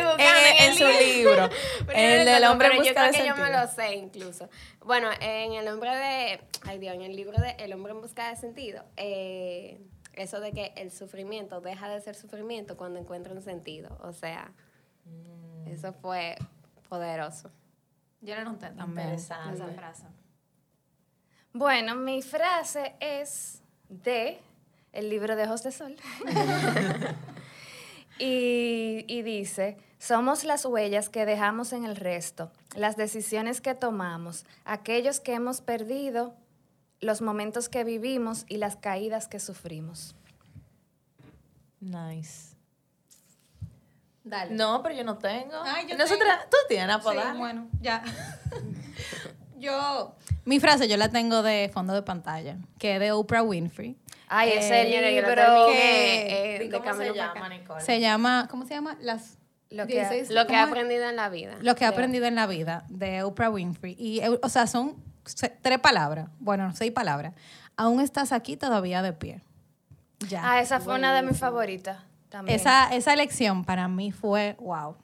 en, 0.58 0.74
su 0.74 0.84
libro. 0.86 1.48
el 1.94 2.24
yo 2.26 2.32
del 2.32 2.42
no, 2.42 2.52
hombre 2.52 2.68
en 2.68 2.72
yo 2.74 2.78
busca 2.80 2.92
creo 2.94 3.06
de 3.06 3.12
que 3.12 3.26
yo 3.26 3.36
me 3.36 3.42
sentido. 3.42 3.60
lo 3.62 3.68
sé 3.72 3.94
incluso. 3.94 4.48
Bueno, 4.84 5.08
en 5.20 5.52
el 5.52 5.64
nombre 5.64 5.94
de, 5.94 6.40
ay 6.62 6.78
Dios, 6.78 6.94
en 6.94 7.02
el 7.02 7.14
libro 7.16 7.38
de 7.40 7.50
El 7.58 7.72
hombre 7.72 7.92
en 7.92 8.00
busca 8.00 8.30
de 8.30 8.36
sentido, 8.36 8.84
eh, 8.96 9.80
eso 10.14 10.40
de 10.40 10.52
que 10.52 10.72
el 10.76 10.90
sufrimiento 10.92 11.60
deja 11.60 11.88
de 11.88 12.00
ser 12.00 12.14
sufrimiento 12.14 12.76
cuando 12.76 12.98
encuentra 13.00 13.32
un 13.32 13.42
sentido. 13.42 13.98
O 14.02 14.12
sea, 14.12 14.50
Mm. 15.06 15.68
eso 15.68 15.92
fue 15.92 16.34
poderoso. 16.88 17.50
yo 18.22 18.34
la 18.34 18.40
anoté 18.40 18.70
también 18.70 19.08
Interesante. 19.08 19.54
esa 19.62 19.66
frase 19.74 20.04
Bueno, 21.52 21.94
mi 21.94 22.22
frase 22.22 22.94
es 23.00 23.60
de 23.90 24.40
el 24.92 25.10
libro 25.10 25.36
de 25.36 25.42
Ojos 25.44 25.62
de 25.62 25.72
Sol. 25.72 25.96
y, 28.18 29.04
y 29.08 29.22
dice, 29.22 29.76
somos 29.98 30.44
las 30.44 30.64
huellas 30.64 31.08
que 31.08 31.26
dejamos 31.26 31.72
en 31.72 31.84
el 31.84 31.96
resto, 31.96 32.50
las 32.76 32.96
decisiones 32.96 33.60
que 33.60 33.74
tomamos, 33.74 34.44
aquellos 34.64 35.20
que 35.20 35.34
hemos 35.34 35.60
perdido, 35.60 36.34
los 37.00 37.20
momentos 37.22 37.68
que 37.68 37.84
vivimos 37.84 38.44
y 38.48 38.56
las 38.58 38.76
caídas 38.76 39.28
que 39.28 39.40
sufrimos. 39.40 40.14
Nice. 41.80 42.54
dale 44.22 44.54
No, 44.54 44.82
pero 44.82 44.94
yo 44.94 45.04
no 45.04 45.18
tengo. 45.18 45.60
Ay, 45.64 45.86
yo 45.88 45.96
Nosotras, 45.98 46.38
tengo. 46.38 46.50
tú 46.50 46.56
tienes, 46.68 46.96
pues, 47.02 47.18
Sí, 47.20 47.38
bueno, 47.38 47.68
ya. 47.80 48.02
yo, 49.64 50.14
mi 50.44 50.60
frase 50.60 50.86
yo 50.88 50.96
la 50.96 51.08
tengo 51.08 51.42
de 51.42 51.70
fondo 51.72 51.92
de 51.94 52.02
pantalla, 52.02 52.56
que 52.78 52.94
es 52.94 53.00
de 53.00 53.12
Oprah 53.12 53.42
Winfrey. 53.42 53.96
Ay, 54.28 54.50
Eh, 54.50 54.58
ese 54.58 54.84
libro 54.84 55.66
que- 55.68 56.56
eh, 56.56 56.64
¿Y 56.64 56.68
de 56.68 56.78
cómo 56.80 56.94
se 56.94 57.12
llama, 57.14 57.30
acá. 57.32 57.48
Nicole? 57.48 57.80
Se 57.82 58.00
llama, 58.00 58.48
¿cómo 58.50 58.66
se 58.66 58.74
llama? 58.74 58.96
Las 59.00 59.38
Lo 59.70 59.86
que 59.86 60.00
ha- 60.00 60.08
16 60.08 60.30
Lo 60.30 60.46
que 60.46 60.54
he 60.54 60.58
aprendido 60.58 61.08
en 61.08 61.16
la 61.16 61.28
vida. 61.28 61.56
Lo 61.60 61.74
que 61.74 61.84
he 61.84 61.86
aprendido 61.86 62.26
en 62.26 62.34
la 62.36 62.46
vida 62.46 62.84
de 62.88 63.22
Oprah 63.22 63.50
Winfrey. 63.50 63.96
Y, 63.98 64.20
eh, 64.20 64.38
o 64.42 64.48
sea, 64.48 64.66
son 64.66 65.02
tres 65.62 65.78
palabras, 65.80 66.28
bueno, 66.38 66.72
seis 66.74 66.92
palabras. 66.92 67.34
Aún 67.76 68.00
estás 68.00 68.32
aquí 68.32 68.56
todavía 68.56 69.02
de 69.02 69.12
pie. 69.12 69.40
Ya. 70.28 70.40
Ah, 70.44 70.60
esa 70.60 70.80
fue 70.80 70.94
una 70.94 71.14
de 71.14 71.22
mis 71.22 71.38
favoritas 71.38 71.98
también. 72.28 72.58
esa, 72.58 72.94
esa 72.94 73.14
lección 73.16 73.64
para 73.64 73.88
mí 73.88 74.10
fue 74.12 74.56
wow. 74.60 74.96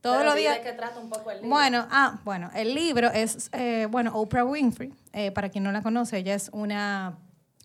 Todos 0.00 0.16
Pero 0.18 0.30
los 0.30 0.38
días. 0.38 0.56
de 0.56 0.62
qué 0.62 0.72
trata 0.72 0.98
un 0.98 1.10
poco 1.10 1.30
el 1.30 1.38
libro. 1.38 1.50
Bueno, 1.50 1.86
ah, 1.90 2.20
bueno, 2.24 2.50
el 2.54 2.74
libro 2.74 3.10
es, 3.12 3.50
eh, 3.52 3.86
bueno, 3.90 4.12
Oprah 4.14 4.44
Winfrey, 4.44 4.92
eh, 5.12 5.30
para 5.30 5.48
quien 5.50 5.64
no 5.64 5.72
la 5.72 5.82
conoce, 5.82 6.16
ella 6.18 6.34
es 6.34 6.48
una 6.52 7.18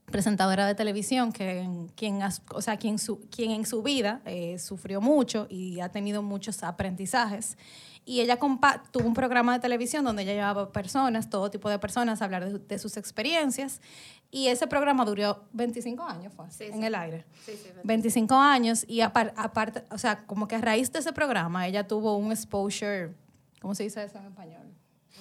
presentadora 0.06 0.68
de 0.68 0.76
televisión, 0.76 1.32
que, 1.32 1.68
quien, 1.96 2.20
o 2.54 2.62
sea, 2.62 2.78
quien, 2.78 3.00
su- 3.00 3.22
quien 3.30 3.52
en 3.52 3.66
su 3.66 3.82
vida 3.82 4.22
eh, 4.26 4.60
sufrió 4.60 5.02
mucho 5.02 5.48
y 5.50 5.80
ha 5.80 5.90
tenido 5.90 6.22
muchos 6.22 6.62
aprendizajes. 6.64 7.58
Y 8.08 8.22
ella 8.22 8.38
compa- 8.38 8.84
tuvo 8.92 9.08
un 9.08 9.16
programa 9.16 9.54
de 9.54 9.60
televisión 9.60 10.06
donde 10.06 10.22
ella 10.22 10.34
llevaba 10.34 10.72
personas, 10.72 11.30
todo 11.32 11.50
tipo 11.50 11.70
de 11.72 11.80
personas, 11.80 12.22
a 12.22 12.26
hablar 12.26 12.46
de, 12.46 12.60
de 12.60 12.80
sus 12.80 12.98
experiencias. 12.98 13.82
Y 14.36 14.50
ese 14.50 14.68
programa 14.68 15.06
duró 15.06 15.46
25 15.54 16.04
años, 16.04 16.34
fue, 16.36 16.52
Sí, 16.52 16.66
en 16.66 16.80
sí. 16.80 16.86
el 16.86 16.94
aire. 16.96 17.24
Sí, 17.46 17.54
sí. 17.56 17.70
25 17.86 18.36
años 18.36 18.84
y 18.86 19.00
apar- 19.00 19.32
aparte, 19.38 19.84
o 19.92 19.98
sea, 19.98 20.26
como 20.26 20.46
que 20.48 20.56
a 20.56 20.62
raíz 20.62 20.92
de 20.92 21.00
ese 21.00 21.14
programa 21.14 21.66
ella 21.68 21.88
tuvo 21.88 22.18
un 22.18 22.34
exposure, 22.34 23.14
¿cómo 23.62 23.74
se 23.76 23.84
dice 23.84 24.04
eso 24.04 24.18
en 24.18 24.26
español? 24.26 24.64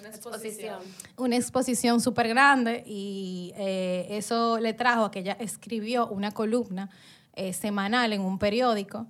Una 0.01 0.09
Exposición. 0.09 0.81
Una 1.17 1.37
exposición 1.37 2.01
súper 2.01 2.27
grande 2.27 2.83
y 2.87 3.53
eh, 3.57 4.09
eso 4.11 4.59
le 4.59 4.73
trajo 4.75 5.05
a 5.05 5.11
que 5.13 5.21
ella 5.21 5.37
escribió 5.39 6.09
una 6.09 6.33
columna 6.33 6.91
eh, 7.35 7.53
semanal 7.53 8.13
en 8.13 8.21
un 8.21 8.41
periódico 8.41 9.07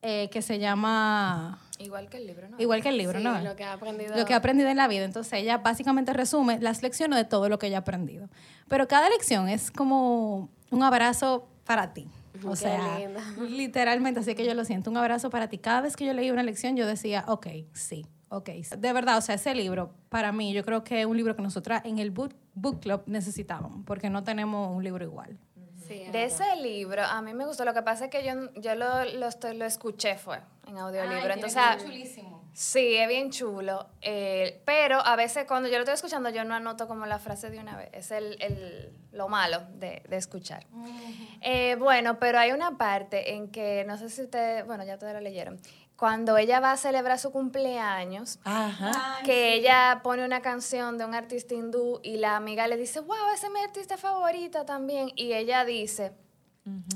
eh, 0.00 0.30
que 0.32 0.40
se 0.40 0.58
llama, 0.58 1.58
Igual 1.82 2.08
que 2.08 2.16
el 2.18 2.26
libro, 2.26 2.48
¿no? 2.48 2.56
igual 2.58 2.82
que 2.82 2.88
el 2.88 2.98
libro, 2.98 3.18
Sí, 3.18 3.24
¿no? 3.24 3.40
lo 3.40 3.56
que 3.56 3.64
ha 3.64 3.72
aprendido. 3.72 4.16
Lo 4.16 4.24
que 4.24 4.34
ha 4.34 4.36
aprendido 4.36 4.68
en 4.68 4.76
la 4.76 4.88
vida. 4.88 5.04
Entonces 5.04 5.32
ella 5.34 5.58
básicamente 5.58 6.12
resume 6.12 6.58
las 6.60 6.82
lecciones 6.82 7.18
de 7.18 7.24
todo 7.24 7.48
lo 7.48 7.58
que 7.58 7.66
ella 7.66 7.78
ha 7.78 7.80
aprendido. 7.80 8.28
Pero 8.68 8.88
cada 8.88 9.08
lección 9.10 9.48
es 9.48 9.70
como 9.70 10.48
un 10.70 10.82
abrazo 10.82 11.48
para 11.64 11.92
ti. 11.92 12.08
O 12.44 12.50
Qué 12.50 12.56
sea, 12.56 12.98
lindo. 12.98 13.20
literalmente, 13.48 14.20
así 14.20 14.34
que 14.34 14.44
yo 14.44 14.54
lo 14.54 14.64
siento, 14.64 14.90
un 14.90 14.96
abrazo 14.96 15.30
para 15.30 15.48
ti. 15.48 15.58
Cada 15.58 15.82
vez 15.82 15.96
que 15.96 16.06
yo 16.06 16.12
leí 16.14 16.30
una 16.30 16.42
lección, 16.42 16.76
yo 16.76 16.86
decía, 16.86 17.24
ok, 17.28 17.46
sí, 17.72 18.06
ok. 18.30 18.48
De 18.78 18.92
verdad, 18.92 19.18
o 19.18 19.20
sea, 19.20 19.34
ese 19.34 19.54
libro, 19.54 19.94
para 20.08 20.32
mí, 20.32 20.52
yo 20.52 20.64
creo 20.64 20.82
que 20.82 21.00
es 21.00 21.06
un 21.06 21.16
libro 21.16 21.36
que 21.36 21.42
nosotras 21.42 21.82
en 21.84 21.98
el 21.98 22.10
book, 22.10 22.34
book 22.54 22.80
club 22.80 23.02
necesitábamos, 23.06 23.84
porque 23.84 24.08
no 24.10 24.24
tenemos 24.24 24.74
un 24.74 24.82
libro 24.82 25.04
igual. 25.04 25.38
Sí, 25.92 26.10
De 26.10 26.24
ese 26.24 26.56
libro, 26.56 27.02
a 27.02 27.20
mí 27.22 27.34
me 27.34 27.44
gustó. 27.46 27.64
Lo 27.64 27.74
que 27.74 27.82
pasa 27.82 28.06
es 28.06 28.10
que 28.10 28.24
yo, 28.24 28.52
yo 28.54 28.74
lo, 28.74 29.04
lo, 29.04 29.26
estoy- 29.28 29.56
lo 29.56 29.64
escuché, 29.64 30.16
fue 30.16 30.40
en 30.66 30.78
audiolibro. 30.78 31.32
Entonces, 31.32 31.58
ah, 31.60 31.76
chulísimo. 31.80 32.44
sí, 32.52 32.94
es 32.96 33.08
bien 33.08 33.30
chulo. 33.30 33.86
eh, 34.00 34.60
pero 34.64 34.98
a 35.04 35.16
veces 35.16 35.44
cuando 35.46 35.68
yo 35.68 35.74
lo 35.76 35.80
estoy 35.80 35.94
escuchando, 35.94 36.30
yo 36.30 36.44
no 36.44 36.54
anoto 36.54 36.86
como 36.88 37.06
la 37.06 37.18
frase 37.18 37.50
de 37.50 37.58
una 37.58 37.76
vez. 37.76 37.90
Es 37.92 38.10
el, 38.10 38.36
el- 38.42 38.92
lo 39.12 39.28
malo 39.28 39.60
de, 39.74 40.02
de 40.08 40.16
escuchar. 40.16 40.64
Eh, 41.42 41.76
bueno, 41.78 42.18
pero 42.18 42.38
hay 42.38 42.52
una 42.52 42.78
parte 42.78 43.34
en 43.34 43.48
que, 43.50 43.84
no 43.86 43.98
sé 43.98 44.08
si 44.08 44.22
ustedes, 44.22 44.64
bueno, 44.66 44.84
ya 44.84 44.94
ustedes 44.94 45.12
lo 45.12 45.20
leyeron. 45.20 45.60
Cuando 46.02 46.36
ella 46.36 46.58
va 46.58 46.72
a 46.72 46.76
celebrar 46.76 47.16
su 47.20 47.30
cumpleaños, 47.30 48.40
Ajá. 48.42 49.20
que 49.24 49.54
ella 49.54 50.00
pone 50.02 50.24
una 50.24 50.42
canción 50.42 50.98
de 50.98 51.04
un 51.04 51.14
artista 51.14 51.54
hindú 51.54 52.00
y 52.02 52.16
la 52.16 52.34
amiga 52.34 52.66
le 52.66 52.76
dice, 52.76 52.98
wow, 52.98 53.28
esa 53.32 53.46
es 53.46 53.52
mi 53.52 53.60
artista 53.60 53.96
favorita 53.96 54.66
también. 54.66 55.12
Y 55.14 55.32
ella 55.32 55.64
dice, 55.64 56.10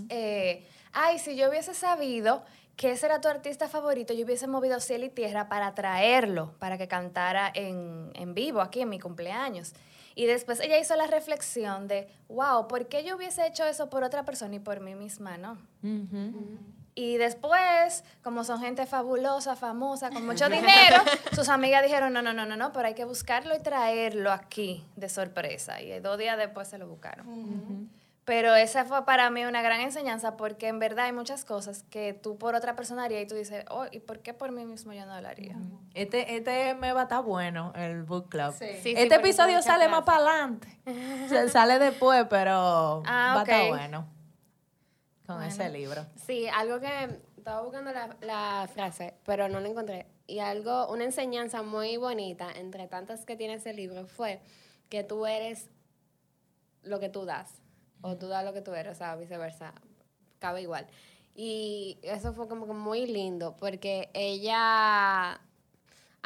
eh, 0.08 0.66
ay, 0.92 1.20
si 1.20 1.36
yo 1.36 1.48
hubiese 1.48 1.72
sabido 1.72 2.42
que 2.74 2.90
ese 2.90 3.06
era 3.06 3.20
tu 3.20 3.28
artista 3.28 3.68
favorito, 3.68 4.12
yo 4.12 4.24
hubiese 4.24 4.48
movido 4.48 4.80
cielo 4.80 5.04
y 5.04 5.10
tierra 5.10 5.48
para 5.48 5.72
traerlo, 5.76 6.56
para 6.58 6.76
que 6.76 6.88
cantara 6.88 7.48
en, 7.54 8.10
en 8.14 8.34
vivo 8.34 8.60
aquí 8.60 8.80
en 8.80 8.88
mi 8.88 8.98
cumpleaños. 8.98 9.72
Y 10.16 10.26
después 10.26 10.58
ella 10.58 10.80
hizo 10.80 10.96
la 10.96 11.06
reflexión 11.06 11.86
de, 11.86 12.08
wow, 12.28 12.66
¿por 12.66 12.88
qué 12.88 13.04
yo 13.04 13.14
hubiese 13.14 13.46
hecho 13.46 13.64
eso 13.66 13.88
por 13.88 14.02
otra 14.02 14.24
persona 14.24 14.56
y 14.56 14.58
por 14.58 14.80
mí 14.80 14.96
misma 14.96 15.38
no? 15.38 15.58
Y 16.98 17.18
después, 17.18 18.04
como 18.22 18.42
son 18.42 18.58
gente 18.58 18.86
fabulosa, 18.86 19.54
famosa, 19.54 20.08
con 20.08 20.24
mucho 20.24 20.48
dinero, 20.48 20.96
sus 21.32 21.50
amigas 21.50 21.82
dijeron, 21.82 22.10
no, 22.14 22.22
no, 22.22 22.32
no, 22.32 22.46
no, 22.46 22.56
no, 22.56 22.72
pero 22.72 22.88
hay 22.88 22.94
que 22.94 23.04
buscarlo 23.04 23.54
y 23.54 23.60
traerlo 23.60 24.32
aquí 24.32 24.82
de 24.96 25.10
sorpresa. 25.10 25.82
Y 25.82 26.00
dos 26.00 26.16
días 26.16 26.38
después 26.38 26.68
se 26.68 26.78
lo 26.78 26.88
buscaron. 26.88 27.90
Pero 28.24 28.56
esa 28.56 28.86
fue 28.86 29.04
para 29.04 29.28
mí 29.28 29.44
una 29.44 29.60
gran 29.60 29.80
enseñanza 29.80 30.36
porque 30.38 30.68
en 30.68 30.78
verdad 30.78 31.04
hay 31.04 31.12
muchas 31.12 31.44
cosas 31.44 31.84
que 31.90 32.14
tú 32.14 32.38
por 32.38 32.54
otra 32.54 32.74
persona 32.74 33.04
harías 33.04 33.22
y 33.22 33.26
tú 33.26 33.34
dices, 33.34 33.64
oh, 33.70 33.84
¿y 33.92 34.00
por 34.00 34.20
qué 34.20 34.32
por 34.32 34.50
mí 34.50 34.64
mismo 34.64 34.94
yo 34.94 35.04
no 35.04 35.20
lo 35.20 35.28
haría? 35.28 35.54
Este, 35.94 36.34
este 36.34 36.74
me 36.74 36.92
va 36.94 37.00
a 37.00 37.04
estar 37.04 37.22
bueno, 37.22 37.72
el 37.76 38.04
book 38.04 38.30
club. 38.30 38.54
Sí. 38.58 38.66
Sí, 38.76 38.80
sí, 38.82 38.94
este 38.96 39.16
porque 39.16 39.28
episodio 39.28 39.60
sale 39.62 39.86
más 39.88 40.02
para 40.02 40.16
adelante. 40.16 40.80
Se 41.28 41.48
sale 41.50 41.78
después, 41.78 42.26
pero 42.28 43.02
Ah, 43.06 43.34
va 43.36 43.40
a 43.40 43.42
estar 43.42 43.68
bueno. 43.68 44.06
Con 45.26 45.42
ese 45.42 45.68
libro. 45.70 46.06
Sí, 46.26 46.46
algo 46.48 46.80
que 46.80 47.20
estaba 47.36 47.62
buscando 47.62 47.92
la, 47.92 48.16
la 48.20 48.68
frase, 48.72 49.14
pero 49.24 49.48
no 49.48 49.60
la 49.60 49.68
encontré. 49.68 50.06
Y 50.26 50.38
algo, 50.38 50.88
una 50.88 51.04
enseñanza 51.04 51.62
muy 51.62 51.96
bonita 51.96 52.50
entre 52.52 52.86
tantas 52.86 53.24
que 53.24 53.36
tiene 53.36 53.54
ese 53.54 53.72
libro 53.72 54.06
fue 54.06 54.40
que 54.88 55.04
tú 55.04 55.26
eres 55.26 55.68
lo 56.82 57.00
que 57.00 57.08
tú 57.08 57.24
das, 57.24 57.62
o 58.00 58.16
tú 58.16 58.28
das 58.28 58.44
lo 58.44 58.52
que 58.52 58.62
tú 58.62 58.72
eres, 58.74 58.92
o 58.92 58.98
sea, 58.98 59.16
viceversa, 59.16 59.74
cabe 60.38 60.62
igual. 60.62 60.86
Y 61.34 61.98
eso 62.02 62.32
fue 62.32 62.48
como 62.48 62.66
que 62.66 62.72
muy 62.72 63.06
lindo, 63.06 63.56
porque 63.56 64.10
ella 64.14 65.40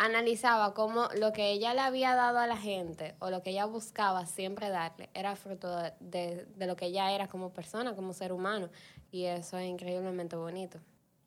analizaba 0.04 0.72
cómo 0.74 1.08
lo 1.16 1.32
que 1.32 1.50
ella 1.50 1.74
le 1.74 1.80
había 1.80 2.14
dado 2.14 2.38
a 2.38 2.46
la 2.46 2.56
gente, 2.56 3.14
o 3.18 3.30
lo 3.30 3.42
que 3.42 3.50
ella 3.50 3.66
buscaba 3.66 4.26
siempre 4.26 4.68
darle, 4.70 5.10
era 5.14 5.36
fruto 5.36 5.76
de, 5.76 5.92
de- 6.00 6.46
de 6.56 6.66
lo 6.66 6.74
que 6.76 6.86
ella 6.86 7.12
era 7.12 7.28
como 7.28 7.50
persona, 7.52 7.94
como 7.94 8.12
ser 8.12 8.32
humano. 8.32 8.68
Y 9.12 9.26
eso 9.26 9.58
es 9.58 9.66
increíblemente 9.68 10.36
bonito. 10.36 10.78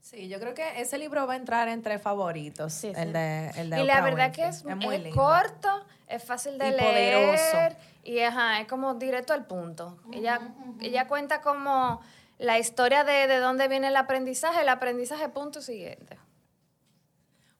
Sí, 0.01 0.27
yo 0.27 0.39
creo 0.39 0.53
que 0.53 0.81
ese 0.81 0.97
libro 0.97 1.25
va 1.27 1.33
a 1.33 1.35
entrar 1.37 1.67
entre 1.69 1.97
favoritos. 1.99 2.73
Sí, 2.73 2.91
sí. 2.93 2.99
El 2.99 3.13
de, 3.13 3.51
el 3.55 3.69
de 3.69 3.81
Y 3.81 3.85
la 3.85 4.01
verdad 4.01 4.31
que 4.33 4.41
Winfrey. 4.43 4.71
es, 4.73 4.77
muy 4.85 4.95
es 4.95 5.03
lindo. 5.03 5.21
corto, 5.21 5.85
es 6.07 6.23
fácil 6.23 6.57
de 6.57 6.67
Y 6.67 6.71
leer. 6.71 6.83
poderoso. 7.13 7.77
Y 8.03 8.19
ajá, 8.19 8.59
es 8.59 8.67
como 8.67 8.95
directo 8.95 9.33
al 9.33 9.45
punto. 9.45 9.97
ella, 10.11 10.41
ella 10.81 11.07
cuenta 11.07 11.39
como 11.41 12.01
la 12.37 12.59
historia 12.59 13.03
de, 13.05 13.27
de 13.27 13.37
dónde 13.37 13.67
viene 13.69 13.87
el 13.89 13.95
aprendizaje, 13.95 14.61
el 14.61 14.69
aprendizaje 14.69 15.29
punto 15.29 15.61
siguiente. 15.61 16.17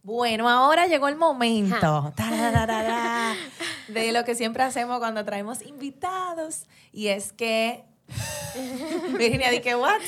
Bueno, 0.04 0.50
ahora 0.50 0.86
llegó 0.88 1.08
el 1.08 1.16
momento 1.16 2.14
de 3.88 4.12
lo 4.12 4.26
que 4.26 4.36
siempre 4.36 4.62
hacemos 4.64 5.00
cuando 5.00 5.24
traemos 5.24 5.62
invitados. 5.62 6.66
Y 6.92 7.08
es 7.08 7.32
que, 7.32 7.86
Virginia, 9.18 9.50
di 9.50 9.62
que 9.62 9.76
what? 9.76 10.02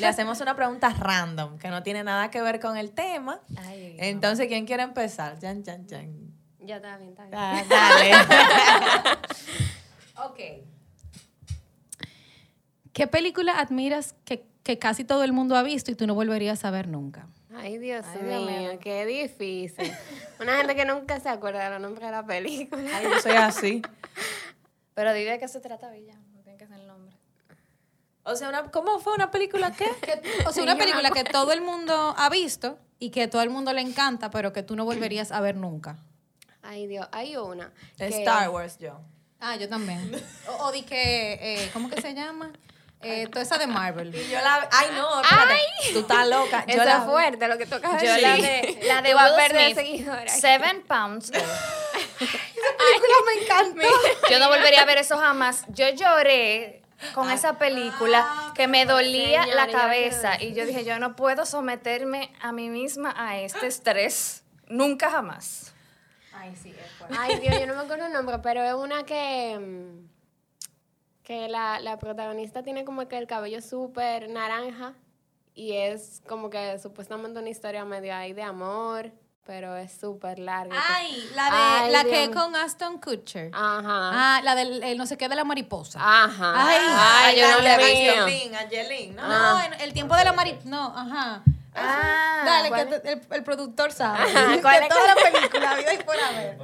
Le 0.00 0.06
hacemos 0.06 0.40
una 0.40 0.56
pregunta 0.56 0.90
random 0.90 1.56
que 1.56 1.68
no 1.68 1.84
tiene 1.84 2.02
nada 2.02 2.32
que 2.32 2.42
ver 2.42 2.58
con 2.58 2.76
el 2.76 2.90
tema. 2.90 3.40
Ay, 3.56 3.94
Entonces, 3.98 4.48
¿quién 4.48 4.66
quiere 4.66 4.82
empezar? 4.82 5.38
Ya 6.58 6.76
está 6.76 6.96
bien, 6.96 7.10
está 7.10 7.22
bien. 7.26 7.34
Ah, 7.38 7.64
dale. 7.68 8.10
Ok. 10.20 10.40
¿Qué 12.92 13.06
película 13.06 13.60
admiras 13.60 14.16
que, 14.24 14.44
que 14.64 14.80
casi 14.80 15.04
todo 15.04 15.22
el 15.22 15.32
mundo 15.32 15.54
ha 15.54 15.62
visto 15.62 15.92
y 15.92 15.94
tú 15.94 16.08
no 16.08 16.16
volverías 16.16 16.64
a 16.64 16.72
ver 16.72 16.88
nunca? 16.88 17.28
Ay, 17.58 17.78
Dios 17.78 18.06
Ay, 18.14 18.22
mío, 18.22 18.40
mío. 18.46 18.78
qué 18.80 19.04
difícil. 19.06 19.92
Una 20.40 20.56
gente 20.56 20.74
que 20.76 20.84
nunca 20.84 21.18
se 21.20 21.28
acuerda 21.28 21.64
de 21.64 21.70
los 21.70 21.80
nombres 21.80 22.06
de 22.06 22.12
la 22.12 22.24
película. 22.24 22.82
Ay, 22.96 23.04
yo 23.04 23.20
soy 23.20 23.32
así. 23.32 23.82
Pero 24.94 25.12
di 25.12 25.24
de 25.24 25.38
qué 25.38 25.48
se 25.48 25.60
trata, 25.60 25.90
Villa. 25.90 26.14
No 26.34 26.40
tiene 26.42 26.58
que 26.58 26.66
ser 26.66 26.78
el 26.80 26.86
nombre. 26.86 27.16
O 28.24 28.36
sea, 28.36 28.48
una, 28.48 28.70
¿cómo 28.70 28.98
fue 29.00 29.14
una 29.14 29.30
película 29.30 29.72
qué? 29.72 29.86
O 30.46 30.52
sea, 30.52 30.62
una 30.62 30.76
película 30.76 31.10
que 31.10 31.24
todo 31.24 31.52
el 31.52 31.60
mundo 31.62 32.14
ha 32.16 32.28
visto 32.28 32.78
y 32.98 33.10
que 33.10 33.28
todo 33.28 33.42
el 33.42 33.50
mundo 33.50 33.72
le 33.72 33.80
encanta, 33.80 34.30
pero 34.30 34.52
que 34.52 34.62
tú 34.62 34.76
no 34.76 34.84
volverías 34.84 35.32
a 35.32 35.40
ver 35.40 35.56
nunca. 35.56 35.96
Ay, 36.62 36.86
Dios, 36.86 37.08
hay 37.12 37.36
una. 37.36 37.72
Que- 37.96 38.08
Star 38.08 38.50
Wars, 38.50 38.78
yo. 38.78 39.00
Ah, 39.40 39.56
yo 39.56 39.68
también. 39.68 40.10
O, 40.48 40.64
o 40.66 40.72
di 40.72 40.82
que, 40.82 41.34
eh, 41.40 41.70
¿cómo 41.72 41.88
que 41.88 42.00
se 42.02 42.12
llama? 42.14 42.52
Eh, 43.02 43.28
toda 43.28 43.42
esa 43.42 43.58
de 43.58 43.68
Marvel. 43.68 44.14
Y 44.14 44.28
yo 44.28 44.40
la... 44.40 44.68
Ay, 44.72 44.88
no, 44.96 45.22
espérate. 45.22 45.54
Tú 45.92 46.00
estás 46.00 46.26
loca. 46.26 46.66
Yo 46.66 46.82
la 46.84 47.02
fuerte 47.02 47.46
lo 47.46 47.56
que 47.56 47.66
tocas 47.66 48.02
Yo 48.02 48.16
la 48.16 48.36
de, 48.36 48.80
la 48.84 49.02
de 49.02 49.14
Will 49.14 49.74
seguidores. 49.74 50.40
Seven 50.40 50.82
Pounds. 50.82 51.30
me 51.30 51.38
encanta. 53.42 53.82
Yo 54.30 54.38
no 54.38 54.48
volvería 54.48 54.82
a 54.82 54.84
ver 54.84 54.98
eso 54.98 55.16
jamás. 55.16 55.64
Yo 55.68 55.88
lloré 55.90 56.82
con 57.14 57.30
esa 57.30 57.58
película 57.58 58.52
que 58.54 58.66
me 58.66 58.84
dolía 58.84 59.44
Señora, 59.44 59.66
la 59.66 59.72
cabeza 59.72 60.42
y 60.42 60.54
yo 60.54 60.66
dije, 60.66 60.84
yo 60.84 60.98
no 60.98 61.14
puedo 61.14 61.46
someterme 61.46 62.32
a 62.40 62.50
mí 62.50 62.68
misma 62.68 63.14
a 63.16 63.38
este 63.38 63.68
estrés. 63.68 64.42
Nunca 64.66 65.08
jamás. 65.10 65.72
Ay, 66.32 66.56
sí, 66.60 66.70
es 66.70 66.90
fuerte. 66.98 67.16
Ay, 67.18 67.38
Dios, 67.38 67.58
yo 67.58 67.66
no 67.66 67.74
me 67.74 67.80
acuerdo 67.80 68.06
el 68.06 68.12
nombre, 68.12 68.38
pero 68.40 68.62
es 68.62 68.74
una 68.74 69.04
que. 69.04 69.56
Que 71.28 71.46
la, 71.46 71.78
la 71.80 71.98
protagonista 71.98 72.62
tiene 72.62 72.86
como 72.86 73.06
que 73.06 73.18
el 73.18 73.26
cabello 73.26 73.60
súper 73.60 74.30
naranja 74.30 74.94
y 75.54 75.74
es 75.74 76.22
como 76.26 76.48
que 76.48 76.78
supuestamente 76.78 77.38
una 77.38 77.50
historia 77.50 77.84
medio 77.84 78.14
ahí 78.16 78.32
de 78.32 78.42
amor, 78.42 79.12
pero 79.44 79.76
es 79.76 79.92
súper 79.92 80.38
larga. 80.38 80.74
Ay, 80.88 81.28
la 81.34 81.44
de 81.44 81.50
Ay, 81.52 81.92
la 81.92 82.02
Dios 82.04 82.12
que 82.14 82.24
es 82.24 82.28
con 82.30 82.56
Aston 82.56 82.98
Kutcher. 82.98 83.50
Ajá. 83.52 83.82
Ah, 84.38 84.40
la 84.42 84.54
del 84.54 84.82
el 84.82 84.96
no 84.96 85.04
sé 85.04 85.18
qué 85.18 85.28
de 85.28 85.36
la 85.36 85.44
mariposa. 85.44 85.98
Ajá. 86.00 86.54
Ay, 86.66 86.78
Ay, 86.80 87.36
yo 87.40 87.46
no 87.46 87.56
Angelina, 87.58 89.22
¿no? 89.22 89.28
No, 89.28 89.60
en 89.64 89.80
el 89.82 89.92
tiempo 89.92 90.16
de 90.16 90.24
la 90.24 90.32
mariposa. 90.32 90.66
No, 90.70 90.96
ajá. 90.96 91.42
Ah, 91.74 92.42
Dale, 92.46 92.68
¿cuál 92.68 92.88
que 92.88 92.98
te- 93.00 93.12
el, 93.12 93.20
el 93.32 93.44
productor 93.44 93.92
sabe. 93.92 94.18
Ajá, 94.22 94.62
¿cuál 94.62 94.78
que 94.78 94.82
es? 94.84 94.88
toda 94.88 95.14
la 95.14 95.30
película, 95.30 95.74
vida 95.74 95.92
y 95.92 95.98
por 95.98 96.18
haber. 96.18 96.58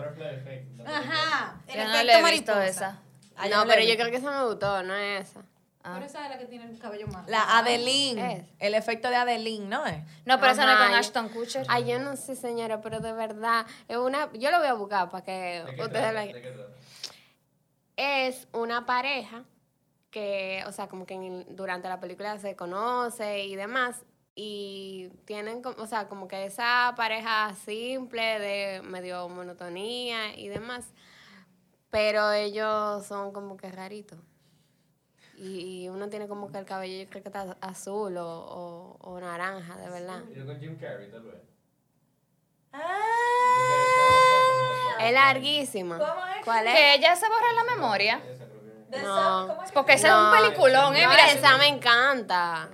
Ajá. 0.87 1.57
El 1.69 1.77
no 1.77 1.83
efecto 1.85 2.05
le 2.05 2.13
he 2.13 2.23
visto 2.33 2.53
mariposa. 2.55 2.67
esa. 2.67 2.99
Ah, 3.37 3.49
no, 3.49 3.65
pero 3.67 3.83
yo 3.83 3.95
creo 3.97 4.11
que 4.11 4.17
esa 4.17 4.31
me 4.39 4.47
gustó, 4.47 4.83
no 4.83 4.95
es 4.95 5.29
esa. 5.31 5.43
Pero 5.83 6.07
esa 6.07 6.25
es 6.25 6.31
la 6.31 6.39
que 6.39 6.47
tiene 6.47 6.65
el 6.65 6.79
cabello 6.79 7.07
más. 7.09 7.29
La 7.29 7.59
Adeline. 7.59 8.19
Es. 8.19 8.45
El 8.59 8.75
efecto 8.75 9.11
de 9.11 9.17
Adeline, 9.17 9.69
¿no 9.69 9.85
es? 9.85 9.99
No, 10.25 10.41
pero 10.41 10.53
esa 10.53 10.65
no 10.65 10.73
es 10.73 10.79
con 10.89 10.95
Ashton 10.95 11.29
Kutcher. 11.29 11.67
Ay, 11.69 11.85
yo 11.85 11.99
no 11.99 12.17
sé, 12.17 12.37
señora, 12.37 12.81
pero 12.81 13.01
de 13.01 13.13
verdad, 13.13 13.67
es 13.87 13.99
una, 13.99 14.33
yo 14.33 14.51
lo 14.51 14.59
voy 14.61 14.69
a 14.69 14.73
buscar 14.75 15.11
para 15.11 15.25
que 15.25 15.63
¿De 15.67 15.75
qué 15.77 15.83
ustedes 15.83 16.15
la... 16.15 16.25
Es 17.97 18.49
una 18.53 18.87
pareja 18.87 19.45
que, 20.11 20.63
o 20.67 20.73
sea, 20.73 20.89
como 20.89 21.07
que 21.07 21.15
en 21.15 21.23
el- 21.25 21.47
durante 21.57 21.89
la 21.89 22.01
película 22.01 22.39
se 22.39 22.57
conoce 22.57 23.45
y 23.45 23.55
demás, 23.57 24.03
y 24.35 25.11
tienen, 25.27 25.63
como- 25.63 25.81
o 25.83 25.87
sea, 25.87 26.09
como 26.09 26.27
que 26.27 26.45
esa 26.47 26.95
pareja 26.97 27.55
simple 27.65 28.39
de 28.41 28.83
medio 28.83 29.29
monotonía 29.29 30.35
y 30.37 30.49
demás, 30.49 30.87
pero 31.95 32.33
ellos 32.33 33.07
son 33.07 33.33
como 33.33 33.57
que 33.57 33.71
raritos. 33.71 34.19
Y, 35.37 35.85
y 35.85 35.89
uno 35.89 36.09
tiene 36.09 36.27
como 36.27 36.51
que 36.51 36.59
el 36.59 36.65
cabello, 36.65 37.05
yo 37.05 37.09
creo 37.09 37.23
que 37.23 37.29
está 37.29 37.57
azul 37.61 38.17
o, 38.17 38.27
o- 38.27 38.97
o 39.01 39.21
naranja, 39.21 39.77
de 39.77 39.89
verdad. 39.91 40.21
Yo 40.35 40.45
con 40.45 40.59
Jim 40.59 40.77
Carrey, 40.77 41.09
tal 41.13 41.23
vez. 41.23 41.37
Es 45.01 45.13
larguísima. 45.13 45.99
¿Cómo 45.99 46.27
es? 46.37 46.45
¿Cuál 46.45 46.67
es? 46.67 46.75
Que 46.75 46.95
ella 46.95 47.15
se 47.15 47.29
borra 47.29 47.53
la 47.53 47.65
memoria. 47.77 48.21
No. 48.91 48.97
esa- 48.99 49.47
¿cómo 49.49 49.63
es 49.63 49.69
que- 49.71 49.75
Porque 49.75 49.93
ese 49.93 50.09
es 50.09 50.15
un 50.15 50.31
peliculón, 50.33 50.97
¿eh? 50.97 51.03
No, 51.05 51.11
Mira, 51.11 51.31
esa 51.31 51.59
me 51.59 51.69
encanta. 51.69 52.69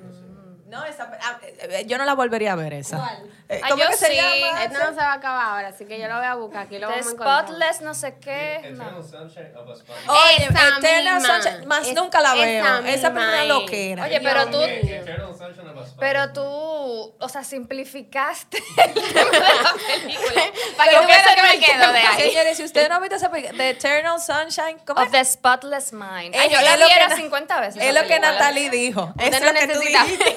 No, 0.66 0.84
esa, 0.84 1.10
ah, 1.22 1.40
eh, 1.42 1.84
yo 1.86 1.98
no 1.98 2.04
la 2.06 2.14
volvería 2.14 2.52
a 2.52 2.56
ver 2.56 2.72
esa. 2.74 2.96
¿Cuál? 2.98 3.30
Eh, 3.52 3.60
Ah, 3.64 3.68
¿Cómo 3.70 3.82
yo 3.82 3.90
que 3.90 3.96
se 3.96 4.14
llama? 4.14 4.62
Esto 4.64 4.78
no 4.78 4.86
se 4.90 4.94
va 4.94 5.10
a 5.10 5.14
acabar 5.14 5.44
ahora, 5.48 5.68
así 5.68 5.84
que 5.84 5.98
yo 5.98 6.06
lo 6.06 6.16
voy 6.18 6.24
a 6.26 6.34
buscar. 6.36 6.62
Aquí 6.62 6.78
lo 6.78 6.86
The 6.86 6.92
vamos 6.92 7.06
a 7.06 7.10
encontrar. 7.10 7.44
Spotless, 7.46 7.80
no 7.80 7.94
sé 7.94 8.14
qué. 8.20 8.54
Eternal 8.56 8.92
No. 8.92 9.02
Sunshine 9.02 9.56
of 9.56 9.68
a 9.68 9.74
Spotless 9.76 10.08
Oye, 10.08 10.46
Esa 10.48 10.78
Eternal 10.78 11.14
misma. 11.18 11.42
Sunshine, 11.42 11.66
más 11.66 11.88
Es- 11.88 11.94
nunca 11.94 12.20
la 12.20 12.28
esa 12.34 12.42
veo. 12.44 12.64
Esa 12.64 12.80
misma 13.10 13.10
primera 13.10 13.44
loquera. 13.46 14.04
Oye, 14.04 14.20
pero 14.20 14.46
tú- 14.50 14.60
Eternal 14.62 15.34
Sunshine 15.36 15.68
of 15.68 15.78
a 15.78 15.86
Spotless 15.86 15.94
Pero 15.98 16.32
tú, 16.32 17.14
o 17.18 17.28
sea, 17.28 17.42
simplificaste 17.42 18.58
el 18.76 18.94
tema 18.94 19.30
de 19.30 19.40
la 19.40 19.74
película. 19.74 20.42
Para 20.76 20.90
que 20.90 20.96
tú 20.98 21.06
veas 21.06 21.26
me 21.42 21.58
quedo 21.58 21.92
de 21.92 21.98
ahí. 21.98 22.30
Señores, 22.30 22.56
si 22.56 22.64
ustedes 22.64 22.88
no 22.88 22.94
han 22.96 23.00
visto 23.02 23.16
esa 23.16 23.30
película, 23.30 23.56
The 23.58 23.70
Eternal 23.70 24.20
Sunshine, 24.20 24.78
¿cómo 24.86 25.00
Of 25.00 25.06
es? 25.06 25.12
the 25.12 25.24
Spotless 25.24 25.92
Mind. 25.92 26.36
Ay, 26.36 26.46
Es- 26.46 26.52
yo 26.52 26.60
la 26.60 26.74
es 26.74 26.80
lo 26.80 26.86
vi 26.86 26.92
que 26.92 26.96
era 26.98 27.08
na- 27.08 27.16
50 27.16 27.60
veces. 27.60 27.76
Es 27.76 27.82
esa 27.82 27.92
lo 27.92 28.00
que 28.02 28.06
película. 28.14 28.32
Natalie 28.32 28.70
dijo. 28.70 29.12
Es 29.18 29.24
Usted 29.34 29.44
lo 29.46 29.52
que 29.58 29.68
tú 29.68 29.80
dijiste. 29.80 30.36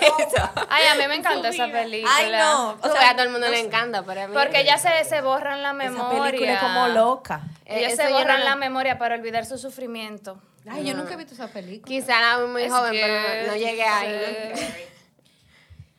Ay, 0.70 0.88
a 0.88 0.96
mí 0.96 1.08
me 1.08 1.16
encanta 1.16 1.50
esa 1.50 1.68
película. 1.68 2.12
Ay, 2.16 2.32
no. 2.32 2.78
A 3.10 3.14
todo 3.14 3.24
el 3.24 3.30
mundo 3.32 3.48
le 3.50 3.60
encanta, 3.60 4.04
pero 4.04 4.22
a 4.22 4.28
mí... 4.28 4.34
Porque 4.34 4.64
ya 4.66 4.78
se, 4.78 5.04
se 5.06 5.22
borran 5.22 5.62
la 5.62 5.70
esa 5.70 5.74
memoria. 5.92 6.24
película 6.32 6.54
es 6.54 6.60
como 6.60 6.88
loca. 6.90 7.42
Ellos 7.66 7.94
Eh, 7.94 7.96
se 7.96 8.10
borran 8.12 8.40
no- 8.40 8.46
la 8.46 8.56
memoria 8.56 8.98
para 8.98 9.16
olvidar 9.16 9.46
su 9.46 9.58
sufrimiento. 9.58 10.42
Ay, 10.70 10.86
yo 10.86 10.94
nunca 10.96 11.14
he 11.14 11.18
visto 11.18 11.34
esa 11.34 11.48
película. 11.48 11.88
Quizá 11.88 12.18
era 12.20 12.46
muy 12.46 12.64
Es 12.64 12.72
joven, 12.72 12.92
que- 12.94 13.02
pero 13.02 13.48
no 13.52 13.56
llegué 13.58 13.84
ahí. 13.84 14.54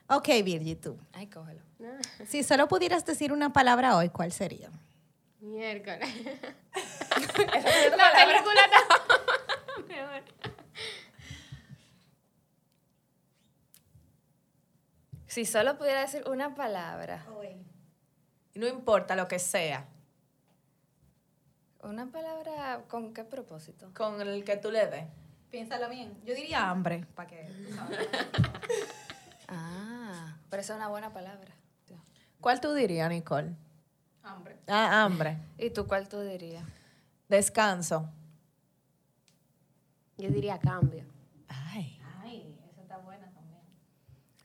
Ok, 0.09 0.29
Virgi, 0.45 0.75
tú. 0.77 0.99
Ay, 1.13 1.27
cógelo. 1.29 1.61
Si 2.27 2.43
solo 2.43 2.67
pudieras 2.69 3.05
decir 3.05 3.33
una 3.33 3.53
palabra 3.53 3.97
hoy, 3.97 4.09
¿cuál 4.09 4.33
sería? 4.33 4.69
Miércoles. 5.41 6.09
La 6.75 8.27
película 8.27 8.63
no. 8.73 9.85
Mi 9.89 9.95
amor. 9.99 10.23
Si 15.35 15.45
solo 15.45 15.77
pudiera 15.77 16.03
decir 16.03 16.23
una 16.29 16.55
palabra. 16.55 17.27
No 18.55 18.69
importa 18.69 19.17
lo 19.17 19.27
que 19.27 19.41
sea, 19.41 19.85
¿Una 21.83 22.07
palabra 22.07 22.85
con 22.87 23.13
qué 23.13 23.25
propósito? 23.25 23.91
con 23.97 24.21
el 24.21 24.45
que 24.45 24.57
tú 24.57 24.71
le 24.71 24.87
des. 24.87 25.05
Piénsalo 25.51 25.89
bien. 25.89 26.17
Yo 26.25 26.37
diría 26.37 26.71
hambre, 26.71 27.05
para 27.17 27.29
que... 27.29 27.49
Ah, 29.49 30.37
pero 30.49 30.63
esa 30.63 30.75
es 30.75 30.77
una 30.77 30.87
buena 30.89 31.13
palabra. 31.13 31.51
¿Cuál 32.41 32.61
tú 32.61 32.73
dirías, 32.73 33.11
Nicole? 33.11 33.57
hambre. 34.23 34.57
Ah, 34.69 35.03
hambre. 35.03 35.37
¿Y 35.59 35.71
tú 35.71 35.89
cuál 35.89 36.09
tú 36.09 36.21
dirías? 36.21 36.65
Descanso. 37.29 38.09
Yo 40.17 40.31
diría 40.31 40.61
cambio. 40.61 41.05
Ay, 41.49 42.01
esa 42.71 42.83
está 42.83 42.99
buena 42.99 43.27
también. 43.33 43.63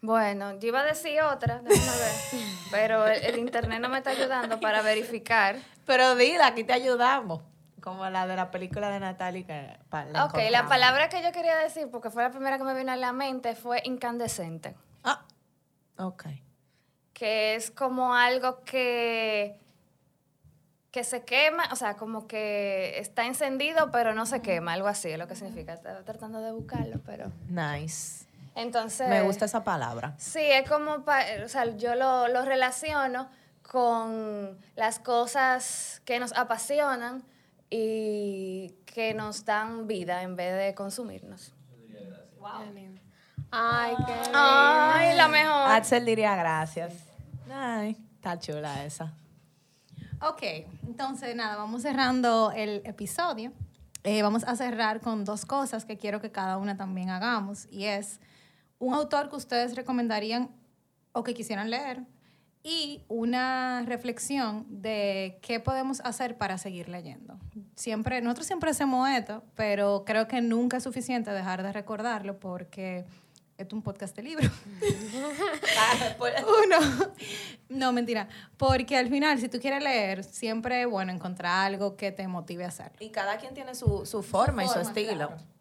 Bueno, 0.02 0.58
yo 0.60 0.70
iba 0.70 0.82
a 0.82 0.86
decir 0.86 1.22
otra, 1.22 1.60
déjame 1.60 1.98
ver. 1.98 2.46
pero 2.72 3.06
el, 3.08 3.24
el 3.24 3.40
internet 3.40 3.82
no 3.82 3.90
me 3.90 3.98
está 3.98 4.12
ayudando 4.12 4.60
para 4.60 4.82
verificar. 4.82 5.58
Pero 5.86 6.16
dila, 6.16 6.48
aquí 6.48 6.64
te 6.64 6.74
ayudamos. 6.74 7.42
Como 7.82 8.10
la 8.10 8.28
de 8.28 8.36
la 8.36 8.52
película 8.52 8.90
de 8.90 9.00
Natalie. 9.00 9.46
Que, 9.46 9.78
la 10.12 10.26
Ok, 10.26 10.38
la 10.52 10.68
palabra 10.68 11.10
que 11.10 11.24
yo 11.24 11.32
quería 11.32 11.56
decir, 11.58 11.90
porque 11.90 12.10
fue 12.10 12.24
la 12.24 12.32
primera 12.32 12.58
que 12.58 12.64
me 12.64 12.74
vino 12.74 12.92
a 12.92 12.96
la 12.96 13.14
mente, 13.14 13.56
fue 13.56 13.82
incandescente. 13.86 14.76
Ah, 15.04 15.26
ok. 15.98 16.26
que 17.14 17.56
es 17.56 17.72
como 17.72 18.14
algo 18.16 18.64
que, 18.64 19.60
que 20.92 21.04
se 21.04 21.24
quema, 21.26 21.70
o 21.72 21.76
sea, 21.76 21.96
como 21.96 22.28
que 22.28 22.98
está 23.00 23.26
encendido 23.26 23.92
pero 23.92 24.14
no 24.14 24.26
se 24.26 24.42
quema, 24.42 24.74
algo 24.74 24.88
así 24.88 25.10
es 25.10 25.18
lo 25.18 25.28
que 25.28 25.36
significa. 25.36 25.74
Estaba 25.74 26.04
tratando 26.04 26.40
de 26.42 26.52
buscarlo, 26.52 27.00
pero... 27.06 27.32
Nice. 27.50 28.29
Entonces... 28.60 29.08
Me 29.10 29.22
gusta 29.24 29.46
esa 29.46 29.64
palabra. 29.64 30.14
Sí, 30.18 30.42
es 30.42 30.68
como, 30.70 31.04
pa- 31.04 31.24
o 31.44 31.48
sea, 31.48 31.66
yo 31.78 31.96
lo, 31.96 32.28
lo 32.28 32.44
relaciono 32.46 33.30
con 33.62 34.58
las 34.76 35.00
cosas 35.00 36.02
que 36.06 36.20
nos 36.20 36.34
apasionan 36.34 37.24
y 37.70 38.76
que 38.86 39.14
nos 39.14 39.46
dan 39.46 39.88
vida 39.88 40.24
en 40.24 40.36
vez 40.36 40.58
de 40.58 40.74
consumirnos. 40.76 41.54
Ay, 43.52 43.96
qué 44.06 44.14
Ay, 44.34 45.16
la 45.16 45.28
mejor. 45.28 45.72
Axel 45.72 46.06
diría 46.06 46.36
gracias. 46.36 46.94
Ay, 47.52 47.98
está 48.16 48.38
chula 48.40 48.84
esa. 48.86 49.14
Ok, 50.22 50.42
entonces 50.88 51.36
nada, 51.36 51.56
vamos 51.58 51.82
cerrando 51.82 52.52
el 52.56 52.82
episodio. 52.86 53.52
Eh, 54.04 54.22
vamos 54.22 54.44
a 54.44 54.56
cerrar 54.56 55.02
con 55.02 55.26
dos 55.26 55.46
cosas 55.46 55.86
que 55.86 55.98
quiero 55.98 56.22
que 56.22 56.32
cada 56.32 56.58
una 56.58 56.78
también 56.78 57.10
hagamos. 57.10 57.68
Y 57.72 57.86
es 57.86 58.20
un 58.80 58.94
autor 58.94 59.30
que 59.30 59.36
ustedes 59.36 59.76
recomendarían 59.76 60.50
o 61.12 61.24
que 61.24 61.34
quisieran 61.34 61.70
leer 61.70 62.04
y 62.64 63.04
una 63.08 63.84
reflexión 63.86 64.66
de 64.70 65.40
qué 65.42 65.60
podemos 65.60 66.02
hacer 66.02 66.38
para 66.38 66.58
seguir 66.58 66.90
leyendo. 66.90 67.40
Siempre, 67.76 68.22
nosotros 68.22 68.48
siempre 68.48 68.72
hacemos 68.72 69.08
esto, 69.10 69.44
pero 69.56 70.04
creo 70.06 70.28
que 70.28 70.42
nunca 70.42 70.78
es 70.78 70.84
suficiente 70.84 71.32
dejar 71.32 71.64
de 71.64 71.72
recordarlo 71.72 72.38
porque 72.40 73.06
es 73.58 73.74
un 73.74 73.82
podcast 73.82 74.16
de 74.16 74.24
libros. 74.24 74.52
Uno. 76.66 77.12
No, 77.70 77.92
mentira. 77.94 78.28
Porque 78.58 78.98
al 78.98 79.10
final, 79.10 79.40
si 79.40 79.48
tú 79.48 79.60
quieres 79.60 79.84
leer, 79.84 80.24
siempre 80.24 80.86
bueno 80.86 81.12
encontrar 81.12 81.66
algo 81.66 81.96
que 81.96 82.12
te 82.12 82.28
motive 82.28 82.66
a 82.66 82.70
hacerlo. 82.70 82.98
Y 83.00 83.10
cada 83.10 83.38
quien 83.38 83.54
tiene 83.54 83.76
su, 83.76 84.06
su 84.06 84.22
forma 84.22 84.66
y 84.66 84.68
su 84.68 84.80
estilo. 84.80 85.28
claro. 85.28 85.59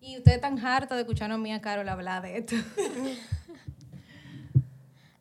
Y 0.00 0.16
ustedes 0.18 0.36
están 0.36 0.58
hartos 0.64 0.96
de 0.96 1.02
escuchar 1.02 1.30
a 1.32 1.36
mía 1.38 1.60
Carol 1.60 1.88
hablar 1.88 2.22
de 2.22 2.38
esto. 2.38 2.54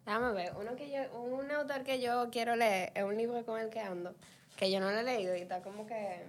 Déjame 0.05 0.31
ver, 0.31 0.53
uno 0.59 0.75
que 0.75 0.89
yo, 0.89 0.99
un 1.19 1.51
autor 1.51 1.83
que 1.83 1.99
yo 1.99 2.29
quiero 2.31 2.55
leer 2.55 2.91
es 2.95 3.03
un 3.03 3.17
libro 3.17 3.43
con 3.45 3.59
el 3.59 3.69
que 3.69 3.81
ando, 3.81 4.15
que 4.55 4.71
yo 4.71 4.79
no 4.79 4.89
lo 4.89 4.97
he 4.99 5.03
leído 5.03 5.35
y 5.35 5.41
está 5.41 5.61
como 5.61 5.85
que... 5.85 6.23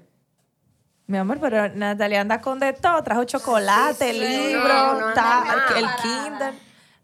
Mi 1.07 1.17
amor, 1.17 1.39
pero 1.41 1.69
Natalia 1.71 2.21
anda 2.21 2.41
con 2.41 2.59
de 2.59 2.73
todo. 2.75 3.03
Trajo 3.03 3.25
chocolate, 3.25 4.13
Sí, 4.13 4.19
sí. 4.19 4.27
libro, 4.27 4.69
No, 4.69 5.01
no 5.09 5.15
ta- 5.15 5.41
anda 5.41 5.79
el 5.79 5.85
nada. 5.85 5.97
Kinder. 6.03 6.53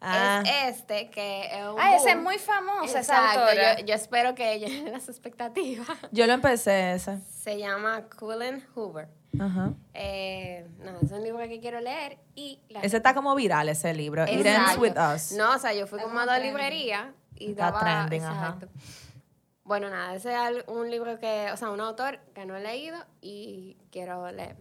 Ah, 0.07 0.43
Es 0.47 0.77
este, 0.79 1.11
que 1.11 1.47
es 1.47 1.67
un 1.67 1.77
Ah, 1.81 1.97
ese 1.97 2.11
es 2.11 2.17
muy 2.19 2.39
famoso, 2.39 2.97
Exacto, 2.97 3.41
yo, 3.55 3.85
yo 3.87 3.95
espero 3.95 4.35
que 4.35 4.59
llenen 4.59 4.93
las 4.93 5.09
expectativas. 5.09 5.89
yo 6.13 6.27
lo 6.27 6.33
empecé 6.35 6.93
ese. 6.95 7.19
Se 7.21 7.59
llama 7.59 8.03
Cullen 8.19 8.65
Hoover. 8.75 9.09
Ajá. 9.41 9.73
Eh, 9.95 10.67
no, 10.79 10.99
es 11.03 11.11
un 11.11 11.23
libro 11.25 11.41
que 11.49 11.59
quiero 11.61 11.81
leer 11.81 12.19
y... 12.37 12.61
la- 12.69 12.81
Ese 12.83 12.99
está 12.99 13.15
como 13.15 13.35
viral, 13.35 13.69
ese 13.69 13.93
libro. 13.95 14.25
It 14.25 14.47
ends 14.47 14.77
with 14.79 14.95
us. 14.97 15.33
No, 15.33 15.55
o 15.55 15.59
sea, 15.59 15.73
yo 15.75 15.87
fui 15.87 15.99
como 16.01 16.21
a 16.21 16.27
dos 16.27 16.39
librerías 16.41 17.07
y 17.37 17.51
Está 17.51 17.73
daba... 17.73 17.81
trending, 17.81 18.25
ajá. 18.25 18.59
Bueno, 19.65 19.89
nada, 19.89 20.15
ese 20.15 20.33
es 20.35 20.65
un 20.69 20.91
libro 20.91 21.19
que, 21.19 21.51
o 21.53 21.57
sea, 21.57 21.71
un 21.71 21.81
autor 21.81 22.19
que 22.35 22.45
no 22.45 22.55
he 22.55 22.61
leído 22.61 22.99
y 23.23 23.77
quiero 23.91 24.31
leer. 24.31 24.57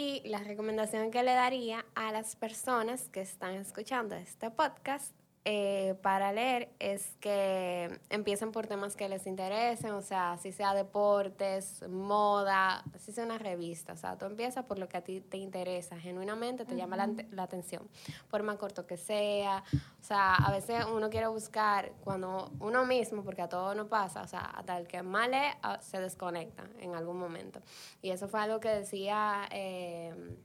Y 0.00 0.22
la 0.28 0.38
recomendación 0.38 1.10
que 1.10 1.24
le 1.24 1.32
daría 1.32 1.84
a 1.96 2.12
las 2.12 2.36
personas 2.36 3.08
que 3.08 3.20
están 3.20 3.56
escuchando 3.56 4.14
este 4.14 4.48
podcast 4.48 5.12
eh, 5.50 5.94
para 6.02 6.30
leer 6.30 6.68
es 6.78 7.16
que 7.20 7.98
empiecen 8.10 8.52
por 8.52 8.66
temas 8.66 8.96
que 8.96 9.08
les 9.08 9.26
interesen, 9.26 9.92
o 9.92 10.02
sea, 10.02 10.36
si 10.36 10.52
sea 10.52 10.74
deportes, 10.74 11.88
moda, 11.88 12.84
si 12.98 13.12
sea 13.12 13.24
una 13.24 13.38
revista, 13.38 13.94
o 13.94 13.96
sea, 13.96 14.18
tú 14.18 14.26
empiezas 14.26 14.66
por 14.66 14.78
lo 14.78 14.90
que 14.90 14.98
a 14.98 15.00
ti 15.00 15.22
te 15.22 15.38
interesa, 15.38 15.98
genuinamente 15.98 16.66
te 16.66 16.76
llama 16.76 16.98
la, 16.98 17.08
la 17.30 17.44
atención, 17.44 17.88
por 18.28 18.42
más 18.42 18.56
corto 18.56 18.86
que 18.86 18.98
sea, 18.98 19.64
o 19.72 20.04
sea, 20.04 20.34
a 20.34 20.52
veces 20.52 20.84
uno 20.84 21.08
quiere 21.08 21.28
buscar 21.28 21.92
cuando 22.04 22.52
uno 22.60 22.84
mismo, 22.84 23.24
porque 23.24 23.40
a 23.40 23.48
todo 23.48 23.74
no 23.74 23.88
pasa, 23.88 24.20
o 24.20 24.28
sea, 24.28 24.40
hasta 24.40 24.76
el 24.76 24.86
que 24.86 25.02
más 25.02 25.30
lee 25.30 25.56
ah, 25.62 25.78
se 25.80 25.98
desconecta 25.98 26.64
en 26.78 26.94
algún 26.94 27.18
momento. 27.18 27.62
Y 28.02 28.10
eso 28.10 28.28
fue 28.28 28.40
algo 28.40 28.60
que 28.60 28.68
decía... 28.68 29.48
eh, 29.50 30.36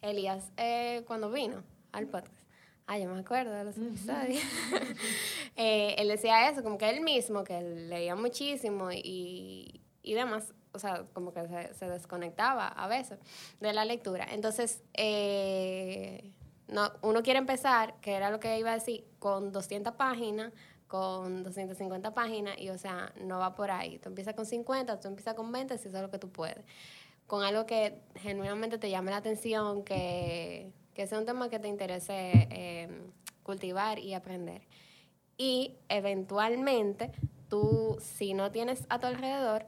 Elías, 0.00 0.50
eh, 0.56 1.04
cuando 1.06 1.30
vino 1.30 1.62
al 1.92 2.06
podcast, 2.08 2.41
ah, 2.92 2.98
yo 2.98 3.08
me 3.08 3.20
acuerdo 3.20 3.52
de 3.52 3.64
los 3.64 3.76
episodios, 3.76 4.42
eh, 5.56 5.94
él 5.98 6.08
decía 6.08 6.48
eso, 6.50 6.62
como 6.62 6.76
que 6.76 6.90
él 6.90 7.00
mismo, 7.00 7.42
que 7.44 7.58
él 7.58 7.88
leía 7.88 8.14
muchísimo 8.14 8.92
y, 8.92 9.80
y 10.02 10.14
demás, 10.14 10.52
o 10.72 10.78
sea, 10.78 11.04
como 11.12 11.32
que 11.32 11.46
se, 11.48 11.74
se 11.74 11.88
desconectaba 11.88 12.68
a 12.68 12.88
veces 12.88 13.18
de 13.60 13.72
la 13.72 13.84
lectura. 13.84 14.26
Entonces, 14.30 14.82
eh, 14.94 16.32
no, 16.68 16.90
uno 17.02 17.22
quiere 17.22 17.38
empezar, 17.38 17.94
que 18.00 18.12
era 18.12 18.30
lo 18.30 18.40
que 18.40 18.58
iba 18.58 18.70
a 18.70 18.74
decir, 18.74 19.04
con 19.18 19.52
200 19.52 19.94
páginas, 19.94 20.52
con 20.86 21.42
250 21.42 22.12
páginas, 22.12 22.58
y 22.58 22.68
o 22.68 22.76
sea, 22.76 23.12
no 23.22 23.38
va 23.38 23.54
por 23.54 23.70
ahí. 23.70 23.98
Tú 23.98 24.10
empiezas 24.10 24.34
con 24.34 24.44
50, 24.44 25.00
tú 25.00 25.08
empiezas 25.08 25.34
con 25.34 25.50
20, 25.50 25.78
si 25.78 25.88
eso 25.88 25.96
es 25.96 26.02
lo 26.02 26.10
que 26.10 26.18
tú 26.18 26.30
puedes. 26.30 26.64
Con 27.26 27.42
algo 27.42 27.64
que 27.64 28.02
genuinamente 28.16 28.76
te 28.76 28.90
llame 28.90 29.10
la 29.10 29.18
atención, 29.18 29.84
que, 29.84 30.72
que 30.94 31.06
sea 31.06 31.18
un 31.18 31.26
tema 31.26 31.48
que 31.48 31.58
te 31.58 31.68
interese 31.68 32.48
eh, 32.50 32.88
cultivar 33.42 33.98
y 33.98 34.14
aprender. 34.14 34.62
Y 35.36 35.76
eventualmente, 35.88 37.12
tú, 37.48 37.96
si 38.00 38.34
no 38.34 38.50
tienes 38.50 38.86
a 38.88 38.98
tu 38.98 39.06
alrededor, 39.06 39.66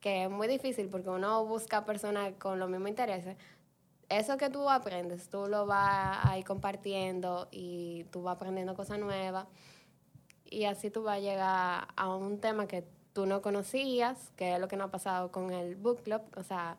que 0.00 0.24
es 0.24 0.30
muy 0.30 0.48
difícil 0.48 0.88
porque 0.88 1.08
uno 1.08 1.44
busca 1.46 1.84
personas 1.84 2.34
con 2.38 2.58
los 2.58 2.68
mismos 2.68 2.90
intereses, 2.90 3.36
eso 4.08 4.36
que 4.36 4.50
tú 4.50 4.68
aprendes, 4.68 5.30
tú 5.30 5.46
lo 5.46 5.66
vas 5.66 6.18
a 6.22 6.38
ir 6.38 6.44
compartiendo 6.44 7.48
y 7.50 8.04
tú 8.10 8.22
vas 8.22 8.36
aprendiendo 8.36 8.74
cosas 8.74 8.98
nuevas 8.98 9.46
y 10.44 10.64
así 10.64 10.90
tú 10.90 11.02
vas 11.02 11.16
a 11.16 11.20
llegar 11.20 11.88
a 11.96 12.14
un 12.14 12.38
tema 12.38 12.66
que 12.66 12.84
tú 13.12 13.26
no 13.26 13.40
conocías, 13.40 14.30
que 14.36 14.54
es 14.54 14.60
lo 14.60 14.68
que 14.68 14.76
nos 14.76 14.88
ha 14.88 14.90
pasado 14.90 15.32
con 15.32 15.52
el 15.52 15.76
book 15.76 16.02
club, 16.02 16.22
o 16.36 16.42
sea, 16.42 16.76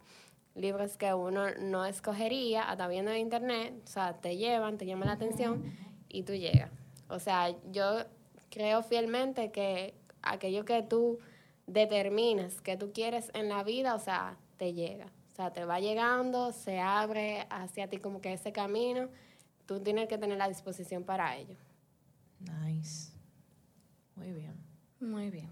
libros 0.56 0.98
que 0.98 1.14
uno 1.14 1.52
no 1.60 1.86
escogería, 1.86 2.64
hasta 2.70 2.88
viendo 2.88 3.12
en 3.12 3.18
internet, 3.18 3.74
o 3.84 3.88
sea, 3.88 4.14
te 4.14 4.38
llevan, 4.38 4.78
te 4.78 4.86
llaman 4.86 5.08
la 5.08 5.14
atención 5.14 5.64
y 6.10 6.24
tú 6.24 6.34
llegas. 6.34 6.72
O 7.10 7.20
sea, 7.20 7.54
yo 7.72 8.06
creo 8.50 8.82
fielmente 8.82 9.52
que 9.52 9.94
aquello 10.22 10.66
que 10.66 10.82
tú 10.82 11.20
determinas 11.68 12.62
que 12.62 12.78
tú 12.78 12.92
quieres 12.94 13.32
en 13.34 13.50
la 13.50 13.64
vida, 13.64 13.96
o 13.96 14.00
sea, 14.00 14.38
te 14.58 14.74
llega. 14.74 15.06
O 15.32 15.36
sea, 15.36 15.52
te 15.52 15.66
va 15.66 15.80
llegando, 15.80 16.54
se 16.54 16.80
abre 16.80 17.46
hacia 17.50 17.90
ti 17.90 17.98
como 17.98 18.22
que 18.22 18.34
ese 18.34 18.52
camino. 18.52 19.10
Tú 19.66 19.82
tienes 19.82 20.08
que 20.08 20.18
tener 20.18 20.38
la 20.38 20.48
disposición 20.48 21.04
para 21.04 21.36
ello. 21.36 21.58
Nice. 22.40 23.12
Muy 24.16 24.32
bien. 24.32 24.56
Muy 25.00 25.30
bien. 25.30 25.50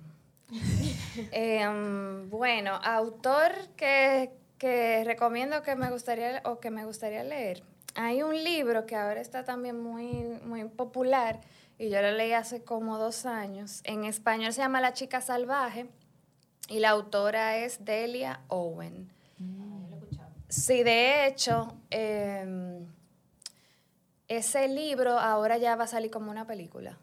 Em, 1.31 2.29
bueno, 2.29 2.75
autor 2.83 3.51
que, 3.75 4.31
que 4.63 5.03
recomiendo 5.03 5.61
que 5.61 5.75
me 5.75 5.91
gustaría 5.91 6.41
o 6.45 6.61
que 6.61 6.71
me 6.71 6.85
gustaría 6.85 7.21
leer. 7.25 7.63
Hay 7.95 8.23
un 8.23 8.33
libro 8.33 8.85
que 8.85 8.95
ahora 8.95 9.19
está 9.19 9.43
también 9.43 9.77
muy, 9.77 10.23
muy 10.45 10.63
popular 10.63 11.41
y 11.77 11.89
yo 11.89 12.01
lo 12.01 12.13
leí 12.13 12.31
hace 12.31 12.63
como 12.63 12.97
dos 12.97 13.25
años. 13.25 13.81
En 13.83 14.05
español 14.05 14.53
se 14.53 14.61
llama 14.61 14.79
La 14.79 14.93
chica 14.93 15.19
salvaje 15.19 15.87
y 16.69 16.79
la 16.79 16.91
autora 16.91 17.57
es 17.57 17.83
Delia 17.83 18.39
Owen. 18.47 19.11
Sí, 20.47 20.81
de 20.81 21.27
hecho, 21.27 21.75
em, 21.89 22.87
ese 24.29 24.69
libro 24.69 25.19
ahora 25.19 25.57
ya 25.57 25.75
va 25.75 25.83
a 25.83 25.87
salir 25.87 26.09
como 26.09 26.31
una 26.31 26.47
película. 26.47 26.97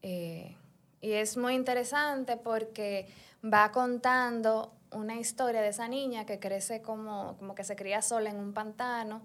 Eh, 0.00 0.56
y 1.02 1.12
es 1.12 1.36
muy 1.36 1.54
interesante 1.54 2.38
porque 2.38 3.06
va 3.44 3.70
contando 3.70 4.77
una 4.92 5.16
historia 5.16 5.60
de 5.60 5.68
esa 5.68 5.88
niña 5.88 6.26
que 6.26 6.38
crece 6.38 6.82
como, 6.82 7.36
como 7.38 7.54
que 7.54 7.64
se 7.64 7.76
cría 7.76 8.02
sola 8.02 8.30
en 8.30 8.38
un 8.38 8.52
pantano 8.52 9.22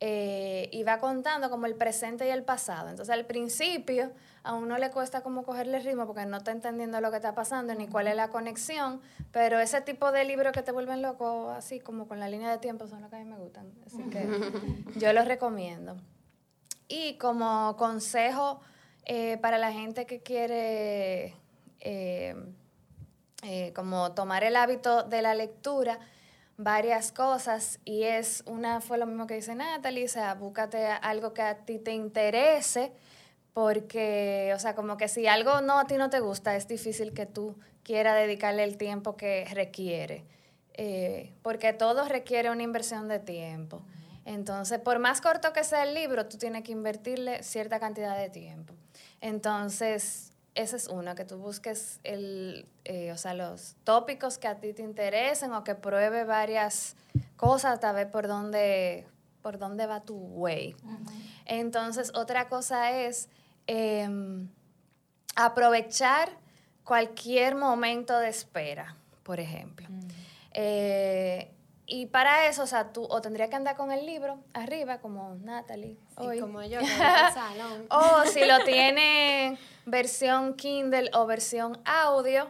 eh, 0.00 0.68
y 0.72 0.82
va 0.82 0.98
contando 0.98 1.48
como 1.50 1.66
el 1.66 1.76
presente 1.76 2.26
y 2.26 2.30
el 2.30 2.42
pasado. 2.42 2.88
Entonces 2.90 3.12
al 3.14 3.26
principio 3.26 4.12
a 4.42 4.54
uno 4.54 4.76
le 4.76 4.90
cuesta 4.90 5.22
como 5.22 5.44
cogerle 5.44 5.78
ritmo 5.78 6.06
porque 6.06 6.26
no 6.26 6.36
está 6.36 6.50
entendiendo 6.50 7.00
lo 7.00 7.10
que 7.10 7.16
está 7.16 7.34
pasando 7.34 7.74
ni 7.74 7.88
cuál 7.88 8.08
es 8.08 8.16
la 8.16 8.28
conexión, 8.28 9.00
pero 9.32 9.60
ese 9.60 9.80
tipo 9.80 10.12
de 10.12 10.24
libros 10.24 10.52
que 10.52 10.62
te 10.62 10.72
vuelven 10.72 11.00
loco 11.00 11.50
así 11.50 11.80
como 11.80 12.06
con 12.06 12.20
la 12.20 12.28
línea 12.28 12.50
de 12.50 12.58
tiempo 12.58 12.86
son 12.86 13.00
los 13.00 13.10
que 13.10 13.16
a 13.16 13.18
mí 13.20 13.24
me 13.24 13.36
gustan. 13.36 13.72
Así 13.86 14.02
que 14.10 14.28
yo 14.98 15.12
los 15.12 15.26
recomiendo. 15.26 15.96
Y 16.88 17.16
como 17.16 17.76
consejo 17.76 18.60
eh, 19.06 19.38
para 19.38 19.58
la 19.58 19.72
gente 19.72 20.06
que 20.06 20.20
quiere 20.20 21.34
eh, 21.80 22.34
eh, 23.44 23.72
como 23.74 24.12
tomar 24.12 24.42
el 24.42 24.56
hábito 24.56 25.02
de 25.02 25.22
la 25.22 25.34
lectura, 25.34 25.98
varias 26.56 27.12
cosas 27.12 27.78
y 27.84 28.04
es 28.04 28.42
una 28.46 28.80
fue 28.80 28.96
lo 28.96 29.06
mismo 29.06 29.26
que 29.26 29.34
dice 29.34 29.54
Natalie, 29.54 30.06
o 30.06 30.36
búscate 30.36 30.86
algo 30.86 31.34
que 31.34 31.42
a 31.42 31.58
ti 31.58 31.78
te 31.78 31.92
interese 31.92 32.92
porque, 33.52 34.52
o 34.54 34.58
sea, 34.58 34.74
como 34.74 34.96
que 34.96 35.08
si 35.08 35.26
algo 35.26 35.60
no 35.60 35.78
a 35.78 35.86
ti 35.86 35.96
no 35.96 36.10
te 36.10 36.20
gusta, 36.20 36.56
es 36.56 36.66
difícil 36.66 37.12
que 37.12 37.26
tú 37.26 37.56
quieras 37.82 38.16
dedicarle 38.16 38.64
el 38.64 38.76
tiempo 38.78 39.16
que 39.16 39.46
requiere, 39.52 40.24
porque 41.42 41.72
todo 41.72 42.08
requiere 42.08 42.50
una 42.50 42.62
inversión 42.64 43.06
de 43.08 43.20
tiempo. 43.20 43.82
Entonces, 44.24 44.80
por 44.80 44.98
más 44.98 45.20
corto 45.20 45.52
que 45.52 45.62
sea 45.64 45.84
el 45.84 45.94
libro, 45.94 46.26
tú 46.26 46.38
tienes 46.38 46.64
que 46.64 46.72
invertirle 46.72 47.42
cierta 47.42 47.78
cantidad 47.78 48.16
de 48.16 48.30
tiempo. 48.30 48.74
Entonces, 49.20 50.33
esa 50.54 50.76
es 50.76 50.88
una, 50.88 51.14
que 51.14 51.24
tú 51.24 51.38
busques 51.38 52.00
el, 52.04 52.66
eh, 52.84 53.10
o 53.12 53.16
sea, 53.16 53.34
los 53.34 53.76
tópicos 53.84 54.38
que 54.38 54.46
a 54.46 54.60
ti 54.60 54.72
te 54.72 54.82
interesen 54.82 55.52
o 55.52 55.64
que 55.64 55.74
pruebe 55.74 56.24
varias 56.24 56.96
cosas, 57.36 57.80
tal 57.80 57.96
vez 57.96 58.06
por 58.06 58.28
dónde, 58.28 59.06
por 59.42 59.58
dónde 59.58 59.86
va 59.86 60.00
tu 60.00 60.16
way. 60.16 60.76
Entonces, 61.44 62.12
otra 62.14 62.48
cosa 62.48 62.92
es 62.92 63.28
em, 63.66 64.48
aprovechar 65.34 66.30
cualquier 66.84 67.56
momento 67.56 68.18
de 68.18 68.28
espera, 68.28 68.96
por 69.24 69.40
ejemplo. 69.40 69.88
Eh, 70.52 71.50
y 71.86 72.06
para 72.06 72.46
eso, 72.48 72.62
o 72.62 72.66
sea, 72.66 72.92
tú 72.92 73.04
o 73.04 73.20
tendrías 73.20 73.50
que 73.50 73.56
andar 73.56 73.76
con 73.76 73.92
el 73.92 74.06
libro 74.06 74.38
arriba, 74.54 74.98
como 74.98 75.34
Natalie. 75.42 75.98
Hoy. 76.16 76.40
como 76.40 76.62
yo, 76.62 76.80
en 76.80 76.86
el 76.86 77.32
salón. 77.34 77.86
o 77.90 78.24
si 78.26 78.44
lo 78.46 78.60
tiene 78.64 79.58
versión 79.84 80.54
Kindle 80.54 81.10
o 81.12 81.26
versión 81.26 81.78
audio, 81.84 82.48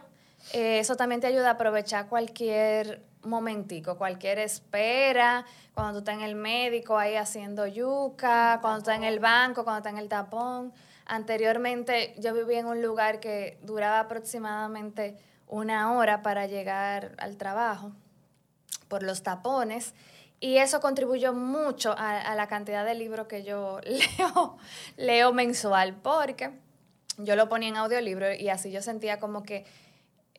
eh, 0.53 0.79
eso 0.79 0.95
también 0.95 1.19
te 1.19 1.27
ayuda 1.27 1.49
a 1.49 1.51
aprovechar 1.53 2.07
cualquier 2.07 3.03
momentico, 3.23 3.97
cualquier 3.97 4.39
espera, 4.39 5.45
cuando 5.73 5.93
tú 5.93 5.99
estás 5.99 6.15
en 6.15 6.21
el 6.21 6.35
médico 6.35 6.97
ahí 6.97 7.15
haciendo 7.15 7.67
yuca, 7.67 8.59
cuando 8.61 8.79
estás 8.79 8.95
en 8.95 9.03
el 9.03 9.19
banco, 9.19 9.65
cuando 9.65 9.79
estás 9.79 9.93
en 9.93 9.99
el 9.99 10.07
tapón. 10.07 10.71
Anteriormente 11.07 12.15
yo 12.19 12.33
vivía 12.33 12.59
en 12.59 12.67
un 12.67 12.81
lugar 12.81 13.19
que 13.19 13.59
duraba 13.63 13.99
aproximadamente 13.99 15.17
una 15.47 15.93
hora 15.93 16.21
para 16.21 16.47
llegar 16.47 17.15
al 17.17 17.35
trabajo 17.35 17.91
por 18.87 19.03
los 19.03 19.23
tapones. 19.23 19.93
Y 20.39 20.57
eso 20.57 20.79
contribuyó 20.81 21.33
mucho 21.33 21.95
a, 21.97 22.35
la 22.35 22.47
cantidad 22.47 22.85
de 22.85 22.93
libros 22.93 23.27
que 23.27 23.43
yo 23.43 23.79
leo, 23.85 24.57
leo 24.97 25.33
mensual, 25.33 25.95
porque 25.95 26.51
yo 27.17 27.35
lo 27.35 27.47
ponía 27.47 27.69
en 27.69 27.77
audiolibro 27.77 28.33
y 28.33 28.49
así 28.49 28.71
yo 28.71 28.81
sentía 28.81 29.19
como 29.19 29.43
que, 29.43 29.65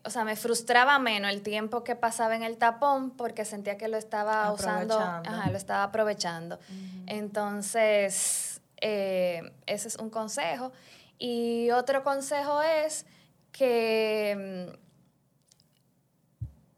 o 0.04 0.10
sea, 0.10 0.24
me 0.24 0.36
frustraba 0.36 0.98
menos 0.98 1.32
el 1.32 1.42
tiempo 1.42 1.82
que 1.82 1.96
pasaba 1.96 2.36
en 2.36 2.42
el 2.42 2.58
tapón 2.58 3.10
porque 3.10 3.44
sentía 3.44 3.78
que 3.78 3.88
lo 3.88 3.96
estaba 3.96 4.52
usando, 4.52 4.98
ajá, 5.00 5.50
lo 5.50 5.56
estaba 5.56 5.84
aprovechando. 5.84 6.58
Entonces, 7.06 8.60
eh, 8.80 9.52
ese 9.66 9.88
es 9.88 9.96
un 9.96 10.10
consejo. 10.10 10.72
Y 11.18 11.70
otro 11.70 12.04
consejo 12.04 12.60
es 12.62 13.06
que 13.50 14.70
mm, 14.70 14.85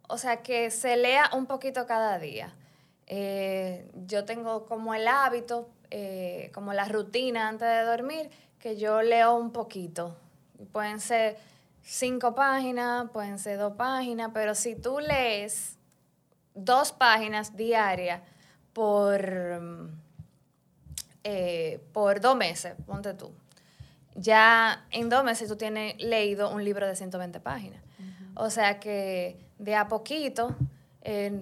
o 0.08 0.18
sea, 0.18 0.42
que 0.42 0.70
se 0.70 0.96
lea 0.96 1.30
un 1.34 1.46
poquito 1.46 1.86
cada 1.86 2.18
día. 2.18 2.54
Eh, 3.06 3.90
yo 4.06 4.24
tengo 4.24 4.66
como 4.66 4.94
el 4.94 5.06
hábito, 5.06 5.68
eh, 5.90 6.50
como 6.52 6.72
la 6.72 6.86
rutina 6.86 7.48
antes 7.48 7.68
de 7.68 7.82
dormir, 7.82 8.30
que 8.58 8.76
yo 8.76 9.02
leo 9.02 9.36
un 9.36 9.52
poquito. 9.52 10.16
Pueden 10.72 10.98
ser 11.00 11.36
cinco 11.82 12.34
páginas, 12.34 13.10
pueden 13.10 13.38
ser 13.38 13.58
dos 13.58 13.74
páginas, 13.74 14.30
pero 14.32 14.54
si 14.54 14.74
tú 14.74 14.98
lees 14.98 15.76
dos 16.54 16.92
páginas 16.92 17.54
diarias 17.54 18.22
por, 18.72 19.90
eh, 21.22 21.80
por 21.92 22.20
dos 22.20 22.36
meses, 22.36 22.74
ponte 22.86 23.12
tú, 23.14 23.30
ya 24.14 24.86
en 24.90 25.08
dos 25.08 25.22
meses 25.22 25.48
tú 25.48 25.56
tienes 25.56 25.96
leído 26.02 26.50
un 26.50 26.64
libro 26.64 26.86
de 26.86 26.96
120 26.96 27.40
páginas. 27.40 27.82
O 28.34 28.50
sea 28.50 28.78
que 28.78 29.47
de 29.58 29.74
a 29.74 29.88
poquito, 29.88 30.54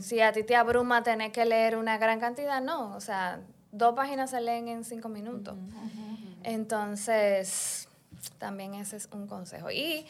si 0.01 0.21
a 0.21 0.33
ti 0.33 0.43
te 0.43 0.57
abruma 0.57 1.03
tener 1.03 1.33
que 1.33 1.45
leer 1.45 1.77
una 1.77 1.99
gran 1.99 2.21
cantidad, 2.21 2.61
no, 2.61 2.95
o 2.95 3.01
sea, 3.01 3.41
dos 3.73 3.95
páginas 3.95 4.31
se 4.31 4.41
leen 4.41 4.69
en 4.69 4.85
cinco 4.85 5.09
minutos. 5.09 5.57
Entonces, 6.43 7.89
también 8.39 8.75
ese 8.75 8.97
es 8.97 9.09
un 9.12 9.27
consejo. 9.27 9.71
Y 9.71 10.07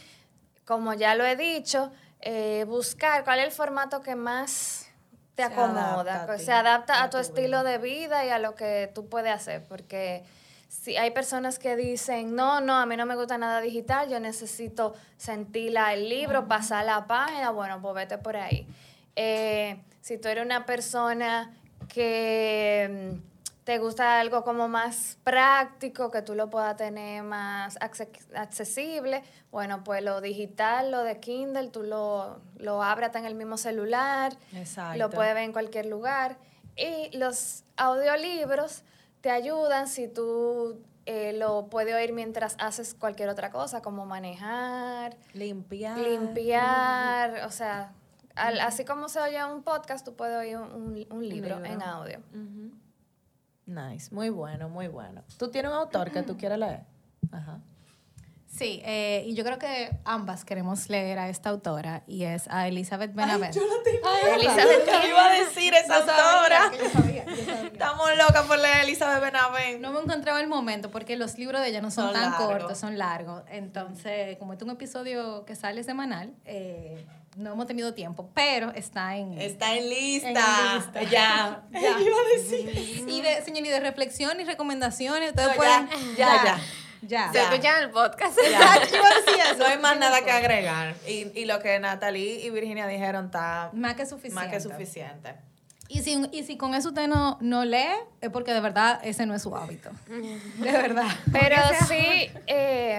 como 0.65 0.95
ya 0.95 1.15
lo 1.15 1.25
he 1.25 1.37
dicho, 1.37 1.91
eh, 2.21 2.65
buscar 2.69 3.25
cuál 3.25 3.39
es 3.39 3.47
el 3.47 3.53
formato 3.53 4.01
que 4.01 4.17
más 4.17 4.87
te 5.35 5.47
Se 5.47 5.53
acomoda, 5.53 6.01
adapta 6.01 6.27
pues, 6.27 6.41
ti, 6.41 6.47
se 6.47 6.53
adapta 6.53 7.01
a 7.01 7.05
a 7.05 7.11
tu 7.11 7.17
tu 7.17 7.23
estilo 7.23 7.63
de 7.63 7.79
vida 7.79 8.25
y 8.25 8.31
a 8.31 8.39
lo 8.39 8.55
que 8.55 8.91
tú 8.95 9.09
puedes 9.09 9.33
hacer, 9.33 9.65
porque 9.65 10.25
si 10.69 10.97
hay 10.97 11.11
personas 11.11 11.59
que 11.59 11.77
dicen, 11.77 12.35
no, 12.35 12.61
no, 12.61 12.75
a 12.77 12.87
mí 12.87 12.97
no 12.97 13.07
me 13.07 13.15
gusta 13.17 13.39
nada 13.39 13.61
digital, 13.61 14.09
yo 14.09 14.21
necesito 14.21 14.95
sentirla 15.17 15.93
el 15.95 16.09
libro, 16.09 16.47
pasar 16.49 16.85
la 16.85 17.07
página, 17.07 17.51
bueno, 17.51 17.81
pues 17.81 17.95
vete 17.95 18.19
por 18.19 18.37
ahí. 18.37 18.67
Eh, 19.17 19.81
si 20.01 20.19
tú 20.19 20.29
eres 20.29 20.45
una 20.45 20.67
persona 20.67 21.53
que 21.89 23.11
mm, 23.15 23.65
te 23.65 23.79
gusta 23.79 24.21
algo 24.21 24.45
como 24.45 24.69
más 24.69 25.19
práctico, 25.25 26.11
que 26.11 26.23
tú 26.23 26.35
lo 26.35 26.51
puedas 26.51 26.77
tener 26.77 27.23
más 27.23 27.77
acce- 27.81 28.09
accesible, 28.37 29.23
bueno, 29.51 29.83
pues 29.83 30.03
lo 30.05 30.21
digital, 30.21 30.91
lo 30.93 31.03
de 31.03 31.19
Kindle, 31.19 31.69
tú 31.71 31.83
lo, 31.83 32.41
lo 32.59 32.83
abres 32.83 33.15
en 33.17 33.25
el 33.25 33.35
mismo 33.35 33.57
celular, 33.57 34.37
Exacto. 34.55 34.99
lo 34.99 35.11
puedes 35.11 35.35
ver 35.35 35.45
en 35.45 35.53
cualquier 35.53 35.87
lugar. 35.87 36.37
Y 36.77 37.17
los 37.17 37.65
audiolibros 37.77 38.83
te 39.27 39.33
ayudan 39.33 39.89
si 39.89 40.07
tú 40.07 40.81
eh, 41.05 41.33
lo 41.33 41.67
puedes 41.69 41.93
oír 41.97 42.13
mientras 42.13 42.55
haces 42.61 42.95
cualquier 42.95 43.29
otra 43.29 43.51
cosa, 43.51 43.83
como 43.83 44.07
manejar, 44.07 45.17
Limpiar. 45.35 45.99
limpiar, 45.99 47.45
o 47.45 47.51
sea, 47.51 47.93
al- 48.37 48.61
así 48.61 48.85
como 48.85 49.09
se 49.09 49.19
oye 49.19 49.45
un 49.45 49.65
podcast, 49.65 50.05
tú 50.07 50.15
puedes 50.15 50.37
oír 50.37 50.57
un, 50.59 50.71
un- 50.73 51.07
un 51.11 51.29
libro, 51.29 51.57
en 51.65 51.83
audio. 51.83 52.21
Nice, 53.67 54.15
muy 54.15 54.29
bueno, 54.31 54.69
muy 54.69 54.87
bueno. 54.87 55.25
¿Tú 55.41 55.51
tienes 55.51 55.73
un 55.73 55.77
autor 55.79 56.13
que 56.13 56.23
tú 56.23 56.37
quieras 56.39 56.61
leer? 56.61 56.85
Ajá. 57.33 57.59
Sí, 58.57 58.81
eh, 58.85 59.25
y 59.27 59.35
yo 59.35 59.45
creo 59.45 59.59
que 59.59 59.91
ambas 60.05 60.45
queremos 60.45 60.89
leer 60.89 61.19
a 61.19 61.29
esta 61.29 61.51
autora 61.51 62.03
y 62.07 62.25
es 62.25 62.49
a 62.49 62.69
Elizabeth 62.69 63.13
Benavent. 63.15 63.55
Elizabeth 63.55 64.87
Yo 64.87 65.09
iba 65.09 65.27
a 65.27 65.33
decir 65.33 65.75
esa 65.75 66.01
Yo 66.01 66.07
sabía, 66.07 66.33
autora. 66.33 66.73
yo 66.83 66.91
sabía, 66.91 67.25
yo 67.27 67.37
sabía. 67.45 67.67
Estamos 67.73 68.17
locas 68.17 68.47
por 68.47 68.59
leer 68.59 68.77
a 68.77 68.83
Elizabeth 68.83 69.21
Benavent. 69.23 69.81
No 69.81 69.93
me 69.93 70.01
encontraba 70.01 70.41
el 70.41 70.49
momento 70.49 70.91
porque 70.91 71.17
los 71.17 71.37
libros 71.37 71.61
de 71.61 71.69
ella 71.69 71.83
no 71.83 71.91
son, 71.91 72.13
Son 72.13 72.15
tan 72.15 72.33
cortos, 72.35 72.79
son 72.79 72.97
largos. 72.97 73.43
Entonces, 73.51 74.39
como 74.39 74.53
este 74.55 74.65
es 74.65 74.71
un 74.71 74.75
episodio 74.77 75.45
que 75.45 75.55
sale 75.55 75.85
semanal, 75.85 76.33
eh, 76.47 77.05
no 77.37 77.53
hemos 77.53 77.67
tenido 77.67 77.93
tiempo, 77.93 78.31
pero 78.33 78.71
está 78.73 79.17
en... 79.17 79.39
Está 79.39 79.77
en 79.77 79.91
lista. 79.91 80.29
En 80.31 80.35
lista. 80.79 81.03
Ya. 81.03 81.63
Ya. 81.73 81.81
Iba 81.81 82.17
a 82.17 82.39
decir. 82.39 83.05
Y 83.07 83.21
de, 83.21 83.43
señor, 83.43 83.67
y 83.67 83.69
de 83.69 83.81
reflexión 83.81 84.41
y 84.41 84.45
recomendaciones, 84.45 85.31
ustedes 85.31 85.49
No, 85.49 85.53
ya, 85.55 85.59
pueden... 85.59 86.17
ya, 86.17 86.45
ya. 86.45 86.59
Ya. 87.03 87.31
Se 87.33 87.43
escucha 87.43 87.79
en 87.79 87.85
el 87.85 87.91
podcast. 87.91 88.39
Exacto. 88.39 88.97
No 89.59 89.65
hay 89.65 89.79
más 89.79 89.99
nada 89.99 90.23
que 90.23 90.31
agregar. 90.31 90.95
Y, 91.07 91.31
y 91.39 91.45
lo 91.47 91.61
que 91.61 91.79
Natalie 91.79 92.45
y 92.45 92.51
Virginia 92.51 92.87
dijeron 92.87 93.27
está 93.27 93.71
Más 93.73 93.95
que 93.95 94.05
suficiente. 94.07 94.35
más 94.35 94.49
que 94.49 94.61
suficiente. 94.61 95.35
Y 95.89 96.03
si, 96.03 96.21
y 96.33 96.43
si 96.43 96.57
con 96.57 96.75
eso 96.75 96.89
usted 96.89 97.07
no, 97.07 97.39
no 97.41 97.65
lee, 97.65 97.87
es 98.21 98.31
porque 98.31 98.53
de 98.53 98.61
verdad 98.61 99.01
ese 99.05 99.25
no 99.25 99.35
es 99.35 99.43
su 99.43 99.57
hábito. 99.57 99.91
De 100.09 100.73
verdad. 100.73 101.07
Pero 101.33 101.57
sí, 101.89 102.31
eh, 102.47 102.99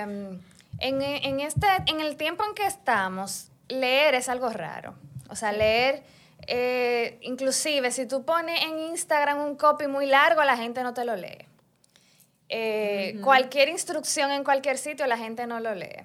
en, 0.79 1.01
en 1.01 1.39
este, 1.41 1.67
en 1.87 1.99
el 1.99 2.15
tiempo 2.15 2.43
en 2.45 2.53
que 2.55 2.65
estamos, 2.65 3.49
leer 3.67 4.15
es 4.15 4.29
algo 4.29 4.49
raro. 4.49 4.95
O 5.29 5.35
sea, 5.35 5.51
leer, 5.51 6.03
eh, 6.47 7.19
inclusive 7.21 7.91
si 7.91 8.05
tú 8.07 8.23
pones 8.23 8.63
en 8.63 8.79
Instagram 8.79 9.39
un 9.39 9.55
copy 9.57 9.87
muy 9.87 10.05
largo, 10.05 10.43
la 10.45 10.55
gente 10.55 10.81
no 10.83 10.93
te 10.93 11.03
lo 11.03 11.15
lee. 11.17 11.45
Eh, 12.49 13.19
Cualquier 13.23 13.69
instrucción 13.69 14.31
en 14.31 14.43
cualquier 14.43 14.77
sitio, 14.77 15.05
la 15.07 15.17
gente 15.17 15.45
no 15.47 15.59
lo 15.59 15.75
lee. 15.75 16.03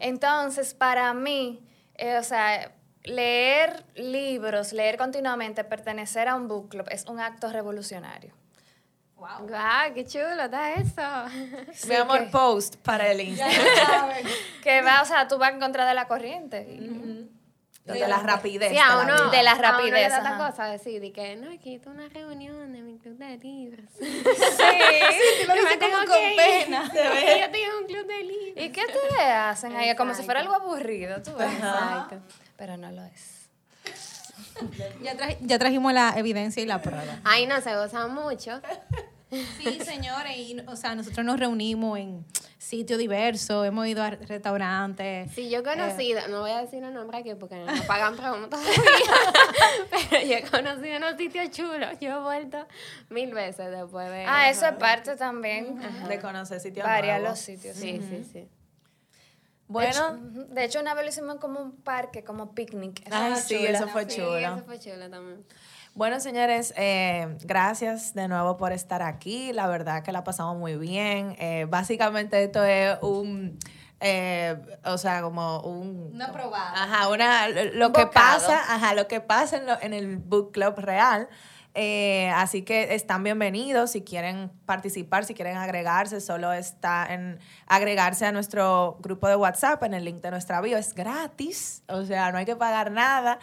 Entonces, 0.00 0.74
para 0.74 1.12
mí, 1.14 1.60
eh, 1.94 2.18
o 2.18 2.22
sea, 2.24 2.72
leer 3.04 3.84
libros, 3.94 4.72
leer 4.72 4.96
continuamente, 4.96 5.62
pertenecer 5.64 6.26
a 6.28 6.34
un 6.34 6.48
book 6.48 6.68
club 6.70 6.86
es 6.90 7.04
un 7.06 7.20
acto 7.20 7.50
revolucionario. 7.52 8.34
Wow. 9.16 9.46
Guau, 9.48 9.94
qué 9.94 10.04
chulo 10.04 10.42
está 10.44 10.74
eso. 10.74 11.86
Mi 11.88 11.94
amor, 11.94 12.24
que- 12.24 12.30
post 12.30 12.76
para 12.76 13.10
el 13.10 13.20
Instagram. 13.20 14.10
Que 14.62 14.82
va, 14.82 15.00
o 15.02 15.04
sea, 15.04 15.26
tú 15.28 15.38
vas 15.38 15.52
en 15.52 15.60
contra 15.60 15.86
de 15.86 15.94
la 15.94 16.06
corriente. 16.08 16.66
De 17.92 18.08
la 18.08 18.18
rapidez. 18.18 18.70
Sí, 18.72 18.78
a 18.78 18.96
de 18.98 19.06
la 19.06 19.14
uno. 19.14 19.30
De 19.30 19.42
la 19.42 19.50
a 19.52 19.54
uno 19.54 19.62
le 19.62 19.90
rapidez, 20.08 20.10
da 20.10 20.36
cosa 20.38 20.64
decir 20.66 21.00
de 21.00 21.12
que 21.12 21.36
no, 21.36 21.52
aquí 21.52 21.74
es 21.76 21.86
una 21.86 22.08
reunión 22.08 22.72
de 22.72 22.82
mi 22.82 22.98
club 22.98 23.16
de 23.16 23.36
libros. 23.38 23.86
Sí, 23.98 24.04
lo 25.46 25.54
dice 25.54 25.64
me 25.64 25.76
tengo 25.76 25.96
como 25.98 26.06
con 26.06 26.36
pena. 26.36 26.84
Yo 26.94 27.50
tengo 27.50 27.78
un 27.80 27.86
club 27.86 28.06
de 28.06 28.22
libros. 28.24 28.64
¿Y 28.64 28.70
qué 28.70 28.80
ustedes 28.80 29.20
hacen 29.34 29.76
ahí? 29.76 29.94
Como 29.96 30.14
si 30.14 30.22
fuera 30.24 30.40
algo 30.40 30.54
aburrido, 30.54 31.22
tú 31.22 31.34
ves. 31.36 31.52
Exacto. 31.52 32.16
Pero 32.56 32.76
no 32.76 32.90
lo 32.90 33.02
es. 33.04 33.48
Ya, 35.02 35.14
traje- 35.14 35.38
ya 35.42 35.58
trajimos 35.58 35.92
la 35.92 36.14
evidencia 36.16 36.62
y 36.62 36.66
la 36.66 36.80
prueba. 36.80 37.20
Ahí 37.24 37.46
no 37.46 37.60
se 37.60 37.76
goza 37.76 38.06
mucho. 38.08 38.60
Sí, 39.58 39.80
señores, 39.84 40.36
y, 40.36 40.56
o 40.66 40.76
sea, 40.76 40.94
nosotros 40.94 41.24
nos 41.24 41.38
reunimos 41.38 41.98
en 41.98 42.24
sitios 42.58 42.98
diversos, 42.98 43.66
hemos 43.66 43.86
ido 43.86 44.02
a 44.02 44.10
restaurantes. 44.10 45.30
Sí, 45.32 45.48
yo 45.50 45.58
he 45.58 45.60
Eh. 45.60 45.62
conocido, 45.64 46.26
no 46.28 46.40
voy 46.40 46.50
a 46.50 46.62
decir 46.62 46.82
el 46.82 46.92
nombre 46.94 47.18
aquí 47.18 47.34
porque 47.34 47.56
no 47.56 47.66
me 47.72 47.80
pagan 47.82 48.16
todavía, 48.16 48.48
pero 50.10 50.26
yo 50.26 50.34
he 50.36 50.42
conocido 50.42 50.96
unos 50.96 51.16
sitios 51.16 51.50
chulos. 51.50 51.98
Yo 52.00 52.10
he 52.16 52.20
vuelto 52.22 52.66
mil 53.10 53.32
veces 53.32 53.70
después 53.70 54.10
de... 54.10 54.24
Ah, 54.26 54.50
eso 54.50 54.66
es 54.66 54.72
parte 54.74 55.16
también. 55.16 55.78
De 56.08 56.18
conocer 56.18 56.60
sitios 56.60 56.86
nuevos. 56.86 57.22
los 57.22 57.38
sitios. 57.38 57.76
Sí, 57.76 58.00
sí, 58.08 58.24
sí. 58.32 58.48
Bueno. 59.68 60.16
De 60.50 60.64
hecho, 60.64 60.80
una 60.80 60.94
vez 60.94 61.04
lo 61.04 61.08
hicimos 61.10 61.36
como 61.36 61.60
un 61.60 61.72
parque, 61.82 62.22
como 62.22 62.54
picnic. 62.54 63.00
Eso 63.06 63.16
Ay, 63.16 63.34
sí, 63.36 63.54
eso 63.66 63.88
fue 63.88 64.08
Sí, 64.08 64.16
chulo. 64.16 64.36
eso 64.38 64.62
fue 64.64 64.78
chulo 64.78 65.10
también. 65.10 65.44
Bueno, 65.96 66.20
señores, 66.20 66.74
eh, 66.76 67.38
gracias 67.44 68.12
de 68.12 68.28
nuevo 68.28 68.58
por 68.58 68.72
estar 68.72 69.00
aquí. 69.02 69.54
La 69.54 69.66
verdad 69.66 70.02
que 70.02 70.12
la 70.12 70.24
pasamos 70.24 70.58
muy 70.58 70.76
bien. 70.76 71.34
Eh, 71.38 71.64
básicamente 71.70 72.44
esto 72.44 72.62
es 72.64 72.98
un, 73.00 73.58
eh, 74.00 74.60
o 74.84 74.98
sea, 74.98 75.22
como 75.22 75.60
un... 75.60 76.10
Una 76.12 76.30
probada. 76.32 76.82
Ajá, 76.84 77.08
una, 77.08 77.48
lo 77.48 77.86
Un 77.86 77.92
que 77.94 78.04
bocado. 78.04 78.12
pasa, 78.12 78.74
ajá, 78.74 78.92
lo 78.94 79.08
que 79.08 79.22
pasa 79.22 79.56
en, 79.56 79.64
lo- 79.66 79.80
en 79.80 79.94
el 79.94 80.18
book 80.18 80.52
club 80.52 80.74
real. 80.76 81.30
Eh, 81.78 82.30
así 82.34 82.62
que 82.62 82.94
están 82.94 83.22
bienvenidos 83.22 83.90
si 83.92 84.02
quieren 84.02 84.50
participar, 84.64 85.24
si 85.26 85.34
quieren 85.34 85.58
agregarse, 85.58 86.22
solo 86.22 86.54
está 86.54 87.06
en 87.12 87.38
agregarse 87.66 88.24
a 88.24 88.32
nuestro 88.32 88.96
grupo 89.00 89.28
de 89.28 89.36
WhatsApp 89.36 89.82
en 89.82 89.92
el 89.92 90.04
link 90.04 90.22
de 90.22 90.30
nuestra 90.30 90.62
bio. 90.62 90.78
Es 90.78 90.94
gratis, 90.94 91.82
o 91.88 92.02
sea, 92.04 92.32
no 92.32 92.38
hay 92.38 92.46
que 92.46 92.56
pagar 92.56 92.90
nada. 92.92 93.38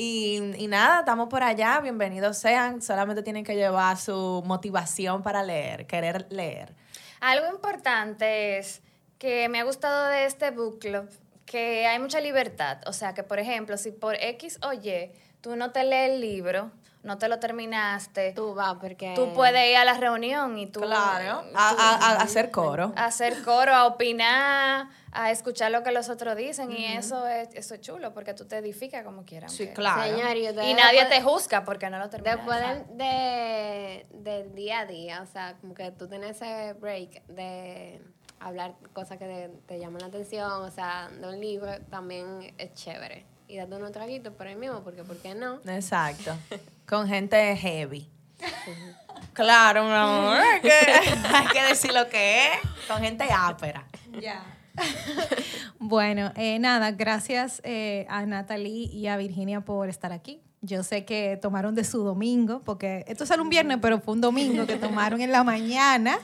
Y, 0.00 0.68
nada, 0.68 1.00
estamos 1.00 1.28
por 1.28 1.42
allá, 1.42 1.80
bienvenidos 1.80 2.38
sean, 2.38 2.80
solamente 2.80 3.24
tienen 3.24 3.42
que 3.42 3.56
llevar 3.56 3.96
su 3.96 4.44
motivación 4.46 5.24
para 5.24 5.42
leer, 5.42 5.88
querer 5.88 6.24
leer. 6.30 6.72
Algo 7.18 7.48
importante 7.48 8.58
es 8.58 8.80
que 9.18 9.48
me 9.48 9.58
ha 9.58 9.64
gustado 9.64 10.06
de 10.06 10.26
este 10.26 10.52
book 10.52 10.78
club 10.78 11.10
que 11.46 11.84
hay 11.88 11.98
mucha 11.98 12.20
libertad. 12.20 12.78
O 12.86 12.92
sea, 12.92 13.12
que 13.12 13.24
por 13.24 13.40
ejemplo, 13.40 13.76
si 13.76 13.90
por 13.90 14.14
X 14.14 14.60
o 14.62 14.72
Y 14.72 15.10
tú 15.40 15.56
no 15.56 15.72
te 15.72 15.82
lees 15.82 16.12
el 16.12 16.20
libro, 16.20 16.70
no 17.02 17.16
te 17.18 17.28
lo 17.28 17.38
terminaste, 17.38 18.32
tú, 18.32 18.48
Tú 18.48 18.54
vas 18.54 18.74
porque... 18.80 19.14
puedes 19.34 19.70
ir 19.70 19.76
a 19.76 19.84
la 19.84 19.94
reunión 19.94 20.58
y 20.58 20.66
tú... 20.66 20.80
Claro, 20.80 21.42
tú- 21.42 21.56
a, 21.56 21.68
a- 21.70 22.12
a 22.12 22.22
hacer 22.22 22.50
coro. 22.50 22.92
a 22.96 23.04
hacer 23.06 23.42
coro, 23.44 23.72
a 23.74 23.86
opinar, 23.86 24.88
a 25.12 25.30
escuchar 25.30 25.70
lo 25.70 25.82
que 25.82 25.92
los 25.92 26.08
otros 26.08 26.36
dicen 26.36 26.70
y 26.72 26.84
eso 26.84 27.26
es, 27.26 27.48
eso 27.54 27.74
es 27.74 27.80
chulo 27.80 28.12
porque 28.12 28.34
tú 28.34 28.44
te 28.46 28.58
edificas 28.58 29.04
como 29.04 29.24
quieras. 29.24 29.52
Sí, 29.52 29.68
claro. 29.68 30.02
Señor, 30.02 30.36
y, 30.36 30.48
Y 30.70 30.74
nadie 30.74 31.04
te 31.06 31.22
juzga 31.22 31.64
porque 31.64 31.88
no 31.88 31.98
lo 31.98 32.10
terminaste. 32.10 32.42
Después 32.42 32.60
del, 32.88 32.96
de, 32.98 34.06
del 34.10 34.54
día 34.54 34.80
a 34.80 34.86
día, 34.86 35.22
o 35.22 35.26
sea, 35.26 35.56
como 35.60 35.74
que 35.74 35.90
tú 35.92 36.08
tienes 36.08 36.36
ese 36.42 36.72
break 36.74 37.24
de 37.28 38.00
hablar 38.40 38.74
cosas 38.92 39.18
que 39.18 39.24
te, 39.24 39.48
te 39.66 39.78
llaman 39.80 40.00
la 40.02 40.08
atención, 40.08 40.50
o 40.62 40.70
sea, 40.70 41.08
de 41.08 41.26
un 41.28 41.40
libro, 41.40 41.70
también 41.90 42.52
es 42.58 42.74
chévere. 42.74 43.24
Y 43.48 43.56
date 43.56 43.74
unos 43.76 43.92
traguitos 43.92 44.32
por 44.34 44.46
ahí 44.46 44.56
mismo, 44.56 44.80
porque 44.82 45.02
¿por 45.04 45.16
qué 45.16 45.34
no? 45.34 45.60
Exacto. 45.66 46.36
Con 46.88 47.06
gente 47.06 47.56
heavy. 47.56 48.08
Claro, 49.34 49.84
mi 49.84 49.92
amor. 49.92 50.36
Hay 50.36 50.60
que, 50.60 50.68
hay 51.32 51.46
que 51.52 51.62
decir 51.62 51.92
lo 51.92 52.08
que 52.08 52.46
es. 52.46 52.58
Con 52.88 53.00
gente 53.00 53.24
ápera. 53.32 53.86
Ya. 54.20 54.42
bueno, 55.78 56.32
eh, 56.34 56.58
nada, 56.58 56.90
gracias 56.90 57.60
eh, 57.62 58.04
a 58.08 58.26
Natalie 58.26 58.90
y 58.92 59.06
a 59.06 59.16
Virginia 59.16 59.60
por 59.60 59.88
estar 59.88 60.12
aquí. 60.12 60.40
Yo 60.60 60.82
sé 60.82 61.04
que 61.04 61.38
tomaron 61.40 61.76
de 61.76 61.84
su 61.84 62.02
domingo, 62.02 62.62
porque 62.64 63.04
esto 63.06 63.26
sale 63.26 63.42
un 63.42 63.48
viernes, 63.48 63.78
pero 63.80 64.00
fue 64.00 64.14
un 64.14 64.20
domingo 64.20 64.66
que 64.66 64.74
tomaron 64.74 65.20
en 65.20 65.30
la 65.30 65.44
mañana. 65.44 66.18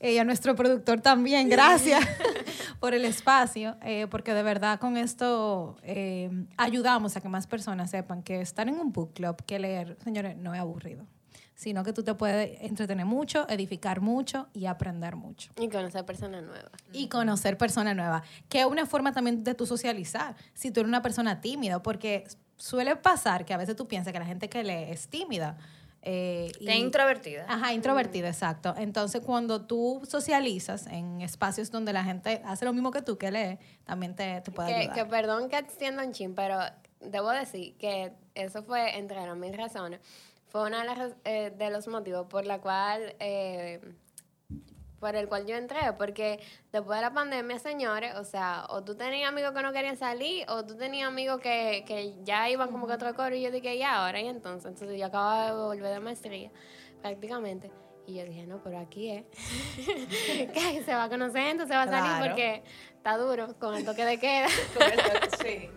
Eh, 0.00 0.14
y 0.14 0.18
a 0.18 0.24
nuestro 0.24 0.56
productor 0.56 1.00
también, 1.02 1.48
gracias 1.50 2.00
por 2.80 2.94
el 2.94 3.04
espacio, 3.04 3.76
eh, 3.82 4.06
porque 4.10 4.32
de 4.32 4.42
verdad 4.42 4.80
con 4.80 4.96
esto 4.96 5.76
eh, 5.82 6.30
ayudamos 6.56 7.16
a 7.16 7.20
que 7.20 7.28
más 7.28 7.46
personas 7.46 7.90
sepan 7.90 8.22
que 8.22 8.40
estar 8.40 8.66
en 8.66 8.80
un 8.80 8.92
book 8.92 9.12
club, 9.12 9.36
que 9.44 9.58
leer, 9.58 9.98
señores, 10.02 10.38
no 10.38 10.54
es 10.54 10.60
aburrido, 10.60 11.04
sino 11.54 11.84
que 11.84 11.92
tú 11.92 12.02
te 12.02 12.14
puedes 12.14 12.62
entretener 12.62 13.04
mucho, 13.04 13.46
edificar 13.50 14.00
mucho 14.00 14.48
y 14.54 14.64
aprender 14.64 15.16
mucho 15.16 15.52
Y 15.60 15.68
conocer 15.68 16.06
personas 16.06 16.44
nuevas. 16.44 16.70
y 16.94 17.08
conocer 17.08 17.58
personas 17.58 17.94
nuevas, 17.94 18.22
que 18.48 18.60
es 18.60 18.66
una 18.66 18.86
forma 18.86 19.12
también 19.12 19.44
de 19.44 19.54
tu 19.54 19.66
socializar, 19.66 20.34
si 20.54 20.70
tú 20.70 20.80
eres 20.80 20.88
una 20.88 21.02
persona 21.02 21.42
tímida, 21.42 21.82
porque 21.82 22.24
suele 22.56 22.96
pasar 22.96 23.44
que 23.44 23.52
a 23.52 23.58
veces 23.58 23.76
tú 23.76 23.86
piensas 23.86 24.14
que 24.14 24.18
la 24.18 24.24
gente 24.24 24.48
que 24.48 24.64
lee 24.64 24.90
es 24.90 25.08
tímida. 25.08 25.58
Eh, 26.02 26.50
introvertida. 26.60 27.44
Ajá, 27.48 27.72
introvertida, 27.72 28.28
exacto. 28.28 28.74
Entonces, 28.78 29.20
cuando 29.24 29.66
tú 29.66 30.00
socializas 30.08 30.86
en 30.86 31.20
espacios 31.20 31.70
donde 31.70 31.92
la 31.92 32.04
gente 32.04 32.40
hace 32.44 32.64
lo 32.64 32.72
mismo 32.72 32.90
que 32.90 33.02
tú, 33.02 33.18
que 33.18 33.30
lee, 33.30 33.58
también 33.84 34.14
te, 34.16 34.40
te 34.40 34.50
puede 34.50 34.68
Que, 34.68 34.74
ayudar. 34.76 34.94
que 34.96 35.04
perdón 35.06 35.48
que 35.48 35.58
extienda 35.58 36.02
un 36.04 36.12
chin, 36.12 36.34
pero 36.34 36.58
debo 37.00 37.30
decir 37.30 37.76
que 37.76 38.12
eso 38.34 38.62
fue, 38.62 38.96
entre 38.98 39.16
las 39.26 39.36
mil 39.36 39.54
razones, 39.54 40.00
fue 40.48 40.66
uno 40.66 40.78
de, 40.80 41.14
eh, 41.24 41.50
de 41.56 41.70
los 41.70 41.86
motivos 41.88 42.26
por 42.28 42.46
la 42.46 42.58
cual, 42.60 43.14
eh, 43.20 43.80
por 45.00 45.16
el 45.16 45.28
cual 45.28 45.46
yo 45.46 45.56
entré, 45.56 45.92
porque 45.98 46.38
después 46.72 46.98
de 46.98 47.02
la 47.06 47.12
pandemia, 47.12 47.58
señores, 47.58 48.14
o 48.16 48.24
sea, 48.24 48.66
o 48.68 48.84
tú 48.84 48.94
tenías 48.94 49.28
amigos 49.30 49.52
que 49.52 49.62
no 49.62 49.72
querían 49.72 49.96
salir, 49.96 50.44
o 50.50 50.64
tú 50.64 50.76
tenías 50.76 51.08
amigos 51.08 51.40
que, 51.40 51.84
que 51.86 52.14
ya 52.22 52.48
iban 52.50 52.70
como 52.70 52.86
que 52.86 52.92
a 52.92 52.96
otro 52.96 53.14
coro, 53.14 53.34
y 53.34 53.40
yo 53.42 53.50
dije, 53.50 53.74
¿y 53.76 53.82
ahora? 53.82 54.20
Y 54.20 54.28
entonces, 54.28 54.70
entonces 54.70 54.98
yo 54.98 55.06
acababa 55.06 55.46
de 55.46 55.52
volver 55.52 55.94
de 55.94 56.00
maestría, 56.00 56.50
prácticamente, 57.00 57.70
y 58.06 58.14
yo 58.14 58.24
dije, 58.24 58.46
no, 58.46 58.62
pero 58.62 58.78
aquí 58.78 59.10
es, 59.10 59.24
que 60.52 60.82
se 60.84 60.94
va 60.94 61.04
a 61.04 61.08
conocer 61.08 61.42
gente, 61.42 61.66
se 61.66 61.74
va 61.74 61.82
a 61.82 61.86
salir, 61.88 62.02
Claro. 62.10 62.26
porque 62.26 62.62
está 62.96 63.16
duro 63.16 63.54
con 63.58 63.74
el 63.74 63.84
toque 63.84 64.04
de 64.04 64.18
queda. 64.18 64.48
Sí. 65.42 65.70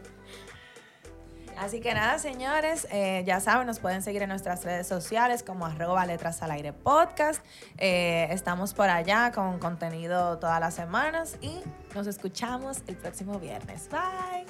Así 1.58 1.80
que 1.80 1.93
nada, 1.93 2.20
señores, 2.20 2.88
eh, 2.91 3.24
ya 3.26 3.39
saben, 3.39 3.68
nos 3.68 3.80
pueden 3.80 4.01
seguir 4.01 4.22
en 4.24 4.30
nuestras 4.30 4.64
redes 4.64 4.88
sociales 4.88 5.43
como 5.43 5.66
arroba 5.66 6.06
letras 6.06 6.41
al 6.43 6.51
aire 6.51 6.74
podcast. 6.74 7.43
Eh, 7.78 8.28
estamos 8.32 8.74
por 8.74 8.89
allá 8.89 9.32
con 9.32 9.60
contenido 9.60 10.38
todas 10.39 10.60
las 10.60 10.74
semanas 10.74 11.38
y 11.41 11.60
nos 11.95 12.08
escuchamos 12.08 12.82
el 12.88 12.95
próximo 12.95 13.39
viernes. 13.39 13.89
Bye. 13.89 14.45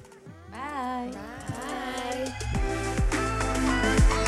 Bye. 0.52 1.12
Bye. 3.12 4.23